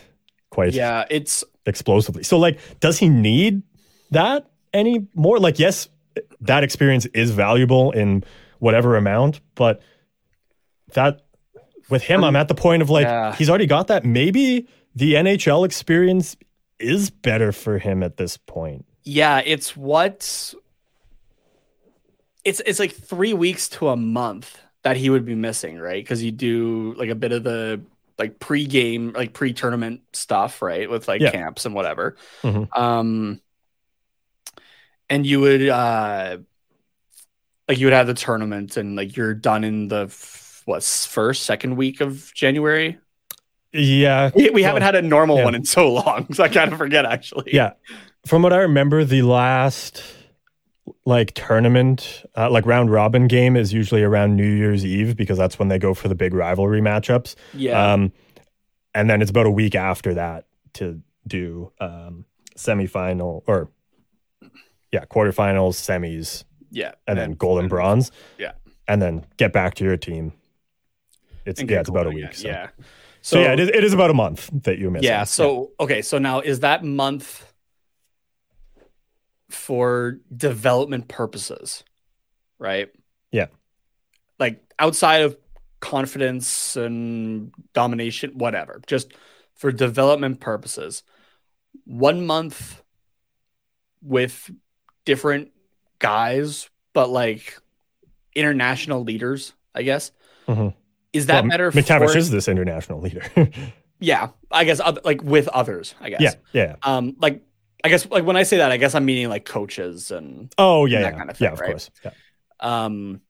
[0.50, 1.06] quite yeah.
[1.10, 2.24] It's explosively.
[2.24, 3.64] So like, does he need
[4.12, 5.40] that any more?
[5.40, 5.90] Like, yes,
[6.42, 8.24] that experience is valuable in
[8.60, 9.82] whatever amount, but
[10.94, 11.22] that
[11.90, 13.34] with him, I'm at the point of like Yeah.
[13.36, 14.06] he's already got that.
[14.06, 16.36] Maybe the NHL experience
[16.82, 18.86] is better for him at this point.
[19.04, 19.40] yeah.
[19.46, 20.54] It's what.
[22.44, 26.04] It's it's like three weeks to a month that he would be missing, right?
[26.04, 27.82] Because you do like a bit of the
[28.18, 30.90] like pre-game, like pre-tournament stuff, right?
[30.90, 31.32] With like Yeah.
[31.32, 32.18] camps and whatever.
[32.42, 32.76] Mhm.
[32.78, 33.42] Um,
[35.10, 36.38] and you would uh,
[37.68, 41.44] like you would have the tournament, and like you're done in the f- what first,
[41.44, 42.98] second week of January.
[43.74, 45.46] Yeah, We, we haven't had a normal yeah.
[45.46, 47.52] one in so long, so I kind of forget actually.
[47.54, 47.74] yeah.
[48.26, 50.04] From what I remember, the last
[51.06, 55.58] like tournament, uh, like round robin game is usually around New Year's Eve because that's
[55.58, 57.36] when they go for the big rivalry matchups.
[57.54, 58.12] yeah, Um,
[58.94, 62.26] and then it's about a week after that to do um,
[62.56, 63.70] semifinal or
[64.92, 68.12] yeah, quarterfinals, semis, yeah, and then gold and bronze.
[68.38, 68.52] Yeah.
[68.88, 70.34] and then get back to your team.
[71.46, 72.26] It's yeah, it's about a week.
[72.26, 72.48] again, So.
[72.50, 72.68] Yeah.
[73.22, 75.06] So yeah, it is, it is about a month that you're missing.
[75.06, 75.24] Yeah.
[75.24, 76.02] So okay.
[76.02, 77.52] So now is that month
[79.50, 81.84] for development purposes,
[82.58, 82.90] right?
[83.32, 83.48] Yeah.
[84.40, 85.38] Like outside of
[85.82, 89.14] confidence and domination, whatever, just
[89.56, 91.04] for development purposes.
[91.86, 92.82] One month
[94.02, 94.50] with
[95.06, 95.52] different
[96.00, 97.60] guys, but like
[98.36, 100.12] international leaders, I guess.
[100.48, 100.74] Mhm.
[101.14, 101.72] Is that Well, better?
[101.72, 103.24] McTavish for, is this international leader.
[104.00, 106.22] yeah, I guess like with others, I guess.
[106.22, 106.76] yeah, yeah.
[106.84, 107.44] Um, like
[107.84, 110.86] I guess like when I say that, I guess I'm meaning like coaches and Oh
[110.86, 111.54] yeah, that yeah, kind of thing, yeah.
[111.54, 111.70] Of right?
[111.72, 111.90] course.
[112.06, 112.12] Yeah.
[112.60, 113.22] um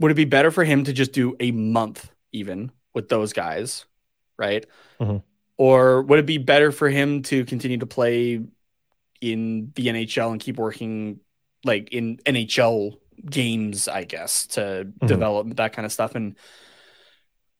[0.00, 3.84] would it be better for him to just do a month even with those guys,
[4.38, 4.66] right?
[5.00, 5.22] Mhm.
[5.58, 8.40] Or would it be better for him to continue to play
[9.20, 11.20] in the NHL and keep working
[11.64, 12.98] like in NHL
[13.28, 15.06] games, I guess, to Mhm.
[15.06, 16.36] develop that kind of stuff and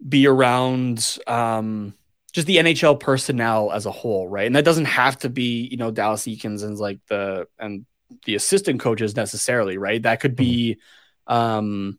[0.06, 1.94] be around um
[2.32, 4.46] just the NHL personnel as a whole, right?
[4.46, 7.84] And that doesn't have to be, you know, Dallas Eakins and like the and
[8.24, 10.02] the assistant coaches necessarily, right?
[10.02, 10.78] That could be
[11.26, 11.98] um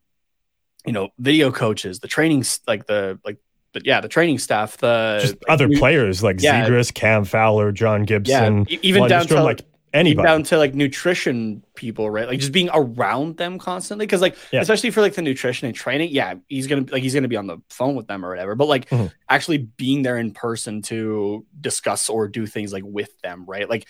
[0.86, 3.38] you know, video coaches, the training like the like
[3.74, 6.68] but yeah, the training staff, the Just like, other new- players like yeah.
[6.68, 9.62] Zegras, Cam Fowler, John Gibson, e- even down to like
[9.94, 10.26] anybody.
[10.28, 12.28] down to like nutrition people, right?
[12.28, 14.08] Like just being around them constantly.
[14.08, 14.62] Cause like, Yeah.
[14.62, 17.48] especially for like the nutrition and training, yeah, he's gonna like he's gonna be on
[17.48, 18.56] the phone with them or whatever.
[18.56, 19.12] But like Mhm.
[19.30, 23.70] actually being there in person to discuss or do things like with them, right?
[23.70, 23.88] Like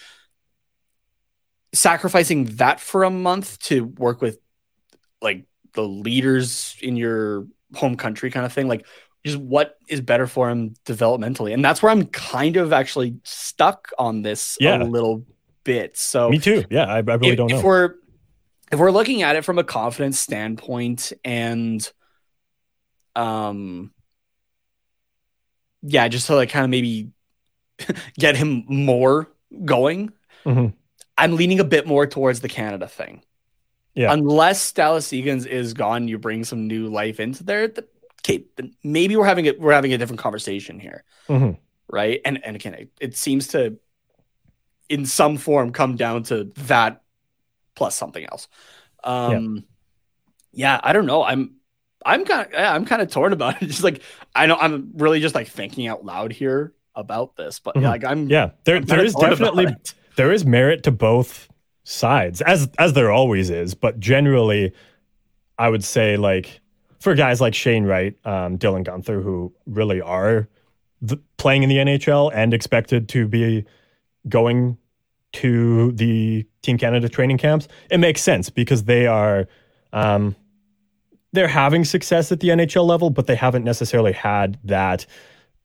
[1.73, 4.37] sacrificing that for a month to work with
[5.21, 8.85] like the leaders in your home country kind of thing, like
[9.25, 11.53] just what is better for him developmentally.
[11.53, 14.83] And that's where I'm kind of actually stuck on this Yeah.
[14.83, 15.25] a little
[15.63, 15.97] bit.
[15.97, 16.65] So Me too.
[16.69, 17.57] Yeah, I, I really if, don't know.
[17.57, 17.95] if we're
[18.71, 21.91] if we're looking at it from a confidence standpoint and
[23.15, 23.91] um
[25.81, 27.11] yeah just to like kind of maybe
[28.17, 29.29] get him more
[29.65, 30.11] going
[30.45, 30.73] Mhm.
[31.17, 33.21] i'm leaning a bit more towards the canada thing
[33.93, 34.11] Yeah.
[34.11, 37.87] unless dallas eakins is gone you bring some new life into there th-
[38.21, 38.45] okay
[38.83, 41.57] maybe we're having a we're having a different conversation here Mhm.
[41.87, 42.19] right?
[42.25, 43.77] And and again, it, it seems to,
[44.89, 47.01] in some form, come down to that
[47.75, 48.47] plus something else.
[49.03, 49.65] Um,
[50.51, 50.79] yeah.
[50.83, 51.23] I don't know.
[51.23, 51.55] I'm
[52.05, 53.65] I'm kind of yeah, I'm kind of torn about it.
[53.67, 54.01] Just like
[54.35, 57.81] I know I'm really just like thinking out loud here about this, but Mhm.
[57.81, 59.67] yeah, like I'm Yeah, there I'm there is definitely
[60.15, 61.47] there is merit to both
[61.83, 63.73] sides, as as there always is.
[63.73, 64.73] But generally,
[65.57, 66.61] I would say like
[66.99, 70.47] for guys like Shane Wright, um, Dylan Guenther, who really are
[71.01, 73.65] the, playing in the NHL and expected to be
[74.27, 74.77] going
[75.33, 79.47] to the Team Canada training camps, it makes sense because they are
[79.91, 80.35] um,
[81.33, 85.05] they're having success at the NHL level, but they haven't necessarily had that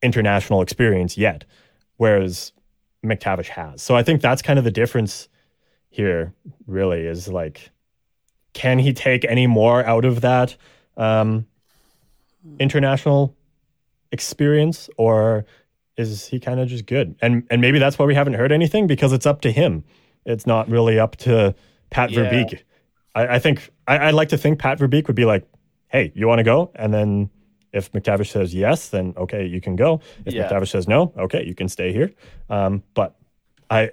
[0.03, 1.45] international experience yet,
[1.97, 2.53] whereas
[3.05, 3.83] McTavish has.
[3.83, 5.29] So I think that's kind of the difference
[5.91, 6.33] here.
[6.67, 7.71] Really, is like,
[8.55, 10.57] can he take any more out of that
[10.97, 11.47] um,
[12.59, 13.37] international
[14.11, 15.45] experience, or
[15.99, 17.17] is he kind of just good?
[17.21, 19.85] And and maybe that's why we haven't heard anything because it's up to him.
[20.25, 21.55] It's not really up to
[21.91, 22.31] Pat Yeah.
[22.31, 22.63] Verbeek.
[23.15, 25.49] I, I think I, I'd like to think Pat Verbeek would be like,
[25.89, 27.31] "Hey, you want to go?" And then
[27.73, 30.01] if McTavish says yes, then okay, you can go.
[30.25, 30.49] If Yeah.
[30.49, 32.13] McTavish says no, okay, you can stay here.
[32.49, 33.17] Um, but
[33.71, 33.91] I,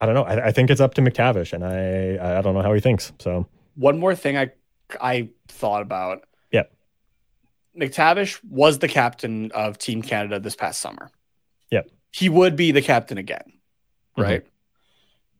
[0.00, 0.22] I don't know.
[0.24, 3.12] I, I think it's up to McTavish, and I I don't know how he thinks.
[3.18, 4.52] So One more thing I
[5.00, 6.24] I thought about.
[7.78, 11.10] McTavish was the captain of Team Canada this past summer.
[11.70, 11.82] Yeah.
[12.12, 13.52] He would be the captain again,
[14.18, 14.22] Mhm.
[14.22, 14.46] right?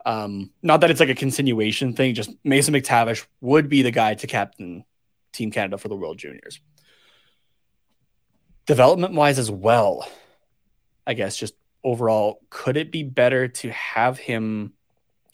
[0.06, 4.14] Um, not that it's like a continuation thing, just Mason McTavish would be the guy
[4.14, 4.84] to captain
[5.32, 6.60] Team Canada for the World Juniors.
[8.66, 10.08] Development wise as well,
[11.06, 14.74] I guess just overall, could it be better to have him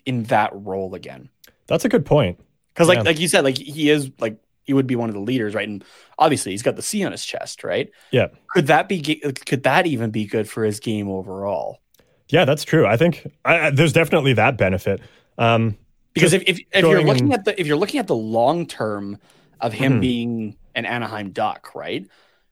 [0.04, 1.28] in that role again?
[1.68, 2.38] that's a good point.
[2.72, 3.02] Because like Yeah.
[3.02, 5.68] like you said, like he is like he would be one of the leaders, right?
[5.68, 5.84] And
[6.18, 7.90] obviously he's got the C on his chest, right?
[8.10, 8.26] Yeah.
[8.50, 11.80] Could that be could that even be good for his game overall?
[12.28, 12.86] Yeah, that's true.
[12.86, 15.00] I think I, I, there's definitely that benefit.
[15.38, 15.76] Um,
[16.12, 18.66] Because if if, if you're looking in- at the if you're looking at the long
[18.66, 19.18] term
[19.60, 20.00] of him Mhm.
[20.00, 22.06] being an Anaheim Duck, right?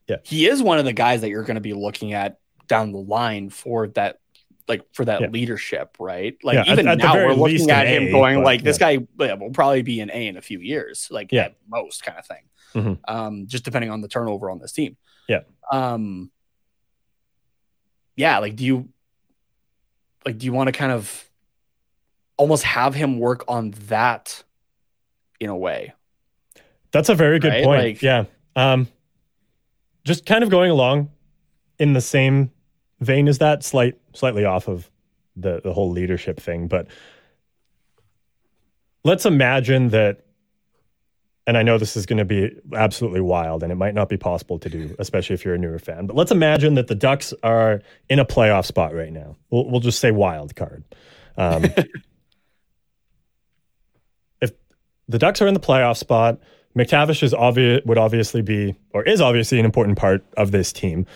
[0.08, 0.16] Yeah.
[0.22, 2.38] He is one of the guys that you're going to be looking at
[2.68, 4.20] down the line for that
[4.66, 5.28] like for that Yeah.
[5.28, 6.36] leadership, right?
[6.42, 8.78] Like Yeah, even at the now we're looking at him A, going but like this
[8.80, 8.96] yeah.
[8.96, 11.44] guy will probably be an A in a few years, like Yeah.
[11.46, 12.44] at most kind of thing.
[12.74, 12.98] Mhm.
[13.06, 14.96] Um, just depending on the turnover on this team.
[15.28, 15.40] Yeah.
[15.70, 16.30] Um.
[18.16, 18.88] Yeah, like do you
[20.24, 21.24] like do you want to kind of
[22.36, 24.42] almost have him work on that
[25.40, 25.92] in a way?
[26.92, 27.64] That's a very good Right?
[27.64, 27.82] point.
[27.82, 28.24] Like- yeah.
[28.56, 28.88] Um,
[30.04, 31.10] just kind of going along
[31.78, 32.50] in the same
[33.04, 34.90] vein is that, slight, slightly off of
[35.36, 36.88] the the whole leadership thing, but
[39.04, 40.20] let's imagine that.
[41.46, 44.16] And I know this is going to be absolutely wild, and it might not be
[44.16, 46.06] possible to do, especially if you're a newer fan.
[46.06, 49.36] But let's imagine that the Ducks are in a playoff spot right now.
[49.50, 50.84] We'll, we'll just say wild card.
[51.36, 51.64] Um,
[54.40, 54.52] if
[55.06, 56.40] the Ducks are in the playoff spot,
[56.76, 61.06] McTavish is obvious would obviously be or is obviously an important part of this team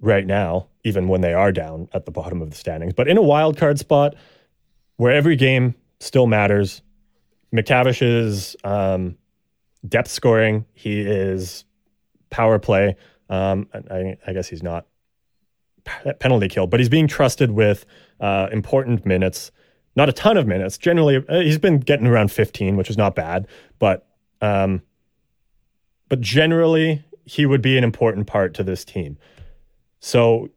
[0.00, 2.94] right now, even when they are down at the bottom of the standings.
[2.94, 4.14] But in a wild card spot
[4.96, 6.82] where every game still matters,
[7.54, 9.16] McTavish is um,
[9.86, 10.64] depth scoring.
[10.72, 11.64] He is
[12.30, 12.96] power play.
[13.28, 14.86] Um, I, I guess he's not
[16.18, 17.84] penalty kill, but he's being trusted with
[18.20, 19.50] uh, important minutes.
[19.96, 20.78] Not a ton of minutes.
[20.78, 23.46] Generally, uh, he's been getting around 15, which is not bad.
[23.78, 24.06] But
[24.40, 24.82] um,
[26.08, 29.18] but generally, he would be an important part to this team.
[30.00, 30.48] So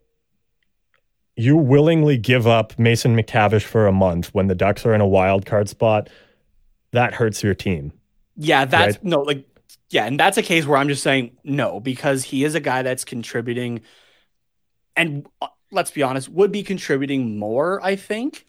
[1.36, 5.08] you willingly give up Mason McTavish for a month when the Ducks are in a
[5.08, 6.10] wild card spot.
[6.92, 7.92] That hurts your team.
[8.36, 9.04] Yeah, that's Right.
[9.04, 9.46] no like
[9.90, 12.82] yeah, and that's a case where I'm just saying no because he is a guy
[12.82, 13.82] that's contributing
[14.96, 18.46] and uh, let's be honest, would be contributing more, I think,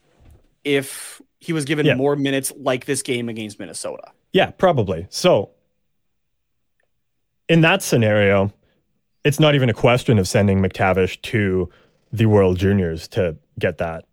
[0.62, 1.94] if he was given Yeah.
[1.94, 4.12] more minutes like this game against Minnesota.
[4.34, 5.06] Yeah, probably.
[5.08, 5.50] So,
[7.48, 8.52] in that scenario,
[9.24, 11.70] it's not even a question of sending McTavish to
[12.12, 14.04] the World Juniors to get that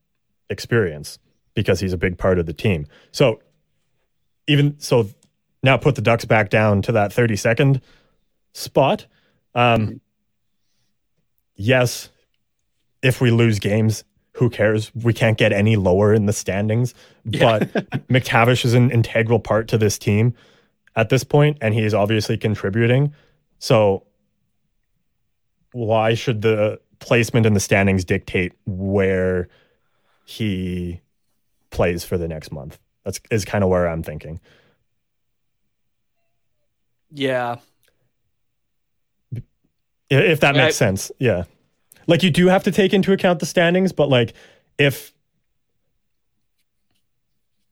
[0.50, 1.20] experience
[1.54, 2.88] because he's a big part of the team.
[3.12, 3.42] So,
[4.48, 5.10] even so,
[5.62, 7.82] now put the Ducks back down to that 32nd
[8.54, 9.06] spot.
[9.54, 10.02] Um,
[11.56, 12.10] yes,
[13.04, 14.92] if we lose games, who cares?
[14.96, 16.94] We can't get any lower in the standings.
[17.26, 17.60] Yeah.
[17.60, 17.74] But
[18.08, 20.34] McTavish is an integral part to this team
[20.96, 23.14] at this point, and he is obviously contributing.
[23.60, 24.04] So,
[25.72, 29.48] why should the placement in the standings dictate where
[30.26, 31.02] he
[31.70, 32.80] plays for the next month?
[33.04, 34.40] That's is kind of where I'm thinking.
[37.12, 37.58] Yeah.
[40.10, 41.12] If that Yeah, makes I- sense.
[41.20, 41.44] Yeah.
[42.08, 44.34] Like you do have to take into account the standings, but like
[44.78, 45.14] if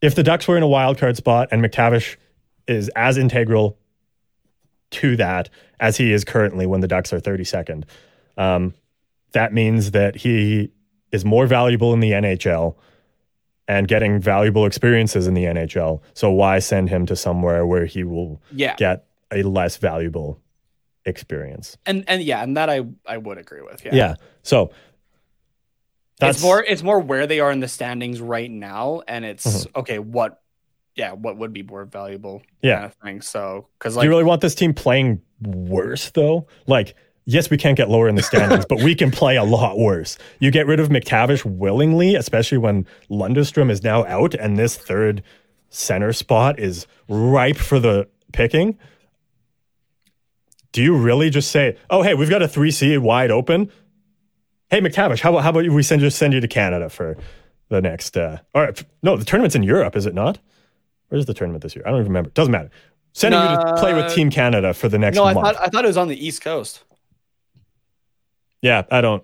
[0.02, 2.16] if the Ducks were in a wild card spot and McTavish
[2.68, 3.78] is as integral
[4.92, 5.50] to that
[5.80, 7.84] as he is currently when the Ducks are 32nd.
[8.38, 8.74] Um,
[9.32, 10.72] that means that he
[11.12, 12.76] is more valuable in the NHL
[13.68, 16.02] and getting valuable experiences in the NHL.
[16.14, 18.76] So why send him to somewhere where he will Yeah.
[18.76, 20.40] get a less valuable
[21.06, 21.78] experience?
[21.86, 23.86] And and yeah, and that I I would agree with.
[23.86, 23.94] Yeah.
[23.96, 24.16] Yeah.
[24.42, 24.72] So
[26.20, 29.46] that's it's more it's more where they are in the standings right now and it's
[29.46, 29.80] Mm-hmm.
[29.80, 30.42] okay, what
[31.00, 32.74] yeah, what would be more valuable Yeah.
[32.76, 33.22] kind of thing.
[33.22, 36.46] So cuz Do you really want this team playing worse though?
[36.68, 36.94] Like,
[37.26, 40.18] yes, we can't get lower in the standings, but we can play a lot worse.
[40.40, 45.24] You get rid of McTavish willingly, especially when Lundeström is now out and this third
[45.70, 48.78] center spot is ripe for the picking.
[50.72, 53.72] Do you really just say, "Oh, hey, we've got a three C wide open"?
[54.70, 57.18] Hey, McTavish, how about how about we send just send you to Canada for
[57.70, 58.16] the next?
[58.18, 60.38] Uh, all right, no, the tournament's in Europe, is it not?
[61.10, 61.84] Where's the tournament this year?
[61.86, 62.30] I don't even remember.
[62.32, 62.70] Doesn't matter.
[63.14, 65.46] Sending you to play with Team Canada for the next No, I month.
[65.58, 66.84] thought I thought it was on the East Coast.
[68.62, 69.24] yeah, I don't.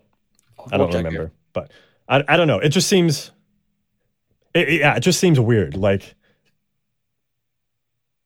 [0.71, 1.31] I don't remember, here.
[1.53, 1.71] but
[2.09, 2.57] I, I don't know.
[2.57, 3.29] It just seems,
[4.55, 5.77] it, it- yeah, it just seems weird.
[5.77, 6.15] Like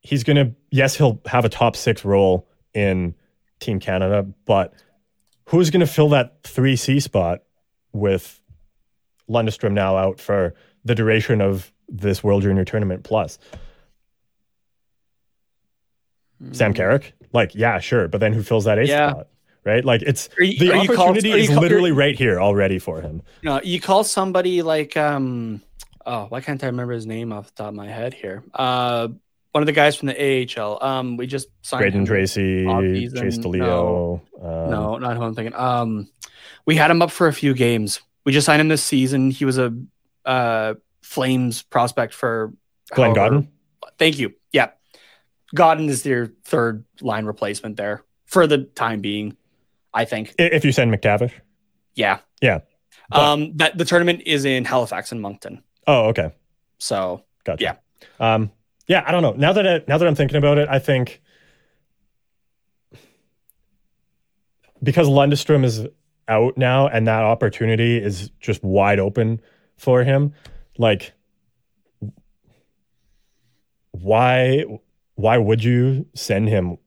[0.02, 3.14] he's gonna, yes, he'll have a top six role in
[3.60, 4.74] Team Canada, but
[5.46, 7.42] who's gonna fill that three C spot
[7.92, 8.40] with
[9.30, 10.54] Lundeström now out for
[10.86, 13.40] the duration of this World Junior Tournament plus?
[16.52, 19.12] Sam Carrick, like yeah, sure, but then who fills that eighth Yeah.
[19.12, 19.28] spot?
[19.66, 23.22] Right, like it's you- the you opportunity you is literally right here already for him.
[23.44, 25.62] No, you call somebody like um
[26.06, 28.44] oh, why can't I remember his name off the top of my head here?
[28.54, 29.10] Uh
[29.52, 30.16] one of the guys from the
[30.58, 30.82] AHL.
[30.82, 32.06] Um we just signed Brayden him.
[32.06, 32.64] Tracey,
[33.14, 34.22] Chase DeLeo.
[34.42, 35.54] um, No, not who I'm thinking.
[35.56, 36.10] Um,
[36.66, 38.00] we had him up for a few games.
[38.26, 39.30] We just signed him this season.
[39.32, 39.76] He was a
[40.26, 40.76] uh,
[41.10, 42.54] Flames prospect for
[42.92, 43.52] Glenn however- Gawdin.
[43.98, 44.36] Thank you.
[44.54, 44.70] Yeah,
[45.56, 49.36] Gawdin is their third line replacement there for the time being.
[49.92, 50.36] I think.
[50.38, 51.32] If you send McTavish.
[51.96, 52.20] Yeah.
[52.44, 52.60] Yeah,
[53.10, 55.64] but- Um, that the tournament is in Halifax and Moncton.
[55.88, 56.32] Oh, okay.
[56.78, 57.64] So Gotcha.
[57.64, 58.34] Yeah.
[58.36, 58.52] Um,
[58.88, 59.34] yeah, I don't know.
[59.34, 61.22] Now that I, now that I'm thinking about it, I think
[64.84, 65.88] because Lundeström is
[66.28, 69.42] out now and that opportunity is just wide open
[69.78, 70.34] for him,
[70.80, 71.14] like
[73.92, 74.66] why
[75.16, 76.78] why would you send him?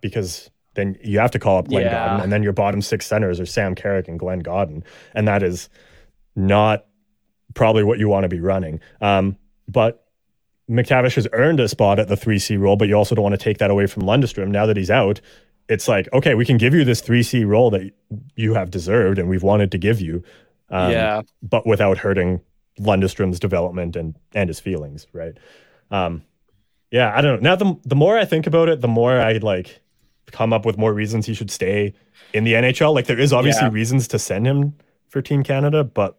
[0.00, 2.08] Because then you have to call up Glenn Yeah.
[2.08, 5.42] Gawdin, and then your bottom six centers are Sam Carrick and Glenn Gawdin, and that
[5.42, 5.68] is
[6.36, 6.84] not
[7.54, 8.78] probably what you want to be running.
[9.00, 9.36] Um,
[9.66, 10.06] but
[10.70, 13.42] McTavish has earned a spot at the 3C role, but you also don't want to
[13.44, 14.48] take that away from Lundeström.
[14.48, 15.20] Now that he's out,
[15.68, 17.90] it's like, okay, we can give you this 3C role that
[18.36, 20.22] you have deserved and we've wanted to give you,
[20.68, 22.40] um, yeah, but without hurting
[22.78, 25.36] Lundeström's development and, and his feelings, right?
[25.90, 26.22] Um,
[26.90, 27.50] yeah, I don't know.
[27.50, 29.80] Now, the, the more I think about it, the more I like
[30.30, 31.92] come up with more reasons he should stay
[32.32, 32.94] in the NHL.
[32.94, 33.72] Like, there is obviously Yeah.
[33.72, 34.74] reasons to send him
[35.08, 36.16] for Team Canada, but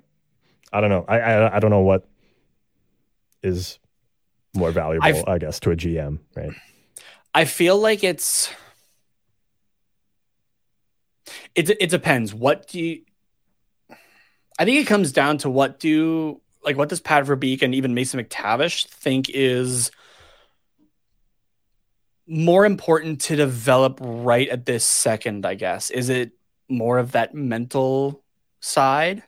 [0.73, 1.06] I don't know.
[1.07, 2.07] I, I, I don't know what
[3.44, 3.80] is
[4.53, 6.52] more valuable, I've- I guess, to a GM, right?
[7.34, 8.53] I feel like it's
[11.56, 12.34] it it depends.
[12.34, 13.02] What do you
[14.61, 17.95] I think it comes down to what do like what does Pat Verbeek and even
[17.95, 19.89] Mason McTavish think is
[22.27, 25.89] more important to develop right at this second, I guess.
[25.89, 26.33] Is it
[26.69, 28.23] more of that mental
[28.59, 29.23] side?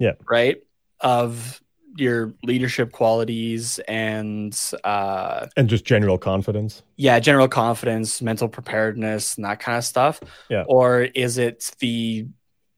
[0.00, 0.14] Yeah.
[0.28, 0.64] Right?
[0.98, 1.62] Of
[1.96, 6.82] your leadership qualities and uh And just general confidence.
[6.96, 10.20] yeah, general confidence, mental preparedness, and that kind of stuff?
[10.50, 10.64] Yeah.
[10.66, 12.26] Or is it the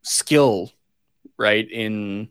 [0.02, 0.70] skill,
[1.38, 2.28] right, in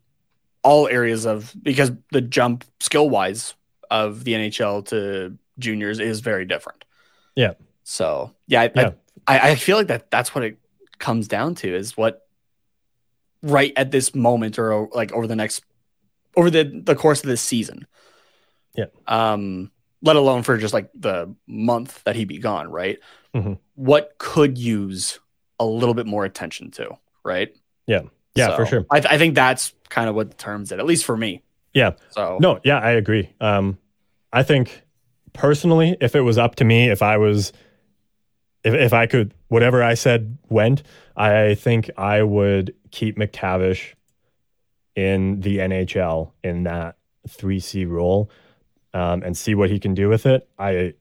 [0.63, 3.53] all areas of because the jump skill wise
[3.91, 6.85] of the NHL to juniors is very different.
[7.35, 7.53] Yeah.
[7.83, 8.91] So yeah, I, Yeah.
[9.27, 10.57] I, I feel like that that's what it
[10.99, 12.25] comes down to is what
[13.41, 15.63] right at this moment or like over the next
[16.35, 17.85] over the the course of this season.
[18.75, 18.85] Yeah.
[19.07, 19.71] Um,
[20.01, 22.99] let alone for just like the month that he'd be gone, right?
[23.35, 23.59] Mhm.
[23.75, 25.19] What could use
[25.59, 27.55] a little bit more attention to, right?
[27.85, 28.03] Yeah,
[28.55, 28.85] for sure.
[28.91, 31.43] I, I think that's kind of what the terms it, at least for me.
[31.73, 31.91] Yeah.
[32.09, 33.33] So No, yeah, I agree.
[33.39, 33.77] Um,
[34.31, 34.83] I think
[35.33, 37.53] personally, if it was up to me, if I was,
[38.63, 40.83] if, if I could, whatever I said went,
[41.15, 43.93] I think I would keep McTavish
[44.95, 46.97] in the NHL in that
[47.27, 48.29] 3C role
[48.93, 50.47] um, and see what he can do with it.
[50.57, 50.93] I,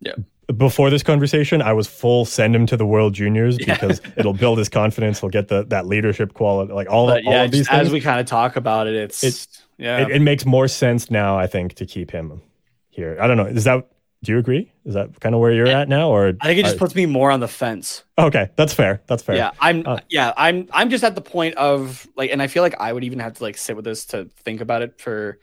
[0.00, 0.14] Yeah.
[0.56, 3.74] Before this conversation, I was full send him to the World Juniors Yeah.
[3.74, 5.20] because it'll build his confidence.
[5.20, 7.86] He'll get the that leadership quality, like all, but all yeah, of these things.
[7.88, 9.48] as we kind of talk about it, it's It-
[9.78, 9.98] yeah.
[10.02, 12.42] it, it makes more sense now, I think, to keep him
[12.90, 13.16] here.
[13.20, 13.46] I don't know.
[13.46, 13.88] Is that
[14.22, 14.72] do you agree?
[14.86, 16.94] Is that kind of where you're at now, or I think it just are- puts
[16.94, 18.04] me more on the fence.
[18.18, 18.48] okay?
[18.56, 19.02] That's fair.
[19.06, 19.36] That's fair.
[19.36, 22.62] Yeah, I'm Uh, yeah, I'm I'm just at the point of like and I feel
[22.62, 25.38] like I would even have to like sit with this to think about it for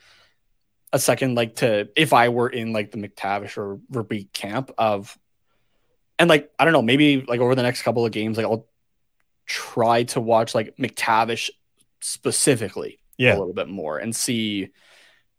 [0.94, 5.18] a second like to if I were in like the McTavish or Verbeek camp of
[6.20, 8.68] and like I don't know, maybe like over the next couple of games like I'll
[9.46, 11.50] try to watch like McTavish
[12.02, 13.36] specifically Yeah.
[13.36, 14.70] a little bit more and see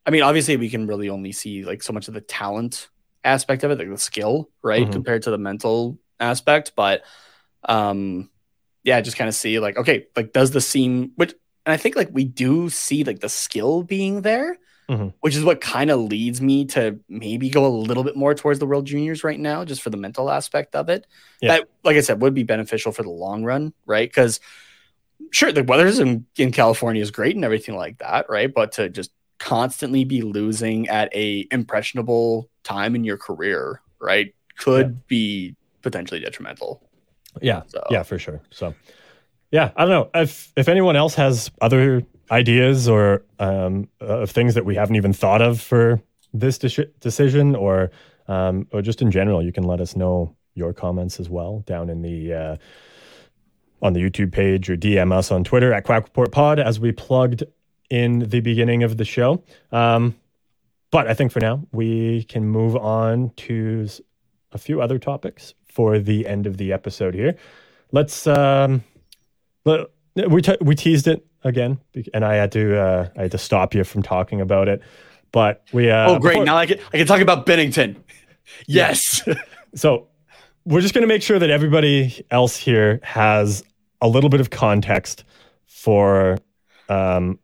[0.06, 2.88] I mean obviously we can really only see like so much of the talent
[3.24, 4.92] aspect of it like the skill right Mhm.
[4.92, 7.02] compared to the mental aspect but
[7.64, 8.30] um
[8.84, 11.34] yeah just kind of see like okay like does the seem which
[11.64, 14.58] and I think like we do see like the skill being there
[14.90, 15.12] Mhm.
[15.20, 18.58] which is what kind of leads me to maybe go a little bit more towards
[18.58, 21.06] the world juniors right now just for the mental aspect of it
[21.40, 21.58] Yeah.
[21.58, 24.40] that like I said would be beneficial for the long run right because
[25.30, 28.88] sure the weather in, in California is great and everything like that right but to
[28.88, 36.20] just constantly be losing at a impressionable time in your career right could be potentially
[36.20, 36.82] detrimental
[37.40, 37.62] Yeah.
[37.68, 38.40] so Yeah, for sure.
[38.50, 38.74] So,
[39.50, 42.02] yeah, I don't know if if anyone else has other
[42.32, 46.02] ideas or um, of things that we haven't even thought of for
[46.32, 47.90] this deci- decision, or
[48.26, 51.90] um, or just in general, you can let us know your comments as well down
[51.90, 52.56] in the uh,
[53.82, 56.92] on the YouTube page or DM us on Twitter at Quack Report Pod as we
[56.92, 57.44] plugged
[57.90, 59.42] in the beginning of the show.
[59.70, 60.14] Um,
[60.90, 63.88] but I think for now we can move on to
[64.52, 67.36] a few other topics for the end of the episode here.
[67.90, 68.84] Let's um
[69.64, 71.78] let, we te- we teased it again
[72.14, 74.82] and I had to uh I had to stop you from talking about it.
[75.32, 77.96] But we uh oh great before- now I can I can talk about Binnington
[78.66, 79.22] yes
[79.74, 80.08] so
[80.64, 83.64] we're just going to make sure that everybody else here has
[84.00, 85.24] a little bit of context
[85.66, 86.38] for
[86.88, 87.38] um,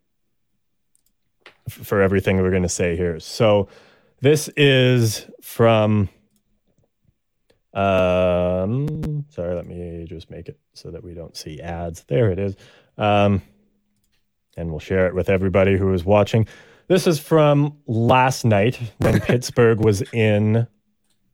[1.69, 3.19] for everything we're going to say here.
[3.19, 3.67] So
[4.21, 6.09] this is from
[7.73, 12.39] um sorry let me just make it so that we don't see ads there it
[12.39, 12.55] is
[12.97, 13.41] um
[14.57, 16.47] and we'll share it with everybody who is watching
[16.87, 20.65] this is from last night when pittsburgh was in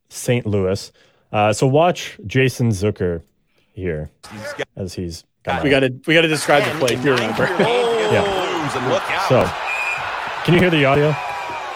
[0.09, 0.45] St.
[0.45, 0.91] Louis.
[1.31, 3.23] Uh, so watch Jason Zucker
[3.73, 4.11] here
[4.75, 7.45] as he's come we got to we got to describe the play if you remember
[7.45, 9.29] And look out.
[9.29, 9.49] So
[10.43, 11.07] can you hear the audio?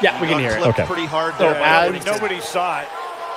[0.01, 0.85] yeah we can hear it Okay.
[0.85, 1.55] Pretty hard So there.
[1.55, 2.87] as- Nobody, nobody saw it.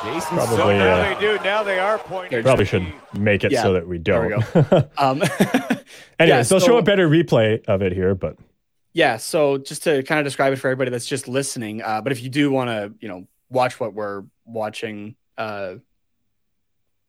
[0.04, 1.44] Jason Probably, So now uh, they do.
[1.44, 2.42] Now they are pointing.
[2.42, 2.86] Probably should
[3.18, 4.88] make it Yeah, so that we there we don't.
[4.98, 5.22] um
[6.18, 8.36] Anyways, they'll so- show a better replay of it here, but
[8.92, 12.12] Yeah, so just to kind of describe it for everybody that's just listening, uh, but
[12.12, 15.74] if you do want to, you know, watch what we're watching, uh,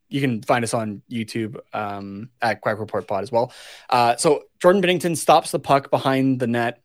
[0.10, 3.52] you can find us on YouTube um, at Quack Report Pod as well.
[3.90, 6.82] Uh, so Jordan Binnington stops the puck behind the net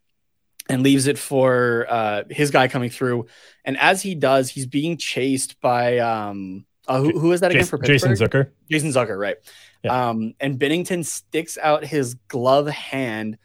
[0.69, 3.27] and leaves it for uh, his guy coming through,
[3.65, 7.65] and as he does, he's being chased by um, uh, who, who is that again
[7.67, 8.29] for Jason, Pittsburgh?
[8.31, 8.51] Jason Zucker.
[8.71, 9.37] Jason Zucker, right?
[9.83, 10.09] Yeah.
[10.11, 13.39] Um, and Binnington sticks out his glove hand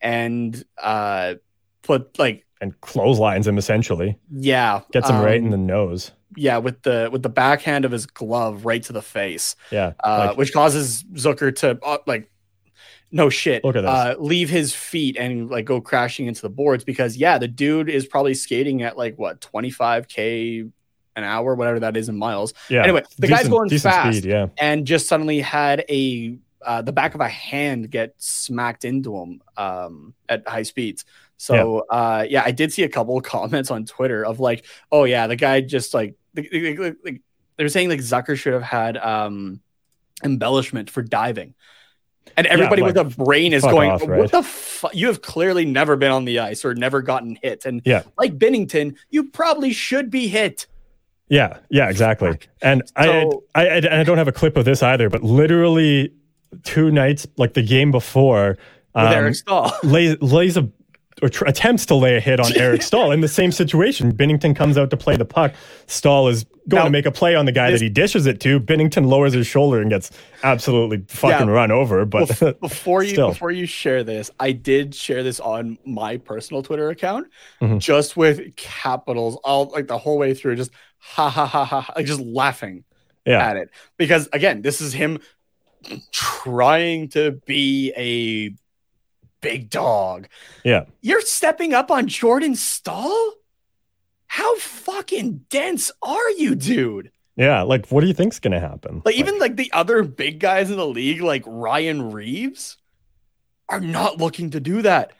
[0.00, 1.34] and uh,
[1.82, 4.18] put like and clotheslines him essentially.
[4.30, 6.12] yeah, Gets him right in um, the nose.
[6.36, 9.92] yeah with the with the backhand of his glove right to the face, Yeah.
[10.02, 12.30] uh, like, which causes Zucker to uh, like
[13.12, 13.90] no shit Look at this.
[13.90, 17.88] uh, leave his feet and like go crashing into the boards because yeah, the dude
[17.88, 20.64] is probably skating at like what twenty five k
[21.14, 22.52] an hour, whatever that is in miles.
[22.68, 22.82] yeah.
[22.82, 24.18] anyway, the guy's going fast.
[24.18, 24.48] Speed, yeah.
[24.58, 29.40] and just suddenly had a uh, the back of a hand get smacked into him
[29.56, 31.04] um, at high speeds.
[31.38, 31.96] So yeah.
[31.96, 35.26] Uh, yeah, I did see a couple of comments on Twitter of like, oh yeah,
[35.26, 37.22] the guy just like, like, like, like
[37.56, 39.60] they were saying like Zucker should have had um,
[40.24, 41.54] embellishment for diving.
[42.36, 44.94] And everybody like, with a brain is going, off, "What the fuck?
[44.94, 48.02] You have clearly never been on the ice or never gotten hit." And Yeah.
[48.18, 50.66] like Binnington, you probably should be hit.
[51.28, 52.38] Yeah, yeah, exactly.
[52.62, 55.22] And So- I, I, I, and I don't have a clip of this either, but
[55.22, 56.12] literally
[56.62, 58.58] two nights, like the game before,
[58.94, 59.72] um, Eric Staal.
[59.82, 60.68] lays, lays a
[61.22, 64.12] or tr- attempts to lay a hit on Eric Staal in the same situation.
[64.12, 65.54] Binnington comes out to play the puck.
[65.86, 68.26] Staal is going Now, to make a play on the guy this- that he dishes
[68.26, 68.60] it to.
[68.60, 70.10] Binnington lowers his shoulder and gets
[70.42, 71.52] absolutely fucking Yeah.
[71.54, 72.04] run over.
[72.04, 73.28] But Bef- before you still.
[73.30, 77.28] before you share this, I did share this on my personal Twitter account,
[77.62, 77.78] Mhm.
[77.78, 82.04] just with capitals all like the whole way through, just ha ha ha ha, like
[82.06, 82.84] just laughing
[83.24, 85.18] yeah, at it because again, this is him
[86.12, 88.54] trying to be a
[89.46, 90.28] big dog.
[90.64, 93.32] yeah, You're stepping up on Jordan Staal.
[94.26, 97.10] How fucking dense are you, dude?
[97.36, 97.62] yeah.
[97.62, 99.02] Like, what do you think's going to happen?
[99.04, 102.76] Like even like the other big guys in the league, like Ryan Reaves,
[103.68, 105.12] are not looking to do that.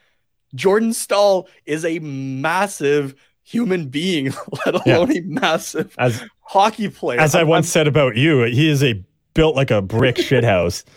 [0.55, 4.33] Jordan Staal is a massive human being,
[4.65, 4.97] let Yeah.
[4.97, 7.19] alone a massive as hockey player.
[7.19, 10.83] As I I'm- once said about you, he is a built like a brick shithouse.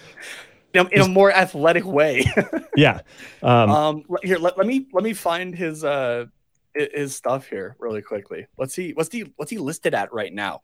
[0.73, 2.25] In, a, in a more athletic way.
[2.77, 3.01] Yeah.
[3.43, 6.27] Um, um, here, let, let me let me find his uh
[6.73, 8.47] his stuff here really quickly.
[8.57, 10.61] Let's see what's he what's he listed at right now.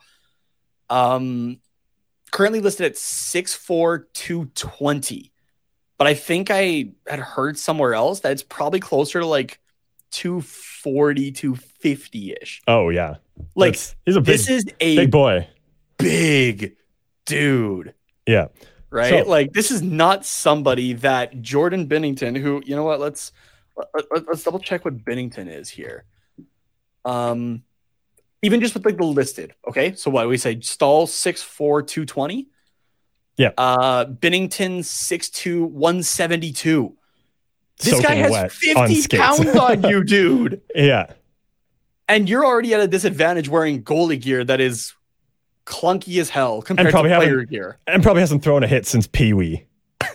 [0.89, 1.59] Um,
[2.31, 5.33] currently listed at six four two twenty,
[5.99, 9.61] but I think I had heard somewhere else that it's probably closer to like
[10.13, 12.63] 240 250 ish.
[12.69, 13.17] oh yeah.
[13.57, 15.49] Like That's- he's a big, this is a big boy.
[15.99, 16.77] big
[17.27, 17.95] dude.
[18.27, 18.47] Yeah.
[18.97, 19.25] Right?
[19.25, 22.99] So- like this is not somebody that Jordan Binnington, who you know what?
[22.99, 23.33] Let's
[23.95, 26.05] let, us double check what Binnington is here.
[27.05, 27.63] Um,
[28.43, 29.95] even just with like the listed, okay.
[29.95, 30.61] So what we say?
[30.61, 32.49] Staal six four two twenty.
[33.37, 33.51] Yeah.
[33.59, 36.97] Uh, Binnington six two one seventy two.
[37.79, 39.23] This guy has on fifty skates.
[39.23, 41.13] pounds on you, dude, Yeah.
[42.09, 44.95] and you're already at a disadvantage wearing goalie gear that is
[45.67, 47.79] clunky as hell compared to probably haven't- player gear.
[47.87, 49.67] And probably hasn't thrown a hit since Pee Wee,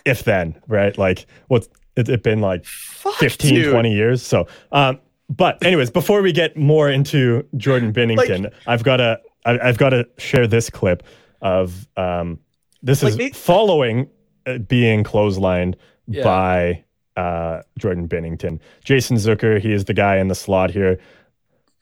[0.05, 0.97] if then, right?
[0.97, 3.71] Like, what's it, it been like Fuck, 15, dude.
[3.71, 4.21] 20 years?
[4.23, 4.99] So, um,
[5.29, 10.07] but anyways, before we get more into Jordan Binnington, I've got to, I've got to
[10.17, 11.03] share this clip
[11.41, 12.39] of, um,
[12.83, 14.09] this Like is they- following
[14.45, 15.75] uh, being clotheslined
[16.07, 16.23] Yeah.
[16.23, 16.83] by
[17.17, 18.59] uh, Jordan Binnington.
[18.83, 20.97] Jason Zucker, he is the guy in the slot here,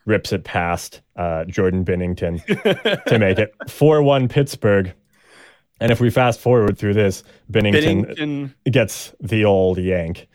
[0.10, 2.44] rips it past uh, Jordan Binnington
[3.06, 4.92] to make it 4 1 Pittsburgh.
[5.80, 8.54] And if we fast forward through this, Binnington, Binnington.
[8.70, 10.28] gets the old yank.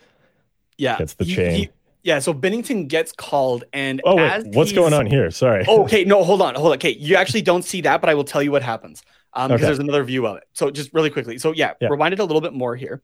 [0.77, 1.55] Yeah, Gets the He- chain.
[1.55, 1.69] he-
[2.03, 5.31] yeah, so Binnington gets called, and Oh, wait, as what's going on here?
[5.31, 5.65] Sorry.
[5.67, 6.73] Oh, okay, no, hold on, hold on.
[6.75, 9.01] Okay, you actually don't see that, but I will tell you what happens
[9.33, 9.65] um, because Okay.
[9.65, 10.43] there's another view of it.
[10.53, 11.39] So just really quickly.
[11.39, 11.87] So yeah, Yeah.
[11.89, 13.01] rewind it a little bit more here,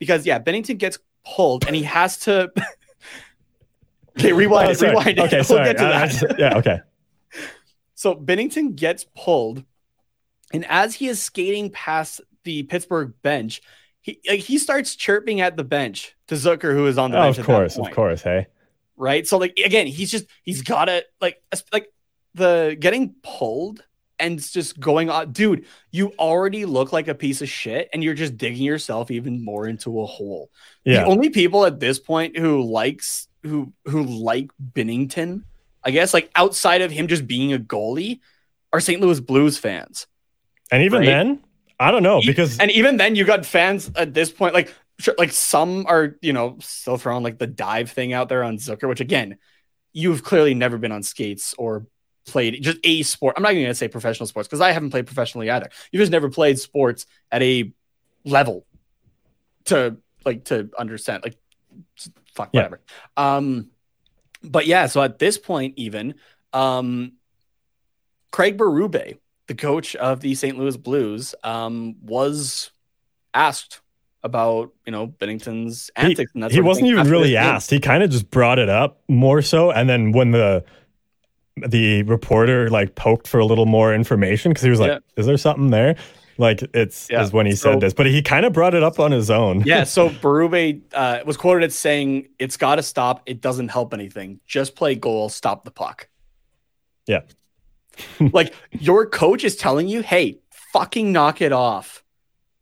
[0.00, 2.50] because yeah, Binnington gets pulled, and he has to.
[4.18, 4.80] okay, oh, rewind Oh, it.
[4.82, 5.18] Rewind it.
[5.20, 5.64] Okay, We'll sorry.
[5.66, 6.10] get to I- I that.
[6.10, 6.80] just- yeah, okay.
[7.94, 9.62] So Binnington gets pulled,
[10.52, 13.60] and as he is skating past the Pittsburgh bench,
[14.00, 17.22] he like he starts chirping at the bench to Zucker, who is on the Oh,
[17.24, 17.38] bench.
[17.38, 18.22] of course, of course.
[18.22, 18.46] Hey.
[18.96, 19.26] right?
[19.26, 21.42] So like again, he's just he's got to like
[21.72, 21.92] like
[22.34, 23.84] the getting pulled
[24.18, 25.66] and it's just going on, dude.
[25.90, 29.66] You already look like a piece of shit, and you're just digging yourself even more
[29.66, 30.50] into a hole.
[30.84, 31.00] Yeah.
[31.04, 35.44] The only people at this point who likes who who like Binnington,
[35.82, 38.20] I guess, like outside of him just being a goalie,
[38.72, 39.00] are St.
[39.00, 40.06] Louis Blues fans.
[40.70, 41.06] And even right?
[41.06, 41.40] then,
[41.78, 45.14] I don't know because and even then, you got fans at this point, like sure,
[45.18, 48.88] like some are, you know, still throwing like the dive thing out there on Zucker,
[48.88, 49.38] which again,
[49.92, 51.86] you've clearly never been on skates or
[52.26, 53.34] played just a sport.
[53.36, 55.70] I'm not even gonna say professional sports because I haven't played professionally either.
[55.90, 57.72] You've just never played sports at a
[58.24, 58.66] level
[59.66, 61.24] to like to understand.
[61.24, 61.36] Like,
[62.34, 62.62] fuck Yeah.
[62.62, 62.80] whatever.
[63.16, 63.70] Um,
[64.42, 66.14] but yeah, so at this point, even
[66.52, 67.12] um,
[68.32, 70.56] Craig Berube, the coach of the St.
[70.58, 72.70] Louis Blues, um, was
[73.34, 73.80] asked
[74.22, 76.30] about you know Binnington's antics.
[76.34, 77.38] and that he wasn't even really game.
[77.42, 77.70] asked.
[77.70, 80.64] He kind of just brought it up more so, and then when the
[81.66, 84.98] the reporter like poked for a little more information because he was like, Yeah.
[85.16, 85.96] "Is there something there?"
[86.40, 87.22] Like it's Yeah.
[87.22, 89.30] is when he So- said this, but he kind of brought it up on his
[89.30, 89.62] own.
[89.66, 93.22] yeah, so Berube uh, was quoted as saying, "It's got to stop.
[93.26, 94.40] It doesn't help anything.
[94.46, 95.28] Just play goal.
[95.28, 96.08] Stop the puck."
[97.06, 97.20] Yeah.
[98.32, 100.38] like your coach is telling you, "Hey,
[100.72, 102.02] fucking knock it off."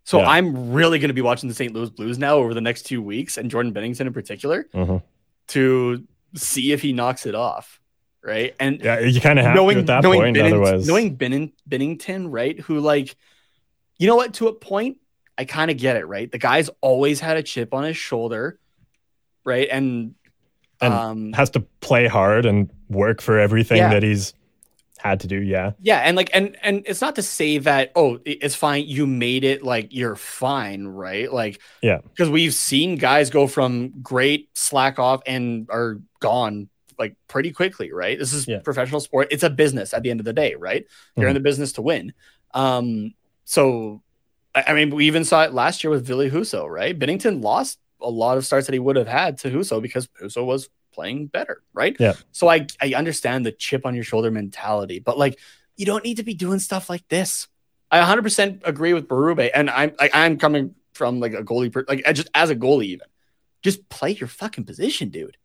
[0.04, 0.28] So Yeah.
[0.30, 1.72] I'm really going to be watching the St.
[1.74, 5.02] Louis Blues now over the next two weeks, and Jordan Binnington in particular, Mhm.
[5.48, 6.02] to
[6.34, 7.78] see if he knocks it off,
[8.22, 8.54] right?
[8.58, 10.34] And yeah, you kind of have knowing to at that knowing, point.
[10.36, 12.58] Benning- otherwise, knowing Benning, Binnington, right?
[12.60, 13.16] Who like,
[13.98, 14.34] you know what?
[14.34, 14.98] To a point,
[15.36, 16.30] I kind of get it, right?
[16.30, 18.58] The guy's always had a chip on his shoulder,
[19.44, 19.68] right?
[19.70, 20.14] And,
[20.80, 23.90] And um, has to play hard and work for everything Yeah.
[23.90, 24.34] that he's
[24.98, 25.40] had to do.
[25.40, 28.84] Yeah, yeah, and like, and and it's not to say that oh, it's fine.
[28.86, 31.32] You made it like you're fine, right?
[31.32, 31.98] Like, Yeah.
[32.02, 36.68] because we've seen guys go from great slack off and are gone
[36.98, 38.18] like pretty quickly, right?
[38.18, 38.58] This is Yeah.
[38.58, 39.28] professional sport.
[39.30, 40.84] It's a business at the end of the day, right?
[41.16, 42.12] You're in the business to win.
[42.54, 43.14] Um,
[43.48, 44.02] so
[44.54, 46.96] I I mean, we even saw it last year with Ville Husso, right?
[46.96, 50.44] Binnington lost a lot of starts that he would have had to Husso because Husso
[50.44, 51.96] was playing better, right?
[51.98, 52.12] Yeah.
[52.30, 55.38] So I I understand the chip on your shoulder mentality, but like
[55.76, 57.48] you don't need to be doing stuff like this.
[57.90, 61.86] I 100% agree with Berube, and I'm like I'm coming from like a goalie, per-
[61.88, 63.06] like just as a goalie, even
[63.62, 65.38] just play your fucking position, dude.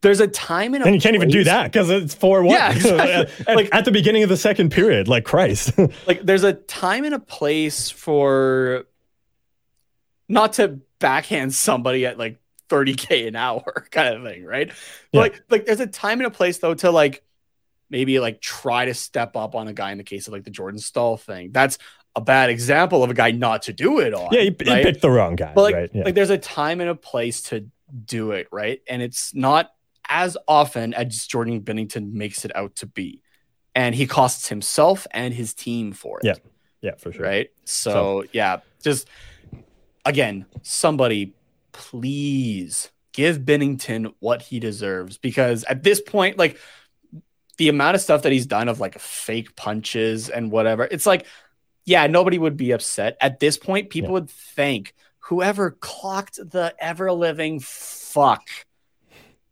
[0.00, 2.54] There's a time and a and you can't even do that because it's four one.
[2.54, 3.44] Yeah, exactly.
[3.48, 5.72] at, Like- at the beginning of the second period, like Christ.
[6.06, 8.84] like there's a time and a place for
[10.28, 12.38] not to backhand somebody at like
[12.68, 14.70] 30k an hour kind of thing right
[15.12, 15.20] Yeah.
[15.20, 17.22] like like there's a time and a place though to like
[17.88, 20.50] maybe like try to step up on a guy in the case of like the
[20.50, 21.52] Jordan Staal thing.
[21.52, 21.78] That's
[22.14, 24.28] a bad example of a guy not to do it on.
[24.30, 24.84] Yeah, he, he right?
[24.84, 25.90] picked the wrong guy, But like, right?
[25.94, 26.02] Yeah.
[26.04, 27.66] like there's a time and a place to
[28.04, 28.82] do it, right?
[28.86, 29.72] And it's not
[30.08, 33.22] as often as Jordan Binnington makes it out to be.
[33.74, 36.24] And he costs himself and his team for it.
[36.24, 36.34] Yeah,
[36.80, 37.24] yeah, for sure.
[37.24, 37.50] Right.
[37.64, 39.08] So, yeah, just
[40.04, 41.34] again, somebody
[41.72, 46.58] please give Binnington what he deserves because at this point, like
[47.56, 51.26] the amount of stuff that he's done of like fake punches and whatever, it's like,
[51.84, 53.16] yeah, nobody would be upset.
[53.20, 54.14] At this point, people Yeah.
[54.14, 58.48] would thank whoever clocked the ever living fuck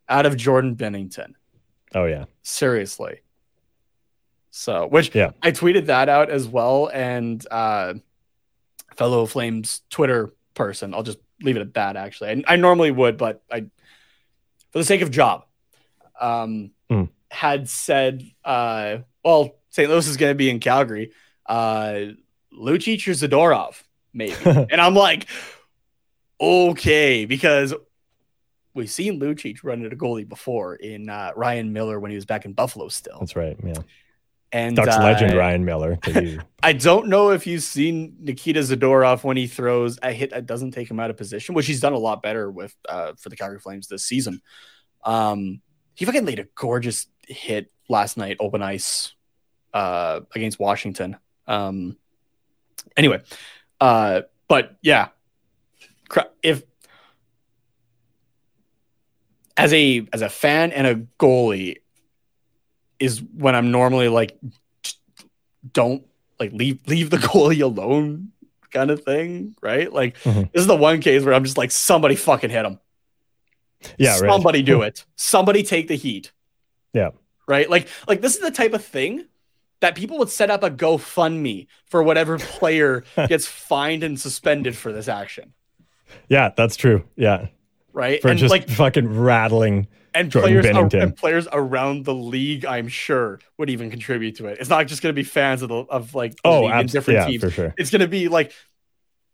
[0.09, 1.35] out of Jordan Binnington.
[1.95, 3.21] Oh yeah, Seriously.
[4.51, 5.33] So, which Yeah.
[5.43, 6.91] I tweeted that out as well.
[6.93, 7.95] And uh,
[8.97, 12.31] fellow Flames Twitter person, I'll just leave it at that, actually.
[12.31, 13.61] And I normally would, but I,
[14.71, 15.45] for the sake of job,
[16.21, 17.09] um, Mm.
[17.31, 19.91] had said, uh, well, St.
[19.91, 21.11] Louis is going to be in Calgary.
[21.45, 22.13] Uh,
[22.57, 23.83] Lucic or Zadorov,
[24.15, 24.37] maybe.
[24.45, 25.27] and I'm like,
[26.41, 27.75] okay, because
[28.77, 32.45] we've seen Lucic run into goalie before in uh, Ryan Miller when he was back
[32.45, 33.19] in Buffalo still.
[33.19, 33.57] that's right.
[33.65, 33.75] Yeah,
[34.53, 35.99] And Ducks uh, legend Ryan Miller.
[36.63, 40.73] I don't know if you've seen Nikita Zadorov when he throws a hit that doesn't
[40.73, 43.37] take him out of position, which he's done a lot better with uh, for the
[43.37, 44.41] Calgary Flames this season.
[45.03, 45.63] Um,
[45.95, 49.15] he fucking laid a gorgeous hit last night, open ice,
[49.73, 51.17] uh, against Washington.
[51.47, 51.97] Um,
[52.97, 53.23] anyway,
[53.81, 55.09] uh, but yeah,
[56.43, 56.63] if
[59.57, 61.77] as a as a fan and a goalie
[62.99, 64.39] is when I'm normally like
[65.73, 66.05] don't
[66.39, 68.33] like leave leave the goalie alone
[68.73, 69.93] kind of thing, right?
[69.93, 70.53] Like Mhm.
[70.53, 72.79] this is the one case where I'm just like somebody fucking hit him.
[73.99, 74.31] yeah, right.
[74.31, 75.05] somebody do it.
[75.17, 76.33] Somebody take the heat.
[76.93, 77.11] Yeah.
[77.49, 77.69] Right?
[77.71, 79.27] Like like this is the type of thing
[79.81, 84.91] that people would set up a GoFundMe for whatever player gets fined and suspended for
[84.93, 85.53] this action.
[86.29, 87.05] Yeah, that's true.
[87.17, 87.49] Yeah,
[87.97, 88.21] Right?
[88.23, 89.89] for and just like fucking rattling.
[90.15, 94.59] and Jordan players and players around the league, I'm sure, would even contribute to it.
[94.61, 97.27] It's not just going to be fans of the of like Oh, abs- different yeah,
[97.27, 97.43] teams.
[97.43, 97.75] for sure.
[97.79, 98.53] It's going to be like,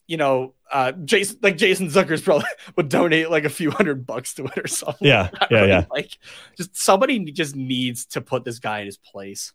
[0.07, 4.35] you know, uh, Jason like Jason Zuckers probably would donate like a few hundred bucks
[4.35, 5.09] to it or something.
[5.09, 5.69] Yeah, yeah, right?
[5.69, 5.85] yeah.
[5.91, 6.17] Like,
[6.57, 9.53] just somebody just needs to put this guy in his place,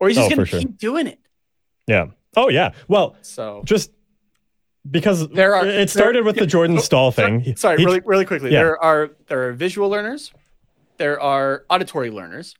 [0.00, 0.60] or he's just Oh, going to for sure.
[0.60, 1.20] keep doing it.
[1.86, 2.06] Yeah.
[2.36, 2.72] Oh yeah.
[2.88, 3.90] Well, So just
[4.90, 7.40] because There are- it started with there- the Jordan oh, Staal thing.
[7.40, 8.52] He- Sorry, he- really, really quickly.
[8.52, 8.60] yeah.
[8.62, 10.32] There are there are visual learners,
[10.98, 12.54] there are auditory learners,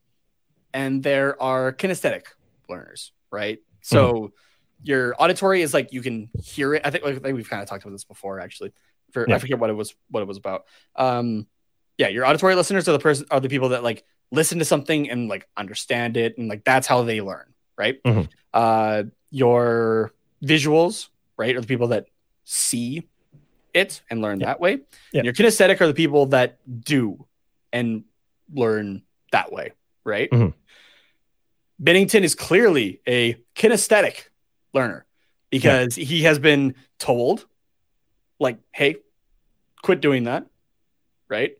[0.74, 2.22] and there are kinesthetic
[2.68, 3.12] learners.
[3.30, 3.58] Right.
[3.82, 4.26] So Mm-hmm.
[4.84, 6.82] your auditory is like you can hear it.
[6.84, 8.72] I think, like, I think we've kind of talked about this before, actually.
[9.12, 9.36] For Yeah.
[9.36, 10.64] I forget what it was what it was about.
[10.96, 11.46] Um,
[11.98, 15.08] yeah, your auditory listeners are the person are the people that like listen to something
[15.10, 17.54] and like understand it, and like that's how they learn.
[17.78, 18.02] Right.
[18.02, 18.28] Mhm.
[18.52, 20.12] Uh, your
[20.44, 22.06] visuals, right, are the people that
[22.48, 23.06] see
[23.74, 24.46] it and learn Yeah.
[24.46, 24.78] that way.
[25.12, 25.18] Yeah.
[25.20, 27.26] And your kinesthetic are the people that do
[27.72, 28.04] and
[28.54, 29.02] learn
[29.32, 29.72] that way,
[30.04, 30.30] right?
[30.30, 30.54] Mhm.
[31.82, 34.28] Binnington is clearly a kinesthetic
[34.72, 35.04] learner
[35.50, 37.46] because he has been told,
[38.38, 38.96] like, hey,
[39.82, 40.46] quit doing that,
[41.28, 41.58] right?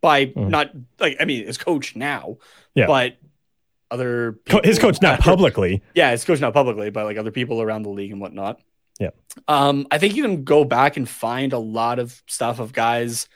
[0.00, 0.48] By Mhm.
[0.50, 0.70] not
[1.00, 2.36] like I mean his coach now,
[2.74, 2.86] Yeah.
[2.86, 3.16] but
[3.90, 5.82] other his coach not publicly.
[5.94, 8.60] yeah, it's coached not publicly, but like other people around the league and whatnot.
[9.02, 9.10] Yeah.
[9.48, 13.28] Um, I think you can go back and find a lot of stuff of guys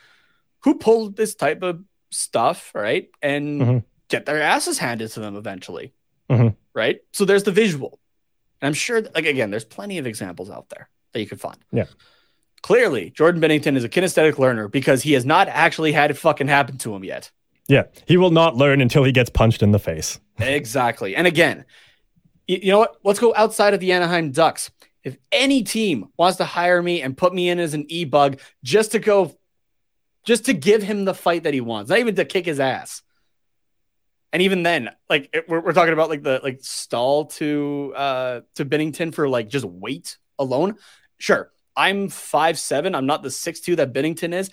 [0.60, 3.09] who pulled this type of stuff, right?
[3.22, 3.84] And Mhm.
[4.09, 5.93] get their asses handed to them eventually.
[6.30, 6.55] Mhm.
[6.74, 7.01] Right.
[7.12, 7.98] So there's the visual.
[8.60, 11.59] And I'm sure like again, there's plenty of examples out there that you could find.
[11.72, 11.86] Yeah.
[12.62, 16.48] Clearly, Jordan Binnington is a kinesthetic learner because he has not actually had it fucking
[16.48, 17.30] happen to him yet.
[17.68, 20.20] Yeah, he will not learn until he gets punched in the face.
[20.38, 21.14] Exactly.
[21.16, 21.64] And again,
[22.47, 22.97] you know what?
[23.05, 24.70] Let's go outside of the Anaheim Ducks.
[25.06, 28.40] If any team wants to hire me and put me in as an e bug
[28.64, 29.38] just to go,
[30.24, 33.02] just to give him the fight that he wants, not even to kick his ass.
[34.32, 38.40] And even then, like it- we're, we're talking about like the like Staal to uh
[38.56, 40.74] to Binnington for like just weight alone.
[41.18, 42.96] Sure, I'm five seven.
[42.96, 44.50] I'm not the six two that Binnington is.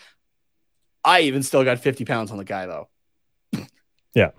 [1.03, 2.89] I even still got 50 pounds on the guy though.
[4.13, 4.30] Yeah.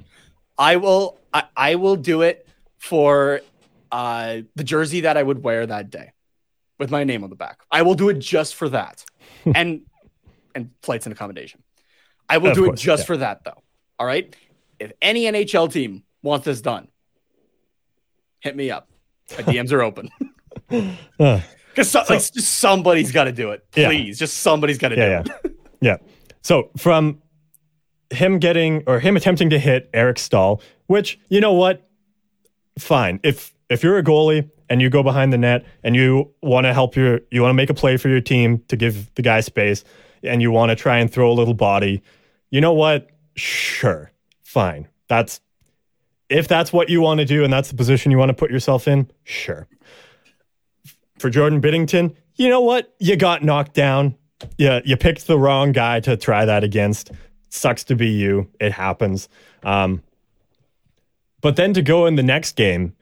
[0.57, 2.47] I will I, I will do it
[2.79, 3.41] for
[3.95, 6.11] uh the jersey that I would wear that day
[6.81, 7.61] with my name on the back.
[7.71, 9.05] I will do it just for that.
[9.55, 9.83] and
[10.55, 11.63] and flights and accommodation.
[12.29, 13.07] I will Of do course, it just yeah.
[13.07, 13.63] for that though.
[13.99, 14.35] All right?
[14.81, 16.89] If any NHL team wants this done,
[18.41, 18.89] hit me up.
[19.31, 20.11] My DMs are open.
[21.21, 21.41] Uh,
[21.77, 23.65] Cuz so, like, just somebody's got to do it.
[23.77, 23.89] Yeah.
[23.89, 25.57] Please, just somebody's got to yeah, do yeah, it.
[25.81, 25.97] yeah.
[26.43, 27.23] So from
[28.11, 31.89] him getting or him attempting to hit Eric Staal, which you know what,
[32.79, 33.21] fine.
[33.23, 36.73] If if you're a goalie and you go behind the net and you want to
[36.73, 39.41] help your you want to make a play for your team to give the guy
[39.41, 39.85] space
[40.23, 42.03] and you want to try and throw a little body,
[42.51, 43.09] you know what?
[43.37, 44.11] Sure,
[44.43, 44.89] fine.
[45.09, 45.41] That's
[46.29, 48.51] if that's what you want to do and that's the position you want to put
[48.51, 49.69] yourself in, sure.
[51.19, 52.95] For Jordan Binnington, you know what?
[52.99, 54.17] You got knocked down.
[54.59, 57.13] Yeah, you picked the wrong guy to try that against.
[57.51, 58.51] Sucks to be you.
[58.61, 59.29] It happens.
[59.63, 60.03] Um,
[61.41, 62.95] but then to go in the next game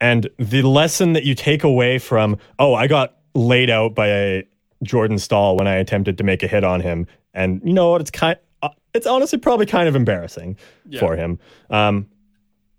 [0.00, 4.48] and the lesson that you take away from, oh, I got laid out by a
[4.82, 7.06] Jordan Staal when I attempted to make a hit on him.
[7.34, 8.00] And you know what?
[8.00, 10.56] It's kind uh, it's honestly probably kind of embarrassing
[10.98, 11.38] for him.
[11.68, 12.08] Um,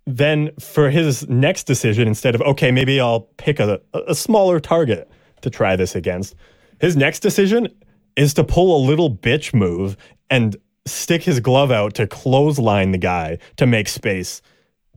[0.08, 5.10] then for his next decision, instead of okay, maybe I'll pick a, a smaller target
[5.42, 6.36] to try this against,
[6.80, 7.68] his next decision
[8.16, 9.96] is to pull a little bitch move
[10.30, 14.42] and stick his glove out to clothesline the guy to make space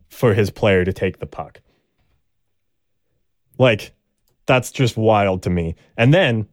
[0.09, 1.61] for his player to take the puck.
[3.57, 3.93] Like,
[4.45, 5.75] that's just wild to me.
[5.97, 6.47] And then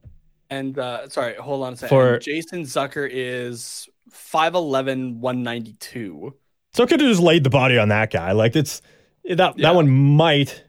[0.50, 1.88] And uh, sorry, hold on a second.
[1.96, 6.34] For- Jason Zucker is 5'11, 192.
[6.74, 8.32] So could have just laid the body on that guy.
[8.32, 8.80] Like it's
[9.24, 9.68] that Yeah.
[9.68, 10.64] that one might,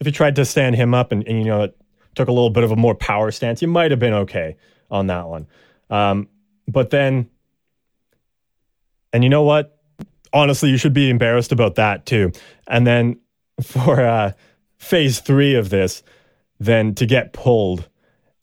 [0.00, 1.76] if you tried to stand him up and, and you know it
[2.14, 4.56] took a little bit of a more power stance, you might have been okay
[4.90, 5.46] on that one.
[5.88, 6.28] Um,
[6.68, 7.28] but then,
[9.12, 9.78] and you know what?
[10.32, 12.32] Honestly, you should be embarrassed about that too.
[12.66, 13.18] And then
[13.62, 14.32] for uh,
[14.82, 16.02] phase three of this,
[16.58, 17.88] then to get pulled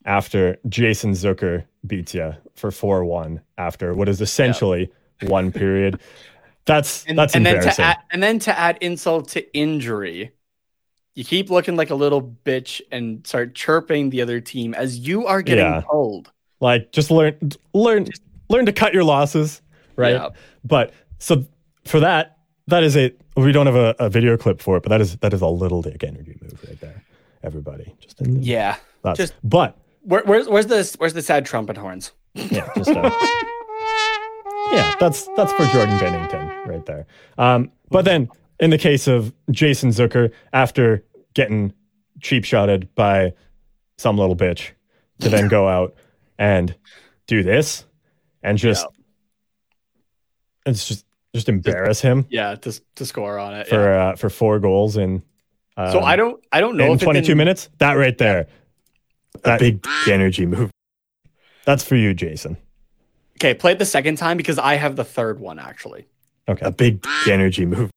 [0.04, 4.90] after Jason Zucker beats you for four one after what is essentially
[5.22, 6.00] one period.
[6.66, 7.82] That's And, that's and then embarrassing.
[7.82, 10.30] to add, and then to add insult to injury,
[11.14, 15.26] you keep looking like a little bitch and start chirping the other team as you
[15.26, 15.82] are getting Yeah.
[15.88, 16.30] pulled.
[16.60, 17.34] like just learn
[17.72, 18.06] learn
[18.50, 19.62] learn to cut your losses,
[19.96, 20.12] right?
[20.12, 20.28] Yeah.
[20.62, 21.44] But so
[21.86, 22.36] for that,
[22.68, 25.16] that is a we don't have a, a video clip for it, but that is
[25.18, 27.02] that is a little dick energy move right there.
[27.42, 28.76] Everybody, just in the, Yeah.
[29.02, 32.12] that's, just- but Where, where's where's the where's the sad trumpet horns?
[32.34, 33.10] yeah, just uh,
[34.72, 37.06] yeah, that's that's for Jordan Binnington right there.
[37.38, 38.28] Um, but then
[38.60, 41.04] in the case of Jason Zucker, after
[41.34, 41.72] getting
[42.20, 43.32] cheap shotted by
[43.98, 44.70] some little bitch,
[45.20, 45.94] to then go out
[46.38, 46.74] and
[47.26, 47.84] do this
[48.42, 48.86] and just
[50.66, 51.04] it's just
[51.34, 53.66] just embarrass him Yeah, to to score on it.
[53.68, 54.08] for yeah.
[54.08, 55.22] uh, for four goals in
[55.76, 57.68] um, So I don't I don't know in if 22 in- minutes.
[57.78, 58.46] That right there,
[59.42, 60.70] that big energy move.
[61.64, 62.56] That's for you, Jason.
[63.38, 66.06] Okay, play it the second time because I have the third one actually.
[66.48, 67.90] Okay, a big energy move.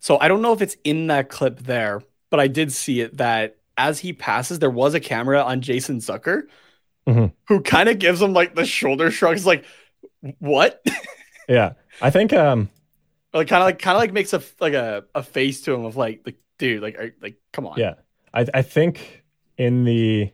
[0.00, 2.00] So I don't know if it's in that clip there,
[2.30, 5.98] but I did see it that as he passes, there was a camera on Jason
[5.98, 6.42] Zucker
[7.06, 7.32] Mhm.
[7.48, 9.64] who kind of gives him like the shoulder shrugs, like,
[10.38, 10.82] what?
[11.48, 12.68] Yeah, I think um
[13.32, 15.84] like kind of like kind of like makes a like a, a face to him
[15.84, 17.94] of like like dude like are, like come on yeah,
[18.32, 19.24] I I think
[19.58, 20.30] in the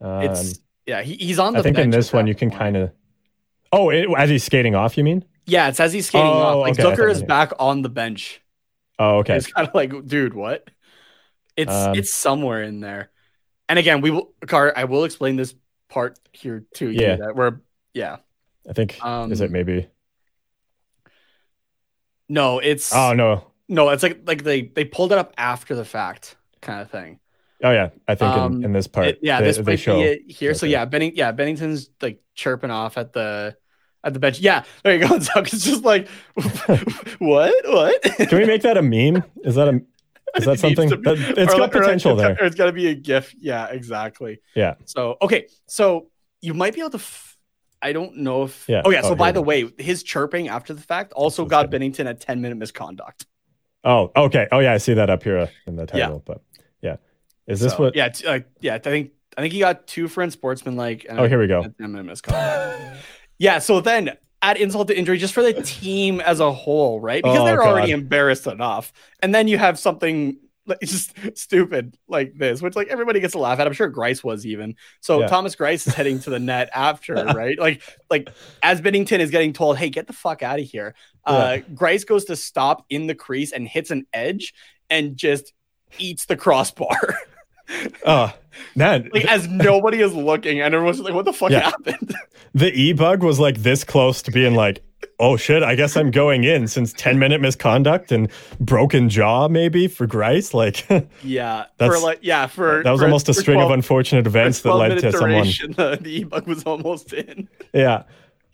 [0.00, 1.76] um, it's yeah he, he's on the bench.
[1.76, 2.92] I think in this one you can kind of
[3.72, 4.96] oh it, as he's skating off.
[4.98, 5.24] You mean?
[5.46, 8.40] yeah it's as he's skating Oh, off like okay, Zucker is back on the bench
[8.98, 9.36] Oh okay.
[9.36, 10.68] it's kind of like dude what
[11.56, 13.10] it's Um, it's somewhere in there
[13.68, 15.54] and again we will car I will explain this
[15.88, 17.16] part here too Yeah.
[17.16, 17.60] that we're
[17.94, 18.16] yeah
[18.68, 19.88] I think um, is it maybe?
[22.28, 23.46] no it's Oh no.
[23.68, 27.20] no it's like like they they pulled it up after the fact kind of thing
[27.64, 29.06] Oh yeah, I think Um, in, in this part.
[29.06, 29.98] It- yeah, they, this might show.
[30.28, 30.52] here.
[30.52, 33.56] So yeah, Benning, yeah, Binnington's like chirping off at the
[34.04, 34.40] at the bench.
[34.40, 35.14] Yeah, there you go.
[35.34, 36.06] And just like,
[37.18, 38.02] what, what?
[38.02, 39.24] Can we make that a meme?
[39.42, 39.80] Is that a
[40.36, 42.36] is that It something be- that, it's or got or potential it's there?
[42.38, 43.34] or it's got to be a GIF.
[43.38, 44.40] Yeah, exactly.
[44.54, 44.74] Yeah.
[44.84, 46.08] So okay, so
[46.42, 46.98] you might be able to.
[46.98, 47.35] F-
[47.82, 48.64] I don't know if.
[48.68, 48.82] Yeah.
[48.84, 49.00] Oh yeah.
[49.04, 51.80] Oh, So by the we way, his chirping after the fact also That's got good.
[51.80, 53.26] Binnington a ten minute misconduct.
[53.84, 54.48] Oh okay.
[54.50, 56.22] Oh yeah, I see that up here uh, in the title.
[56.24, 56.42] But
[56.82, 56.96] yeah,
[57.46, 57.96] is this So, what?
[57.96, 58.08] Yeah.
[58.08, 58.74] T- uh, yeah.
[58.74, 61.06] I think I think he got two for unsportsmanlike.
[61.08, 61.62] and Oh, here we go.
[61.62, 62.80] 10 minute misconduct.
[63.38, 63.58] yeah.
[63.58, 67.22] So then add insult to injury just for the team as a whole, right?
[67.22, 70.36] Because Oh, they're already embarrassed enough, and then you have something
[70.66, 73.66] like just stupid like this, which like everybody gets to laugh at.
[73.66, 74.74] I'm sure Greiss was even.
[75.00, 75.26] So Yeah.
[75.26, 77.58] Thomas Greiss is heading to the net after, right?
[77.58, 78.28] Like like
[78.62, 80.94] as Binnington is getting told, "Hey, get the fuck out of here."
[81.24, 84.54] Uh, Greiss goes to stop in the crease and hits an edge
[84.90, 85.52] and just
[85.98, 86.98] eats the crossbar.
[88.06, 88.32] Oh,
[88.76, 91.62] man, like as nobody is looking, and everyone's like, "What the fuck Yeah.
[91.62, 92.14] happened?"
[92.54, 94.84] the e bug was like this close to being like,
[95.18, 99.88] oh shit, I guess I'm going in since 10 minute misconduct and broken jaw maybe
[99.88, 100.52] for Greiss.
[100.54, 100.86] Like
[101.22, 104.26] yeah, for That's- like yeah, for that was for- almost a string 12 of unfortunate
[104.26, 105.30] events that led to someone.
[105.30, 107.48] duration, The, the e-bug was almost in.
[107.72, 108.04] Yeah.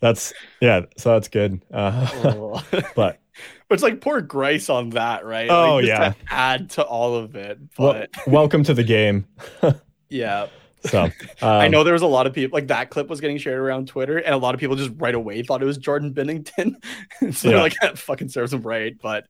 [0.01, 0.83] that's yeah.
[0.97, 1.63] So that's good.
[1.73, 2.63] Uh, Oh.
[2.97, 3.19] but
[3.71, 5.49] it's like poor Greiss on that, right?
[5.49, 6.11] Oh, like, yeah.
[6.11, 7.59] to add to all of it.
[7.77, 9.27] But welcome to the game.
[10.11, 10.49] yeah,
[10.85, 11.11] So
[11.41, 13.59] I um, know there was a lot of people like that clip was getting shared
[13.59, 16.75] around Twitter, and a lot of people just right away thought it was Jordan Binnington.
[17.21, 17.53] so Yeah.
[17.53, 18.95] they're like, that fucking serves him right.
[19.01, 19.25] But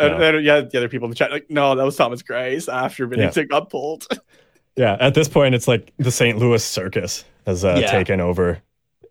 [0.00, 0.18] uh, Yeah.
[0.18, 3.06] then, yeah, the other people in the chat like, no, that was Thomas Greiss after
[3.08, 4.06] Binnington got pulled.
[4.76, 6.38] Yeah, at this point, it's like the St.
[6.38, 7.90] Louis Circus has uh, Yeah.
[7.90, 8.62] taken over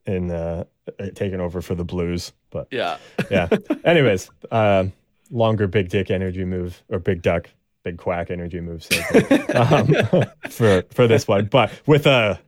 [0.05, 0.63] in uh,
[0.97, 2.31] uh, taken over for the Blues.
[2.51, 2.97] But yeah,
[3.29, 3.49] yeah.
[3.83, 4.85] Anyways, uh,
[5.29, 7.49] longer big dick energy move or big duck,
[7.87, 9.93] big quack energy move segment, um,
[10.49, 12.39] for for this one, but with a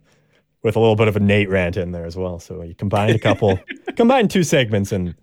[0.63, 2.39] with a little bit of a Nate rant in there as well.
[2.39, 3.57] So you combined a couple,
[3.95, 5.15] combined two segments and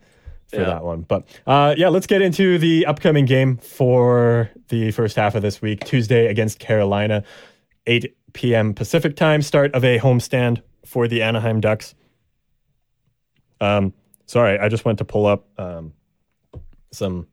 [0.48, 0.64] for Yeah.
[0.66, 1.02] that one.
[1.02, 5.60] But uh, yeah, let's get into the upcoming game for the first half of this
[5.60, 7.22] week, Tuesday against Carolina,
[7.86, 8.72] 8 p.m.
[8.72, 11.94] Pacific time, start of a homestand for the Anaheim Ducks.
[13.60, 13.92] Um,
[14.26, 15.92] sorry, I just went to pull up um,
[16.92, 17.26] some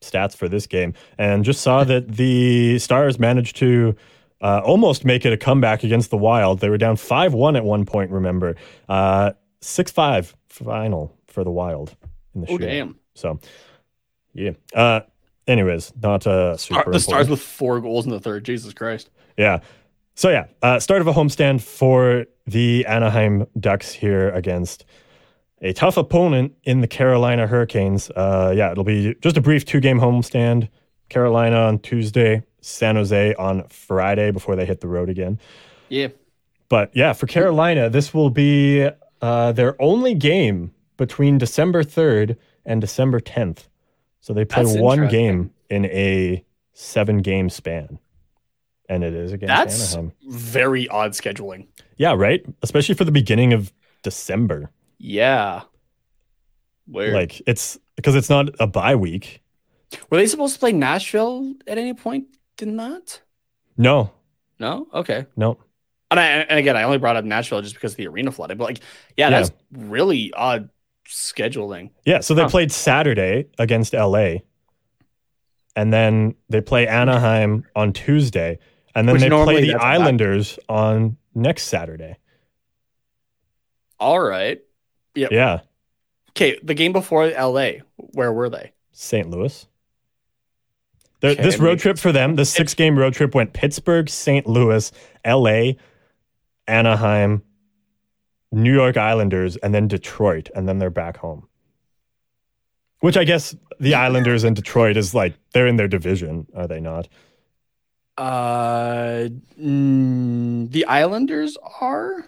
[0.00, 3.94] stats for this game and just saw that the Stars managed to
[4.40, 6.60] uh, almost make it a comeback against the Wild.
[6.60, 8.56] They were down 5 1 at one point, remember.
[8.88, 11.94] Uh, 6 5 final for the Wild
[12.34, 12.60] in the oh shootout.
[12.60, 13.38] damn, So,
[14.32, 14.52] yeah.
[14.74, 15.00] Uh,
[15.46, 18.44] anyways, not uh, super Star- the Stars with four goals in the third.
[18.44, 19.10] Jesus Christ.
[19.36, 19.60] Yeah.
[20.14, 24.84] So yeah, uh, start of a homestand for the Anaheim Ducks here against
[25.60, 28.10] a tough opponent in the Carolina Hurricanes.
[28.10, 30.68] Uh, yeah, it'll be just a brief two-game homestand.
[31.08, 35.38] Carolina on Tuesday, San Jose on Friday before they hit the road again.
[35.88, 36.08] Yeah,
[36.68, 38.88] But yeah, for Carolina, this will be
[39.20, 43.66] uh, their only game between December 3rd and December 10th.
[44.20, 47.98] So they play That's one game in a seven-game span,
[48.88, 50.12] and it is against that's Anaheim.
[50.28, 51.66] very odd scheduling.
[51.96, 52.44] Yeah, right.
[52.62, 53.72] Especially for the beginning of
[54.02, 54.70] December.
[55.02, 55.62] Yeah.
[56.86, 57.14] Weird.
[57.14, 59.42] Like it's because it's not a bye week.
[60.10, 62.26] Were they supposed to play Nashville at any point?
[62.56, 63.20] Did not?
[63.78, 64.12] No,
[64.58, 64.86] No?
[64.92, 65.24] Okay.
[65.36, 65.56] no.
[66.10, 68.58] And, I, and again, I only brought up Nashville just because of the arena flooded.
[68.58, 68.80] But like,
[69.16, 69.38] yeah, Yeah.
[69.40, 70.68] that's really odd
[71.08, 71.90] scheduling.
[72.04, 72.48] Yeah, so they Huh.
[72.50, 74.42] played Saturday against LA.
[75.76, 78.58] And then they play Anaheim on Tuesday.
[78.94, 79.94] And then Which they play the that's a bye.
[79.94, 82.16] Islanders on next Saturday.
[83.98, 84.60] All right.
[85.14, 85.60] Yeah.
[86.30, 86.58] Okay.
[86.62, 88.72] The game before LA, where were they?
[88.92, 89.28] St.
[89.30, 89.66] Louis.
[91.22, 94.46] Okay, this road trip for them, the six game road trip went Pittsburgh, St.
[94.46, 94.90] Louis,
[95.26, 95.72] LA,
[96.66, 97.42] Anaheim,
[98.52, 101.46] New York Islanders, and then Detroit, and then they're back home.
[103.00, 106.80] Which I guess the Islanders and Detroit is like they're in their division, are they
[106.80, 107.08] not?
[108.16, 109.28] Uh,
[109.60, 112.26] mm, the Islanders are.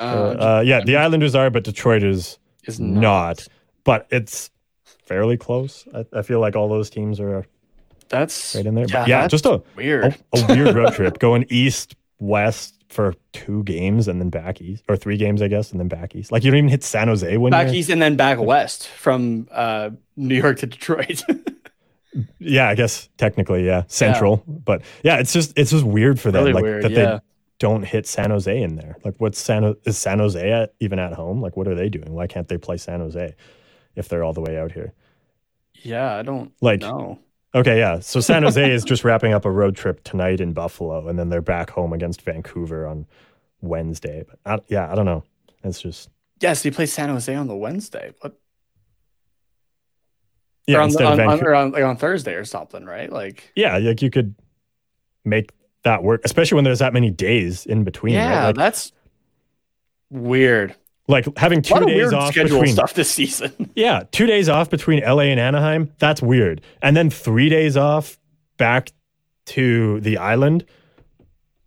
[0.00, 3.46] Uh, Uh, uh, yeah, the Islanders are, but Detroit is is not.
[3.84, 4.50] But it's
[5.04, 5.86] fairly close.
[5.94, 7.46] I, I feel like all those teams are
[8.08, 8.86] That's right in there.
[8.88, 10.16] Yeah, yeah, just a weird.
[10.34, 14.82] a, a weird road trip going east west for two games and then back east
[14.88, 17.08] or three games i guess and then back east like you don't even hit san
[17.08, 21.22] jose when back east and then back west from uh, New York to Detroit.
[22.38, 26.42] yeah i guess technically yeah central but yeah it's just it's just weird for them
[26.44, 27.04] Really like weird, that yeah.
[27.16, 27.20] they
[27.58, 28.96] don't hit san jose in there.
[29.04, 31.40] Like what's san is san jose at, even at home?
[31.40, 32.12] Like what are they doing?
[32.12, 33.34] Why can't they play san jose
[33.94, 34.92] if they're all the way out here?
[35.82, 37.18] Yeah, I don't like know.
[37.54, 38.00] okay yeah.
[38.00, 41.28] So san jose is just wrapping up a road trip tonight in buffalo and then
[41.28, 43.06] they're back home against vancouver on
[43.60, 44.24] wednesday.
[44.28, 45.24] But I, yeah i don't know.
[45.64, 46.10] It's just
[46.40, 48.38] Yes, he plays San Jose on the Wednesday, but
[50.66, 52.84] yeah or on, instead the, of on, on, or on, like on Thursday or something,
[52.84, 53.10] right?
[53.10, 54.34] Like, yeah, like you could
[55.24, 55.50] make
[55.86, 58.14] that work, especially when there's that many days in between.
[58.14, 58.46] yeah, right?
[58.46, 58.92] like, that's
[60.10, 60.74] weird.
[61.08, 62.74] like having two days off schedule between.
[62.74, 63.52] stuff this season.
[63.74, 65.92] Yeah, two days off between LA and Anaheim.
[65.98, 66.60] That's weird.
[66.82, 68.18] And then three days off
[68.56, 68.90] back
[69.46, 70.64] to the island,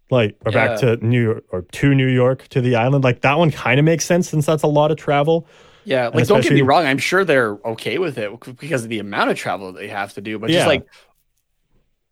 [0.10, 3.04] like or back to New York or to New York to the island.
[3.04, 5.48] Like that one kind of makes sense since that's a lot of travel.
[5.86, 9.00] Yeah, like don't get me wrong, I'm sure they're okay with it because of the
[9.00, 10.58] amount of travel they have to do, but Yeah.
[10.58, 10.86] just like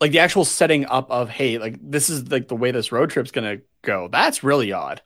[0.00, 3.10] like the actual setting up of hey, like this is like the way this road
[3.10, 4.08] trip's gonna go.
[4.10, 5.02] That's really odd.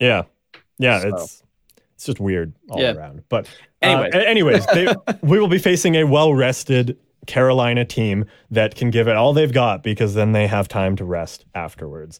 [0.00, 0.22] Yeah,
[0.78, 1.08] yeah, So.
[1.14, 1.42] it's
[1.94, 2.92] it's just weird all Yeah.
[2.94, 3.22] around.
[3.28, 3.48] But
[3.80, 4.14] Anyways.
[4.14, 9.06] uh, anyways, they, we will be facing a well rested Carolina team that can give
[9.06, 12.18] it all they've got because then they have time to rest afterwards.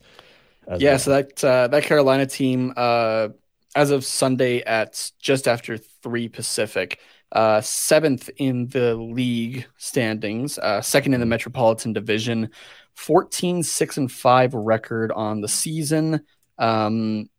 [0.78, 0.98] Yeah, well.
[1.00, 3.30] so that uh, that Carolina team, uh,
[3.74, 7.00] as of Sunday at just after three Pacific,
[7.32, 12.50] uh, seventh in the league standings, uh, second in the Metropolitan Division,
[12.94, 16.24] 14 6 and 5 record on the season.
[16.58, 17.30] Um,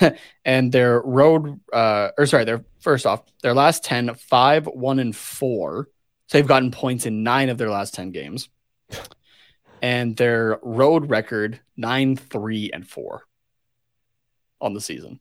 [0.44, 5.14] and their road, uh, or sorry, their first off, their last 10, 5, 1, and
[5.14, 5.88] 4.
[6.28, 8.48] So they've gotten points in nine of their last 10 games.
[9.82, 13.22] And their road record, 9, 3, and 4
[14.60, 15.20] on the season.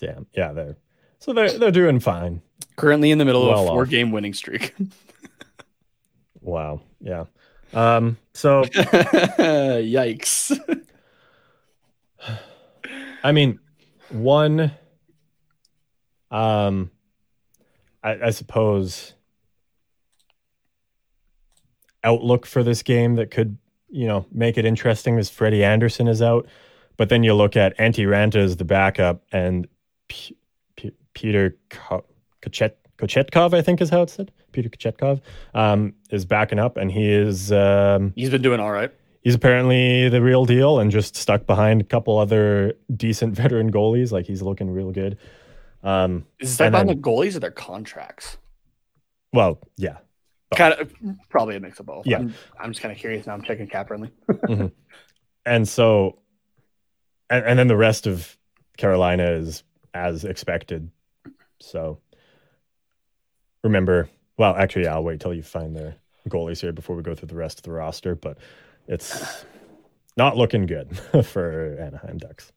[0.00, 0.26] Damn.
[0.32, 0.76] Yeah, they're
[1.24, 2.42] so they're they're doing fine.
[2.76, 3.74] Currently in the middle of Well a off.
[3.74, 4.74] four game winning streak.
[6.40, 6.82] Wow.
[7.00, 7.24] Yeah.
[7.72, 8.18] Um.
[8.34, 10.52] So Yikes.
[13.22, 13.58] I mean,
[14.10, 14.70] one.
[16.30, 16.90] Um.
[18.02, 19.14] I, I suppose
[22.02, 23.56] outlook for this game that could
[23.88, 26.46] you know make it interesting is Freddie Andersen is out,
[26.98, 29.66] but then you look at Antti Raanta as the backup and
[30.08, 30.36] P-
[30.76, 31.56] P- Peter
[32.44, 34.30] Kochet- Kochetkov, I think is how it's said.
[34.52, 35.20] Peter Kochetkov
[35.54, 38.92] um, is backing up, and he is um, He's been doing all right.
[39.22, 44.12] he's apparently the real deal and just stuck behind a couple other decent veteran goalies.
[44.12, 45.18] Like he's looking real good.
[45.82, 48.38] Um, Is that then- the goalies or their contracts?
[49.32, 49.96] well, yeah,
[50.54, 50.92] Kind of,
[51.30, 52.06] probably a mix of both.
[52.06, 52.18] Yeah.
[52.18, 53.34] I'm, I'm just kind of curious now.
[53.34, 54.12] I'm checking cap friendly.
[55.44, 56.20] and so,
[57.28, 58.38] and, and then the rest of
[58.76, 60.90] Carolina is as expected.
[61.60, 61.98] So,
[63.64, 65.96] remember, well, actually, yeah, I'll wait till you find their
[66.28, 68.14] goalies here before we go through the rest of the roster.
[68.14, 68.38] But
[68.86, 69.44] it's
[70.16, 70.96] not looking good
[71.26, 72.52] for Anaheim Ducks.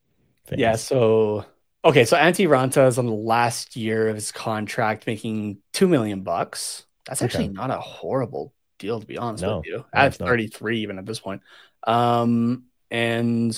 [0.45, 0.59] fans.
[0.61, 0.75] Yeah.
[0.75, 1.45] So
[1.83, 2.05] okay.
[2.05, 6.85] So Antti Raanta is on the last year of his contract, making two million bucks.
[7.07, 7.53] That's actually Okay.
[7.53, 9.57] not a horrible deal, to be honest No.
[9.57, 9.77] with you.
[9.77, 11.41] No, At 33, even at this point.
[11.85, 13.57] Um, and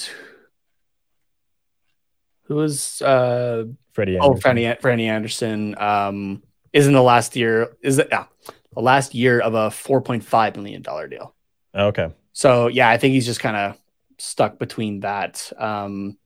[2.44, 4.18] who is uh Freddie.
[4.20, 4.56] oh Andersen.
[4.58, 6.44] Franny Franny Andersen um
[6.74, 8.26] is in the last year is it yeah
[8.74, 11.34] the last year of a 4.5 million dollar deal.
[11.74, 12.14] Okay.
[12.34, 13.78] So yeah, I think he's just kind of
[14.20, 15.52] stuck between that.
[15.58, 16.18] Um,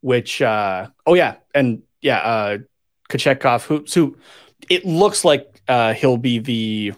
[0.00, 2.58] which uh, oh yeah, and yeah, uh,
[3.10, 4.16] Kochetkov, who so
[4.70, 6.92] it looks like uh, he'll be the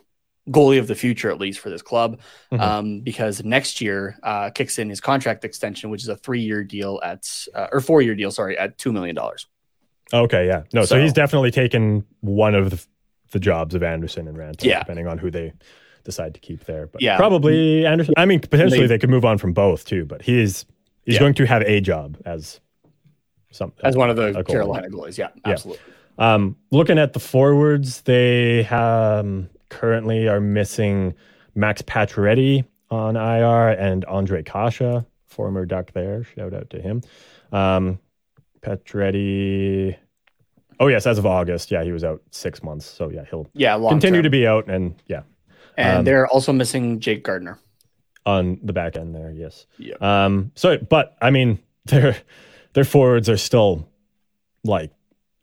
[0.48, 2.20] goalie of the future at least for this club,
[2.52, 2.60] Mhm.
[2.60, 7.00] um, because next year uh, kicks in his contract extension, which is a three-year deal
[7.04, 9.46] at uh, or four-year deal, sorry, at two million dollars.
[10.12, 10.62] Okay, yeah.
[10.72, 12.84] No, so, So- he's definitely taken one of the,
[13.32, 14.80] the jobs of Andersen and Raanta, Yeah.
[14.80, 15.52] depending on who they
[16.04, 16.86] decide to keep there.
[16.86, 17.16] But Yeah.
[17.16, 18.14] probably Andersen.
[18.16, 20.64] I mean, potentially They- they, could move on from both too, but he is
[21.04, 21.20] he's Yeah.
[21.20, 22.60] going to have a job as
[23.50, 24.42] some As one of the.
[24.44, 25.52] Carolina goalies, yeah, Yeah.
[25.52, 25.82] absolutely.
[26.18, 31.14] Um, looking at the forwards, they um, currently are missing
[31.54, 36.24] Max Pacioretty on IR and Ondrej Kase, former Duck there.
[36.24, 37.00] Shout out to him.
[37.52, 37.98] Um,
[38.62, 39.96] Pacioretty.
[40.78, 42.86] Oh yes, as of August, yeah, he was out six months.
[42.86, 44.24] So yeah, he'll Yeah, continue term.
[44.24, 45.22] to be out, and yeah,
[45.76, 47.58] and um, they're also missing Jake Gardiner.
[48.26, 49.30] on the back end there.
[49.30, 49.66] Yes.
[49.78, 49.94] Yeah.
[50.00, 50.52] Um.
[50.54, 52.16] So, but I mean, their
[52.72, 53.86] their forwards are still
[54.64, 54.90] like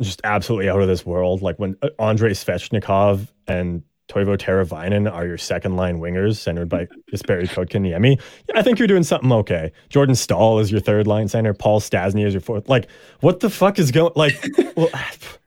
[0.01, 1.41] just absolutely out of this world.
[1.41, 6.85] Like when uh, Andrei Svechnikov and Teuvo Teravainen are your second line wingers, centered by
[7.13, 8.19] Jesperi Kotkaniemi.
[8.55, 9.71] I think you're doing something okay.
[9.89, 11.53] Jordan Staal is your third line center.
[11.53, 12.69] Paul Stastny is your fourth.
[12.69, 12.87] Like,
[13.19, 14.13] what the fuck is going?
[14.15, 14.41] Like,
[14.77, 14.89] well,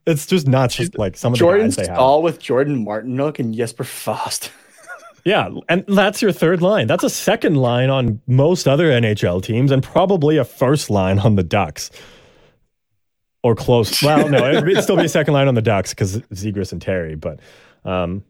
[0.07, 1.97] it's just not Just like some of the Jordan guys they have.
[1.97, 4.53] Staal with Jordan Martinook and Jesper Fast.
[5.23, 6.87] Yeah, and that's your third line.
[6.87, 11.35] That's a second line on most other NHL teams, and probably a first line on
[11.37, 11.91] the Ducks,
[13.43, 14.03] or close.
[14.03, 16.73] Well, no, it'd, be- it'd still be a second line on the Ducks because Zegras
[16.73, 17.17] and Terry.
[17.17, 17.39] But
[17.85, 18.25] um,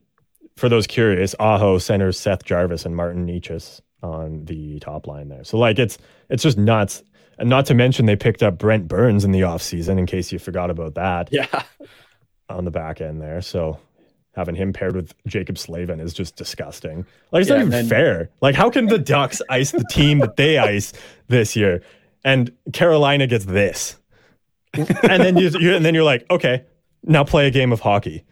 [0.60, 5.42] for those curious, Aho centers Seth Jarvis and Martin Necas on the top line there.
[5.44, 7.02] So like it's it's just nuts.
[7.38, 10.38] And not to mention they picked up Brent Burns in the offseason, in case you
[10.38, 11.62] forgot about that Yeah.
[12.50, 13.40] on the back end there.
[13.40, 13.78] So
[14.34, 17.06] having him paired with Jaccob Slavin is just disgusting.
[17.32, 18.30] Like it's Yeah, not even then- fair.
[18.42, 20.92] Like how can the Ducks ice the team that they ice
[21.28, 21.82] this year,
[22.22, 23.96] and Carolina gets this,
[24.74, 24.86] and
[25.22, 26.64] then you, you and then you're like, okay,
[27.02, 28.24] now play a game of hockey.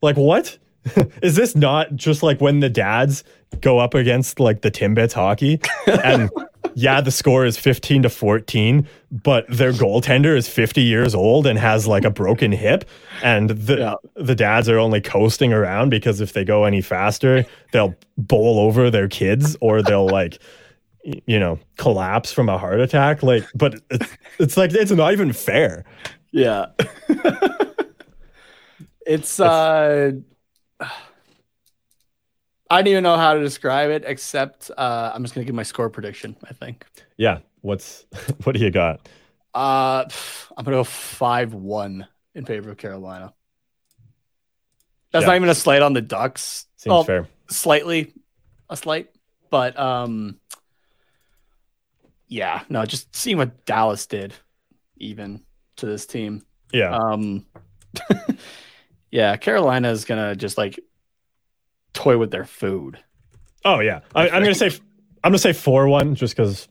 [0.00, 0.58] Like what?
[1.22, 3.24] Is this not just like when the dads
[3.60, 5.60] go up against like the Timbits hockey
[6.04, 6.30] and
[6.74, 11.58] yeah, the score is 15 to 14, but their goaltender is 50 years old and
[11.58, 12.84] has like a broken hip
[13.22, 13.94] and the Yeah.
[14.16, 18.90] the dads are only coasting around because if they go any faster, they'll bowl over
[18.90, 20.38] their kids or they'll like
[21.04, 25.32] you know, collapse from a heart attack like but it's, it's like it's not even
[25.32, 25.84] fair.
[26.32, 26.66] Yeah.
[29.06, 30.12] it's uh
[30.80, 30.90] I
[32.82, 35.88] don't even know how to describe it except uh I'm just gonna give my score
[35.90, 36.84] prediction, I think.
[37.16, 38.04] Yeah, what's
[38.44, 39.08] what do you got?
[39.54, 40.04] Uh
[40.56, 43.32] I'm gonna go five one in favor of Carolina.
[45.12, 45.28] That's Yeah.
[45.28, 46.66] not even a slight on the Ducks.
[46.76, 47.28] Seems Well, fair.
[47.48, 48.12] Slightly
[48.68, 49.10] a slight,
[49.50, 50.38] but um
[52.28, 54.34] yeah, no, just seeing what Dallas did
[54.96, 55.42] even
[55.76, 56.42] to this team.
[56.72, 56.90] Yeah.
[56.96, 57.46] Um,
[59.16, 60.78] yeah, Carolina is gonna just like
[61.94, 62.98] toy with their food.
[63.64, 64.00] oh yeah.
[64.14, 64.66] I, I'm gonna say
[65.24, 66.68] I'm gonna say four one just because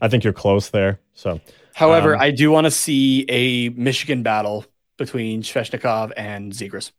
[0.00, 1.00] I think you're close there.
[1.14, 1.40] So
[1.74, 4.66] However, Um, I do want to see a Michigan battle
[4.98, 6.92] between Svechnikov and Zegras.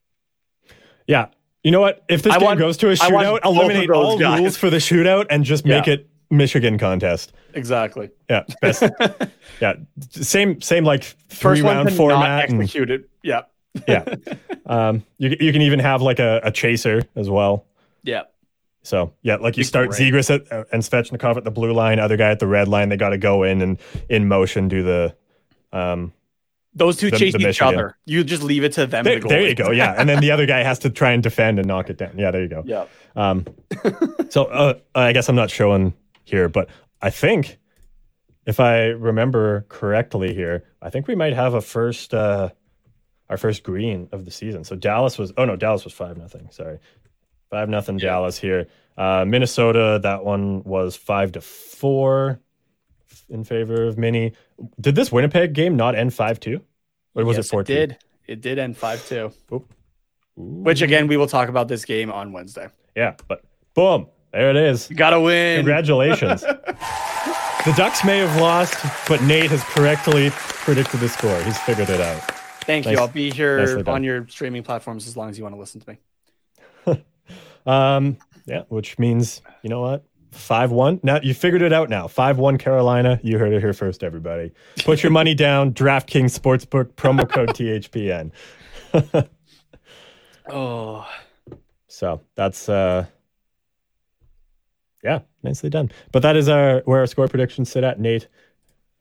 [1.08, 1.28] yeah.
[1.64, 2.04] You know what?
[2.10, 4.40] If this I game want- goes to a shootout, eliminate all guys.
[4.40, 5.94] rules for the shootout and just make Yeah.
[5.94, 7.34] it Michigan contest.
[7.54, 8.10] Exactly.
[8.28, 8.44] Yeah.
[8.62, 8.82] Best.
[9.62, 9.74] yeah.
[10.10, 12.50] Same same like First three one round not format.
[12.50, 13.10] and- execute it.
[13.22, 13.42] Yeah.
[13.88, 14.06] Yeah.
[14.66, 17.66] Um, you you can even have like a, a chaser as well.
[18.04, 18.24] Yeah.
[18.84, 20.14] So yeah, like you start great.
[20.14, 22.90] Zegras at, uh, and Svechnikov at the blue line, other guy at the red line.
[22.90, 23.80] They got to go in and
[24.10, 25.16] in motion do the.
[25.72, 26.14] Um,
[26.74, 27.96] Those two The- chase the each other.
[28.06, 29.04] You just leave it to them.
[29.04, 29.72] there, and the there you go.
[29.72, 32.18] Yeah, and then the other guy has to try and defend and knock it down.
[32.18, 32.64] Yeah, there you go.
[32.66, 32.86] Yeah.
[33.16, 33.46] Um,
[34.30, 35.94] so uh, I guess I'm not showing
[36.24, 36.70] here, but
[37.02, 37.58] I think
[38.46, 42.50] if I remember correctly here, I think we might have a first uh,
[43.32, 44.64] our first green of the season.
[44.64, 46.50] So Dallas was oh no, Dallas was five nothing.
[46.52, 46.78] Sorry,
[47.50, 48.10] five nothing Yeah.
[48.10, 48.68] Dallas here.
[48.98, 52.40] Uh, Minnesota, that one was five to four
[53.30, 54.34] in favor of Mini.
[54.80, 56.62] Did this Winnipeg game not end five two,
[57.16, 57.74] or was Yes, it four two?
[57.74, 57.98] did.
[58.28, 59.32] It did end 5 2.
[59.52, 59.66] Ooh.
[60.38, 62.68] Which, again, we will talk about this game on Wednesday.
[62.96, 63.44] Yeah, but
[63.74, 64.90] boom, there it is.
[64.90, 65.58] You got to win.
[65.58, 66.42] Congratulations.
[67.66, 68.76] the Ducks may have lost,
[69.10, 71.36] but Nate has correctly predicted the score.
[71.44, 72.41] He's figured it out.
[72.72, 73.00] Thank Nice- you.
[73.02, 75.90] I'll be here on your streaming platforms as long as you want to listen to
[75.92, 75.98] me.
[77.66, 78.18] Um,
[78.48, 80.04] yeah, which means you know what?
[80.32, 81.00] Five one.
[81.04, 81.90] Now you figured it out.
[81.90, 83.20] Now five one Carolina.
[83.22, 84.52] You heard it here first, everybody.
[84.84, 85.74] Put your money down.
[85.74, 88.32] DraftKings Sportsbook promo code THPN.
[90.50, 91.08] Oh,
[91.88, 93.06] So that's uh,
[95.04, 95.92] yeah, nicely done.
[96.12, 98.00] But that is our where our score predictions sit at.
[98.00, 98.28] Nate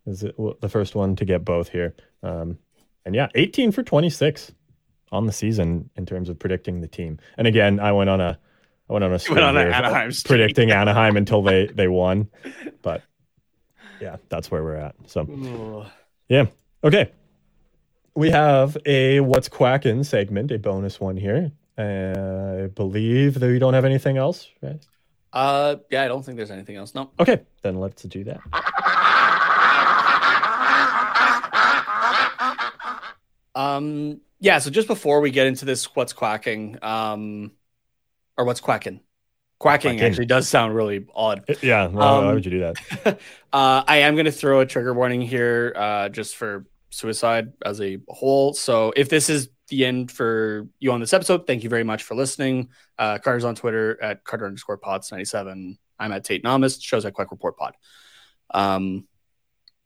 [0.07, 1.95] is it- the first one to get both here.
[2.23, 2.59] Um,
[3.05, 4.53] and yeah, 18 for 26
[5.13, 7.19] on the season in terms of predicting the team.
[7.37, 8.39] And again, I went on a
[8.89, 12.29] I went on a went on an Anaheim predicting Anaheim until they they won.
[12.83, 13.03] But
[14.01, 14.95] yeah, that's where we're at.
[15.07, 15.87] So
[16.29, 16.47] yeah.
[16.83, 17.13] Okay.
[18.15, 21.53] We have a What's Quacking segment, a bonus one here.
[21.79, 24.85] Uh, I believe that we don't have anything else, right?
[25.33, 26.95] Uh, yeah, I don't think there's anything else.
[26.95, 27.11] No.
[27.21, 28.41] Okay, then let's do that.
[33.55, 34.59] Um, yeah.
[34.59, 36.79] So just before we get into this, what's quacking?
[36.83, 37.53] Um,
[38.37, 39.01] or what's quacking?
[39.59, 40.07] Quacking Quacking.
[40.07, 41.45] actually does sound really odd.
[41.49, 43.19] Uh, Yeah, why, why Um, would you do that?
[43.53, 47.81] uh, I am going to throw a trigger warning here, uh, just for suicide as
[47.83, 48.55] a whole.
[48.55, 52.03] So if this is the end for you on this episode, thank you very much
[52.05, 52.71] for listening.
[52.99, 55.79] Uh, Carter's on Twitter at Carter underscore pods 97.
[55.99, 57.75] I'm at Tate Namas, shows at Quack Report Pod.
[58.55, 59.07] Um,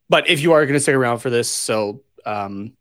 [0.09, 2.75] but if you are going to stick around for this, so um,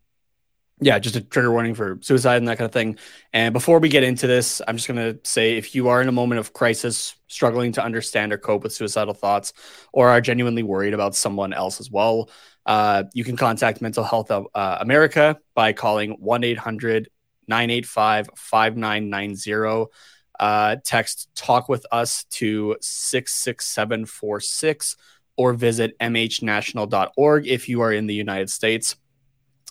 [0.82, 2.98] yeah, just a trigger warning for suicide and that kind of thing.
[3.32, 6.08] And before we get into this, I'm just going to say if you are in
[6.08, 9.54] a moment of crisis, struggling to understand or cope with suicidal thoughts,
[9.92, 12.30] or are genuinely worried about someone else as well,
[12.66, 17.10] uh, you can contact Mental Health uh, America by calling 1 800
[17.48, 19.92] 985 5990.
[20.40, 24.98] Uh, text talk with us to 66746
[25.38, 28.96] or visit mhnational.org if you are in the United States.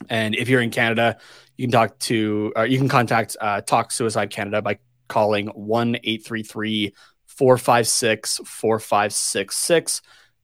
[0.08, 1.18] And if you're in Canada,
[1.56, 4.78] you can talk to, uh, you can contact uh, Talk Suicide Canada by
[5.08, 6.94] calling 1 833
[7.26, 10.02] 456 4566,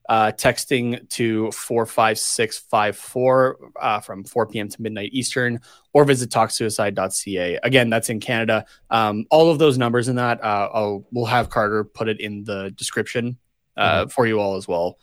[0.08, 4.68] uh, texting to 45654 uh, from 4 p.m.
[4.68, 5.60] to midnight Eastern,
[5.92, 7.58] or visit talksuicide.ca.
[7.62, 8.64] Again, that's in Canada.
[8.90, 12.44] Um, all of those numbers in that, uh, I'll, we'll have Carter put it in
[12.44, 13.36] the description
[13.76, 14.98] uh, for you all as well.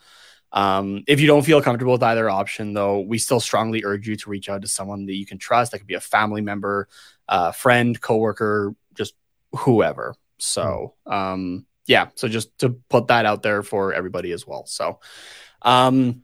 [0.56, 4.16] Um, if you don't feel comfortable with either option, though, we still strongly urge you
[4.16, 5.70] to reach out to someone that you can trust.
[5.72, 6.88] That could be a family member,
[7.28, 9.14] uh, friend, coworker, just
[9.54, 10.14] whoever.
[10.38, 12.08] So, um, yeah.
[12.14, 14.64] So just to put that out there for everybody as well.
[14.64, 14.98] So,
[15.60, 16.22] um,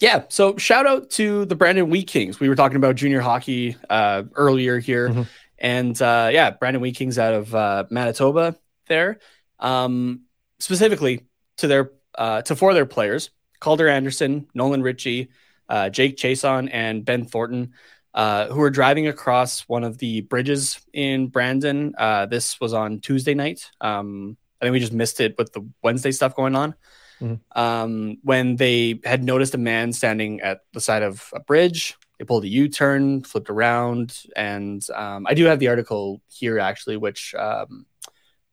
[0.00, 0.24] yeah.
[0.28, 2.40] So shout out to the Brandon Wheat Kings.
[2.40, 5.26] We were talking about junior hockey uh, earlier here, Mhm.
[5.58, 8.56] and uh, yeah, Brandon Wheat Kings out of uh, Manitoba
[8.88, 9.20] there.
[9.58, 10.22] Um,
[10.58, 11.26] specifically
[11.58, 13.30] to their uh, to four of their players:
[13.60, 15.28] Calder Anderson, Nolan Ritchie,
[15.68, 17.72] uh, Jake Chiasson, and Ben Thornton,
[18.14, 21.94] uh, who were driving across one of the bridges in Brandon.
[21.96, 23.70] Uh, this was on Tuesday night.
[23.80, 26.74] Um, I think we just missed it with the Wednesday stuff going on.
[27.20, 27.40] Mhm.
[27.54, 32.24] Um, when they had noticed a man standing at the side of a bridge, they
[32.24, 37.34] pulled a U-turn, flipped around, and um, I do have the article here actually, which
[37.34, 37.86] um,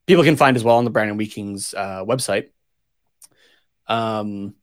[0.06, 2.48] people can find as well on the Brandon Wheat Kings uh, website.
[3.86, 4.54] Um,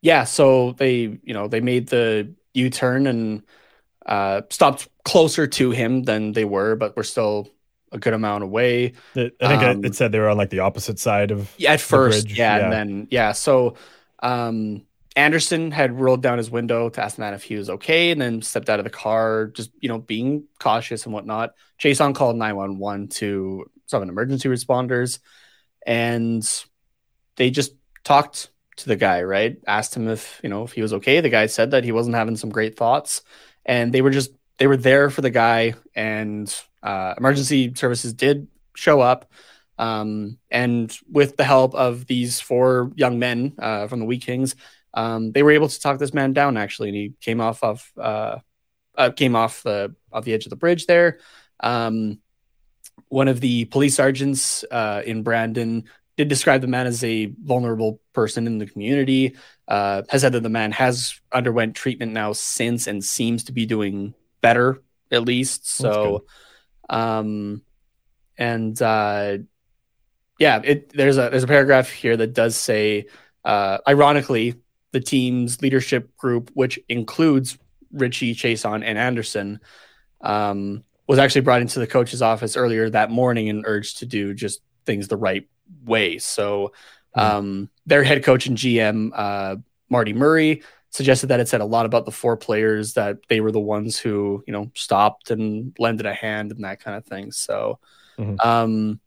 [0.00, 3.42] yeah, so they you know they made the U turn and
[4.06, 7.48] uh, stopped closer to him than they were, but we're still
[7.92, 8.94] a good amount away.
[9.16, 11.52] I think Um, it, it said they were on like the opposite side of.
[11.58, 12.64] Yeah, at first, bridge, yeah, yeah.
[12.64, 13.32] and then yeah.
[13.32, 13.76] So
[14.20, 14.86] um,
[15.16, 18.20] Anderson had rolled down his window to ask the man if he was okay, and
[18.20, 21.54] then stepped out of the car, just you know being cautious and whatnot.
[21.78, 25.18] Jason called nine one one to summon emergency responders,
[25.86, 26.48] and
[27.38, 27.72] they just
[28.04, 29.22] talked to the guy.
[29.22, 31.20] Right, asked him if you know if he was okay.
[31.20, 33.22] The guy said that he wasn't having some great thoughts,
[33.64, 38.48] and they were just they were there for the guy, and uh, emergency services did
[38.74, 39.32] show up.
[39.78, 44.56] Um, and with the help of these four young men uh, from the Wheat Kings,
[44.92, 47.90] um, they were able to talk this man down actually, and he came off of
[47.96, 48.38] uh,
[48.96, 51.20] uh, came off the off the edge of the bridge there.
[51.60, 52.18] Um,
[53.08, 55.84] one of the police sergeants uh, in Brandon
[56.18, 59.36] did describe the man as a vulnerable person in the community.
[59.68, 63.64] Uh, has said that the man has underwent treatment now since and seems to be
[63.64, 64.82] doing better
[65.12, 65.70] at least.
[65.70, 66.24] So,
[66.90, 67.62] um,
[68.36, 69.38] and uh,
[70.40, 73.06] yeah, it there's a there's a paragraph here that does say,
[73.44, 74.56] uh, ironically,
[74.90, 77.58] the team's leadership group, which includes
[77.92, 79.60] Ritchie, Chiasson, and Anderson,
[80.20, 84.34] um, was actually brought into the coach's office earlier that morning and urged to do
[84.34, 85.46] just things the right
[85.84, 86.18] way.
[86.18, 86.72] So,
[87.14, 89.56] um, their head coach and GM, uh,
[89.88, 93.52] Marty Murray, suggested that it said a lot about the four players that they were
[93.52, 97.32] the ones who you know stopped and lended a hand and that kind of thing.
[97.32, 97.78] So,
[98.18, 98.44] Mhm.
[98.44, 99.00] um,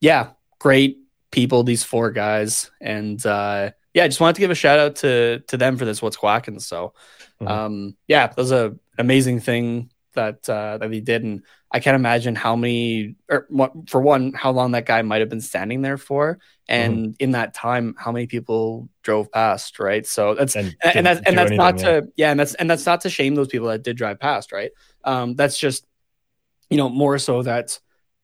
[0.00, 0.98] yeah, great
[1.30, 4.96] people, these four guys, and uh, yeah, I just wanted to give a shout out
[4.96, 6.02] to to them for this.
[6.02, 6.60] What's quacking?
[6.60, 6.94] So,
[7.40, 7.48] Mhm.
[7.50, 11.42] um, yeah, that was a amazing thing that uh, that he did, and
[11.74, 15.30] I can't imagine how many, or what, for one, how long that guy might have
[15.30, 16.38] been standing there for,
[16.68, 20.06] and in that time, how many people drove past, right?
[20.06, 22.00] So that's And, and, and that's and that's not anything, yeah.
[22.00, 24.52] to yeah and that's and that's not to shame those people that did drive past
[24.52, 24.70] right
[25.04, 25.86] um that's just
[26.70, 27.78] you know more so that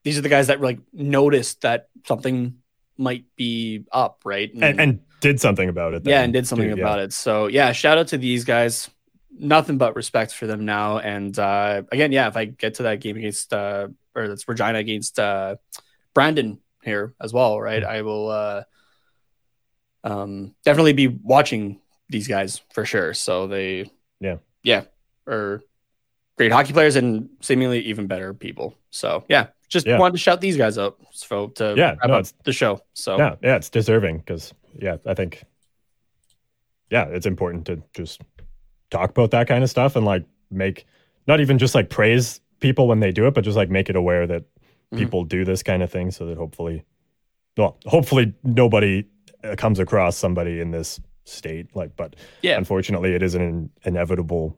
[0.05, 2.57] these are the guys that like noticed that something
[2.97, 6.03] might be up right and, and did something about it.
[6.07, 6.83] yeah and did something too, yeah.
[6.83, 8.89] about it so yeah shout out to these guys
[9.37, 13.01] nothing but respect for them now and uh again yeah if i get to that
[13.01, 15.55] game against uh or that's regina against uh
[16.15, 17.93] brandon here as well right Mm-hmm.
[17.93, 18.63] i will uh
[20.05, 23.91] um definitely be watching these guys for sure so they
[24.21, 24.39] Yeah.
[24.63, 24.85] yeah
[25.27, 25.61] are
[26.37, 29.99] great hockey players and seemingly even better people so yeah just Yeah.
[29.99, 33.19] wanted to shout these guys out so to Yeah, wrap no, up the show so
[33.19, 35.45] Yeah, yeah, it's deserving because yeah, I think
[36.91, 38.23] yeah, it's important to just
[38.91, 40.87] talk about that kind of stuff and like make
[41.27, 43.97] not even just like praise people when they do it, but just like make it
[43.97, 44.45] aware that
[44.93, 44.99] Mhm.
[44.99, 46.85] people do this kind of thing so that hopefully
[47.57, 49.05] well, hopefully nobody
[49.45, 52.57] uh, comes across somebody in this state like but Yeah.
[52.57, 54.57] unfortunately it is an inevitable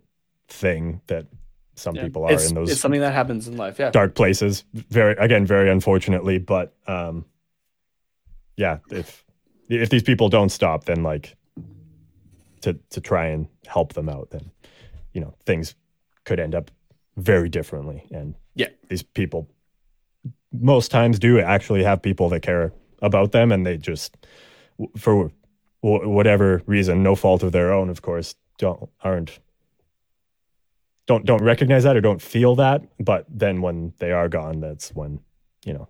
[0.48, 1.27] thing that
[1.74, 2.02] some Yeah.
[2.02, 5.16] people are it's, in those it's something that happens in life yeah dark places very
[5.19, 7.24] again very unfortunately but um
[8.57, 9.24] yeah if
[9.69, 11.35] if these people don't stop then like
[12.62, 14.50] to to try and help them out then
[15.12, 15.74] you know things
[16.24, 16.70] could end up
[17.16, 18.68] very differently and Yeah.
[18.88, 19.48] these people
[20.52, 22.72] most times do actually have people that care
[23.02, 24.16] about them and they just
[24.96, 25.30] for
[25.82, 29.38] whatever reason no fault of their own of course don't aren't
[31.06, 34.90] don't don't recognize that or don't feel that but then when they are gone that's
[34.94, 35.20] when
[35.64, 35.88] you know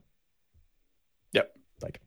[1.32, 1.52] Yep.
[1.82, 2.00] like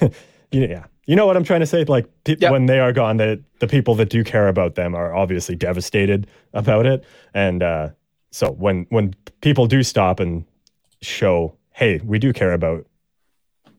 [0.00, 0.10] you-
[0.68, 1.84] yeah you know what i'm trying to say?
[1.84, 2.52] Like pe- Yep.
[2.52, 6.26] when they are gone the the people that do care about them are obviously devastated
[6.52, 7.04] about it.
[7.34, 7.88] And uh
[8.30, 10.44] so when when people do stop and
[11.02, 12.86] show hey we do care about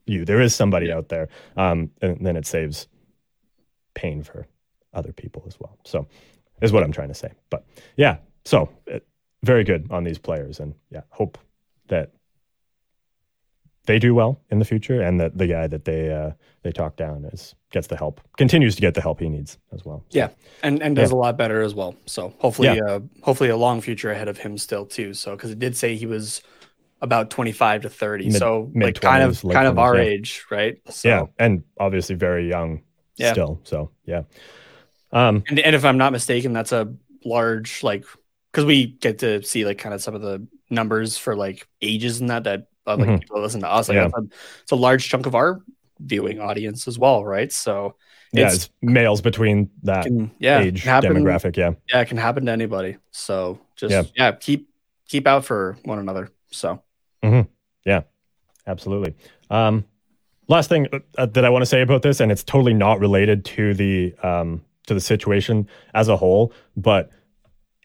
[0.06, 0.24] you.
[0.26, 2.88] There is somebody out there um and then it saves
[3.96, 4.48] pain for
[4.94, 5.78] other people as well.
[5.84, 6.08] So
[6.62, 7.32] is what i'm trying to say.
[7.50, 7.66] But
[7.98, 8.18] yeah.
[8.46, 9.00] So uh,
[9.44, 10.60] very good on these players.
[10.60, 11.38] And yeah hope
[11.88, 12.12] that
[13.86, 16.32] they do well in the future and that the guy that they uh
[16.64, 19.86] they talk down is gets the help continues to get the help he needs as
[19.86, 20.30] well So, Yeah,
[20.64, 21.96] and and does a lot better as well.
[22.06, 22.84] So hopefully, Yeah.
[22.86, 25.14] uh, hopefully a long future ahead of him still too.
[25.14, 26.42] So because it did say he was
[27.02, 30.04] about twenty five to thirty, Mid- so like mid-twenties, kind of kind of our yeah.
[30.04, 30.78] age, right?
[30.90, 32.82] So, yeah and obviously very young
[33.18, 33.34] Yeah.
[33.34, 34.24] still so yeah
[35.12, 36.94] um and and if I'm not mistaken, that's a
[37.24, 38.06] large like
[38.52, 42.22] because we get to see like kind of some of the numbers for like ages
[42.22, 43.20] and that that uh, like Mhm.
[43.22, 43.90] people that listen to us.
[43.90, 44.10] Like Yeah.
[44.16, 44.22] a,
[44.64, 45.62] it's a large chunk of our
[46.00, 47.52] viewing audience as well, right?
[47.52, 47.96] So
[48.34, 52.18] yeah It's- it's males between that can, yeah, age happen, demographic yeah Yeah, it can
[52.18, 52.98] happen to anybody.
[53.12, 54.04] So just Yeah.
[54.16, 54.70] yeah, keep
[55.08, 56.30] keep out for one another.
[56.52, 56.82] So
[57.86, 58.02] yeah.
[58.68, 59.14] absolutely.
[59.50, 59.86] Um,
[60.48, 60.88] last thing
[61.18, 64.14] uh, that I want to say about this, and it's totally not related to the
[64.24, 67.10] um, to the situation as a whole, but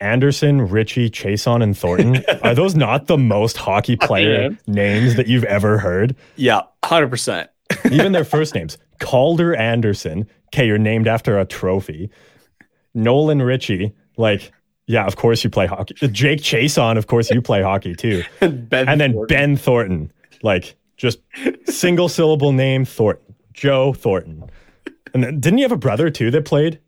[0.00, 5.44] Anderson, Ritchie, Chiasson, and Thornton are those not the most hockey player names that you've
[5.44, 6.16] ever heard?
[6.36, 7.50] Yeah, hundred percent.
[7.90, 8.78] Even their first names.
[8.98, 10.28] Calder Anderson.
[10.48, 12.10] Okay, you're named after a trophy.
[12.94, 13.92] Nolan Ritchie.
[14.16, 14.52] Like,
[14.86, 15.94] yeah, of course you play hockey.
[16.08, 18.24] Jake Chiasson, of course you play hockey too.
[18.40, 19.26] Ben And then Thornton.
[19.36, 20.12] Ben Thornton.
[20.42, 21.20] Like, just
[21.66, 23.34] single syllable name Thornton.
[23.52, 24.50] Joe Thornton.
[25.14, 26.80] And then, didn't you have a brother too that played?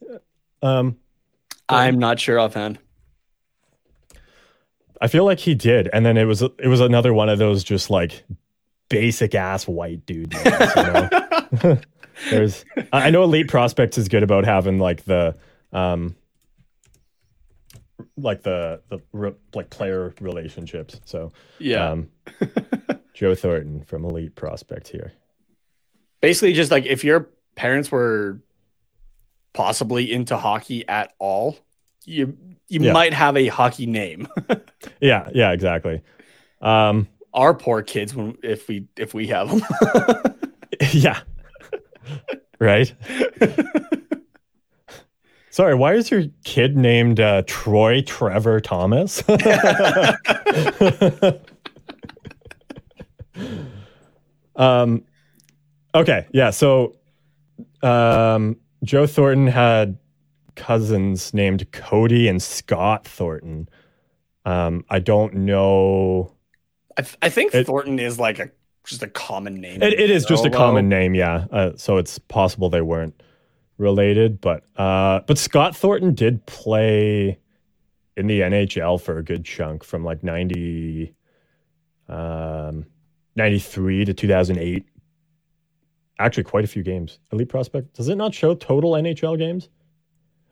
[0.62, 0.96] Um,
[1.68, 2.78] I'm not sure offhand.
[5.02, 7.64] I feel like he did, and then it was it was another one of those
[7.64, 8.22] just like
[8.88, 10.32] basic ass white dude.
[10.32, 11.78] Names, you know?
[12.30, 15.34] There's, I know Elite Prospects is good about having like the,
[15.72, 16.14] um,
[18.16, 21.00] like the the re, like player relationships.
[21.04, 22.10] So Yeah, um,
[23.12, 25.12] Joe Thornton from Elite Prospect here.
[26.20, 28.40] basically, just like if your parents were
[29.52, 31.58] possibly into hockey at all,
[32.04, 32.36] you
[32.72, 32.92] you Yeah.
[32.92, 34.26] might have a hockey name.
[35.00, 36.00] Yeah, yeah, exactly.
[36.60, 39.62] Um, Our poor kids, when if we if we have them.
[40.92, 41.20] yeah,
[42.60, 42.92] right.
[45.50, 49.22] Sorry, why is your kid named uh, Troy Trevor Thomas?
[54.56, 55.04] um,
[55.94, 56.50] okay, yeah.
[56.50, 56.96] So,
[57.82, 59.98] um, Joe Thornton had
[60.54, 63.68] cousins named Cody and Scott Thornton.
[64.44, 66.32] Um, I don't know.
[66.96, 68.50] I, th- I think It- Thornton is like a
[68.84, 69.80] just a common name.
[69.82, 71.46] It, it is just a common name, yeah.
[71.52, 73.22] Uh, so it's possible they weren't
[73.78, 77.38] related, but uh, but Scott Thornton did play
[78.16, 81.14] in the NHL for a good chunk from like 90
[82.08, 82.84] um
[83.36, 84.84] 93 to 2008.
[86.18, 87.18] Actually quite a few games.
[87.32, 87.94] Elite prospect.
[87.94, 89.68] Does it not show total NHL games?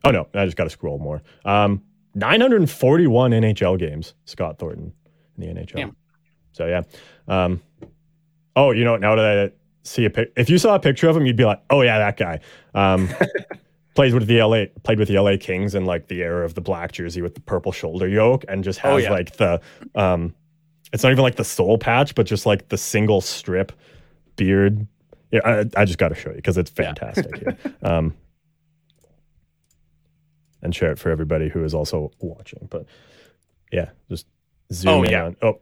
[0.04, 1.22] Oh no, I just got to scroll more.
[1.44, 1.82] Um
[2.14, 4.92] 941 NHL games Scott Thornton
[5.38, 5.74] in the NHL.
[5.76, 5.96] Damn.
[6.52, 6.82] So yeah.
[7.28, 7.62] Um
[8.56, 9.00] Oh, you know what?
[9.00, 9.52] Now that I
[9.84, 11.98] see a pic, if you saw a picture of him, you'd be like, "Oh yeah,
[11.98, 12.40] that guy."
[12.74, 13.08] Um,
[13.94, 16.60] plays with the LA, played with the LA Kings in like the era of the
[16.60, 19.10] black jersey with the purple shoulder yoke, and just has Oh, yeah.
[19.12, 19.60] like the,
[19.94, 20.34] um,
[20.92, 23.70] it's not even like the soul patch, but just like the single strip
[24.34, 24.84] beard.
[25.30, 27.56] Yeah, I, I just got to show you because it's fantastic here.
[27.82, 28.14] Um,
[30.62, 32.66] and share it for everybody who is also watching.
[32.70, 32.86] But
[33.72, 34.26] yeah, just
[34.72, 35.24] zoom Oh, in yeah.
[35.24, 35.36] on.
[35.42, 35.60] Oh,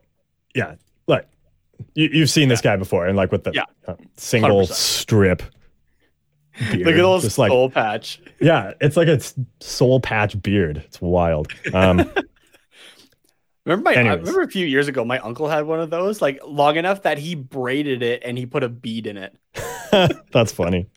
[0.55, 0.75] yeah,
[1.07, 1.27] like
[1.95, 3.63] you, you've seen this guy before, and like with the Yeah.
[3.87, 4.73] uh, single 100%.
[4.73, 5.43] strip.
[6.71, 8.19] Beard, Look at those just like soul patch.
[8.41, 9.21] yeah, it's like a
[9.61, 10.77] soul patch beard.
[10.85, 11.47] It's wild.
[11.73, 12.09] Um,
[13.65, 16.39] Remember, my, I remember a few years ago, my uncle had one of those, like
[16.45, 19.37] long enough that he braided it and he put a bead in it.
[20.31, 20.87] that's funny.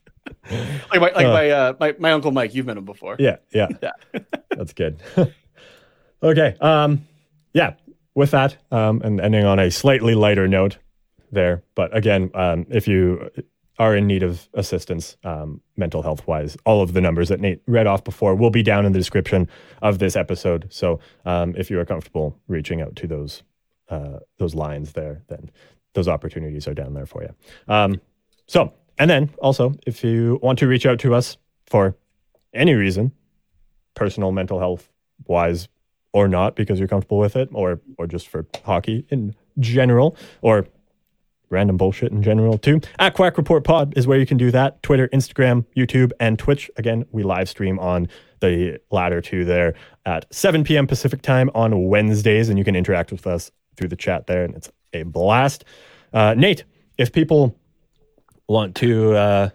[0.51, 1.33] Like my like Uh.
[1.33, 3.17] my, uh, my my uncle Mike, you've met him before.
[3.19, 4.21] Yeah, yeah, Yeah.
[4.51, 5.01] that's good.
[6.23, 7.07] okay, um,
[7.53, 7.75] yeah.
[8.15, 10.77] With that, um, and ending on a slightly lighter note,
[11.31, 11.65] there.
[11.75, 13.31] But again, um, if you
[13.79, 17.63] are in need of assistance, um, mental health wise, all of the numbers that Nate
[17.67, 19.49] read off before will be down in the description
[19.81, 20.67] of this episode.
[20.71, 23.43] So um, if you are comfortable reaching out to those
[23.89, 25.51] uh, those lines there, then
[25.95, 27.35] those opportunities are down there for you.
[27.67, 28.01] Um,
[28.47, 31.97] so, and then also, if you want to reach out to us for
[32.55, 33.11] any reason,
[33.95, 34.89] personal mental health
[35.27, 35.67] wise
[36.13, 40.69] or not, because you're comfortable with it, or or just for hockey in general, or
[41.51, 42.81] random bullshit in general too.
[43.01, 44.81] At Quack Report Pod is where you can do that.
[44.85, 46.71] Twitter, Instagram, YouTube, and Twitch.
[46.77, 48.07] Again, we live stream on
[48.39, 49.75] the latter two there
[50.07, 50.87] at 7 p.m.
[50.87, 54.55] Pacific time on Wednesdays, and you can interact with us through the chat there, and
[54.55, 55.65] it's a blast.
[56.13, 56.63] Uh, Nate,
[56.99, 57.57] if people
[58.49, 59.51] want to uh,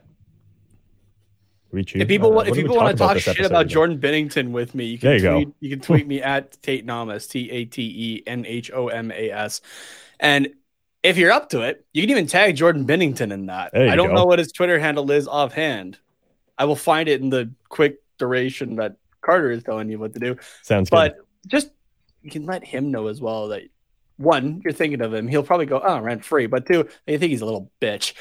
[1.72, 3.40] reach you, If people uh, want, if what do we people want to talk shit
[3.46, 3.70] about again?
[3.70, 5.34] Jordan Binnington with me, you can There you go.
[5.36, 8.88] tweet, you can tweet me at Tate Namas, T A T E N H O
[8.88, 9.62] M A S.
[10.20, 10.50] And
[11.04, 13.76] if you're up to it, you can even tag Jordan Binnington in that.
[13.76, 14.16] I don't go.
[14.16, 15.98] know what his Twitter handle is offhand.
[16.58, 20.20] I will find it in the quick duration that Carter is telling you what to
[20.20, 20.38] do.
[20.64, 20.96] Sounds good.
[20.96, 21.70] But just
[22.24, 23.64] you can let him know as well that
[24.18, 25.28] one, you're thinking of him.
[25.28, 26.48] He'll probably go, oh, rent free.
[26.48, 28.14] But two, you think he's a little bitch.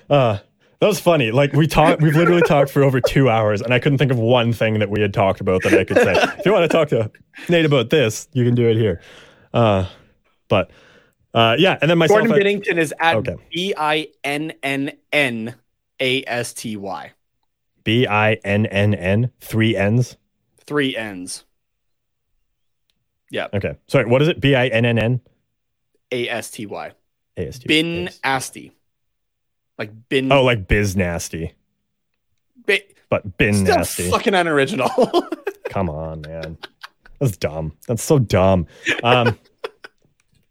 [0.10, 0.38] uh,
[0.80, 1.30] that was funny.
[1.30, 4.18] Like we talked, we've literally talked for over two hours, and I couldn't think of
[4.18, 6.14] one thing that we had talked about that I could say.
[6.38, 7.10] if you want to talk to
[7.48, 9.00] Nate about this, you can do it here.
[9.52, 9.86] Uh,
[10.48, 10.70] but
[11.34, 13.36] uh, yeah, and then my Jordan I- Binnington is at Okay.
[13.52, 15.54] B I N N N
[16.00, 17.12] A S T Y.
[17.84, 20.16] B I N N N three N's.
[20.64, 21.44] Three N's.
[23.30, 24.06] Yeah, Okay, sorry.
[24.06, 24.40] What is it?
[24.40, 25.20] B I N N N
[26.12, 26.92] A S T Y.
[27.36, 27.66] A S T.
[27.68, 28.10] Bin.
[28.24, 28.72] Asti.
[29.78, 30.30] Like bin.
[30.32, 31.54] Oh, like biz nasty.
[32.66, 34.10] Ba- but bin Still nasty.
[34.10, 34.90] fucking unoriginal.
[35.70, 36.58] Come on, man.
[37.20, 37.72] That's dumb.
[37.86, 38.66] That's so dumb.
[39.02, 39.38] Um,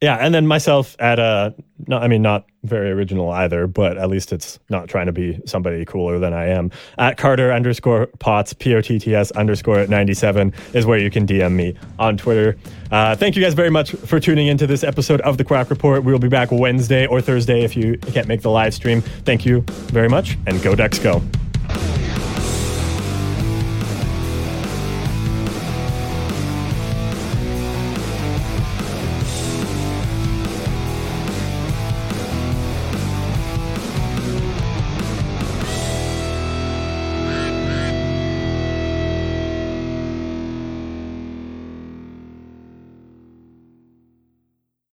[0.01, 1.51] yeah, and then myself at uh
[1.87, 5.39] no, I mean not very original either, but at least it's not trying to be
[5.45, 6.71] somebody cooler than I am.
[6.97, 11.09] At Carter underscore Potts P O T T S underscore ninety seven is where you
[11.09, 12.57] can DM me on Twitter.
[12.91, 16.03] Uh, thank you guys very much for tuning into this episode of the Quack Report.
[16.03, 19.01] We will be back Wednesday or Thursday if you can't make the live stream.
[19.01, 19.61] Thank you
[19.91, 21.21] very much, and go Ducks go.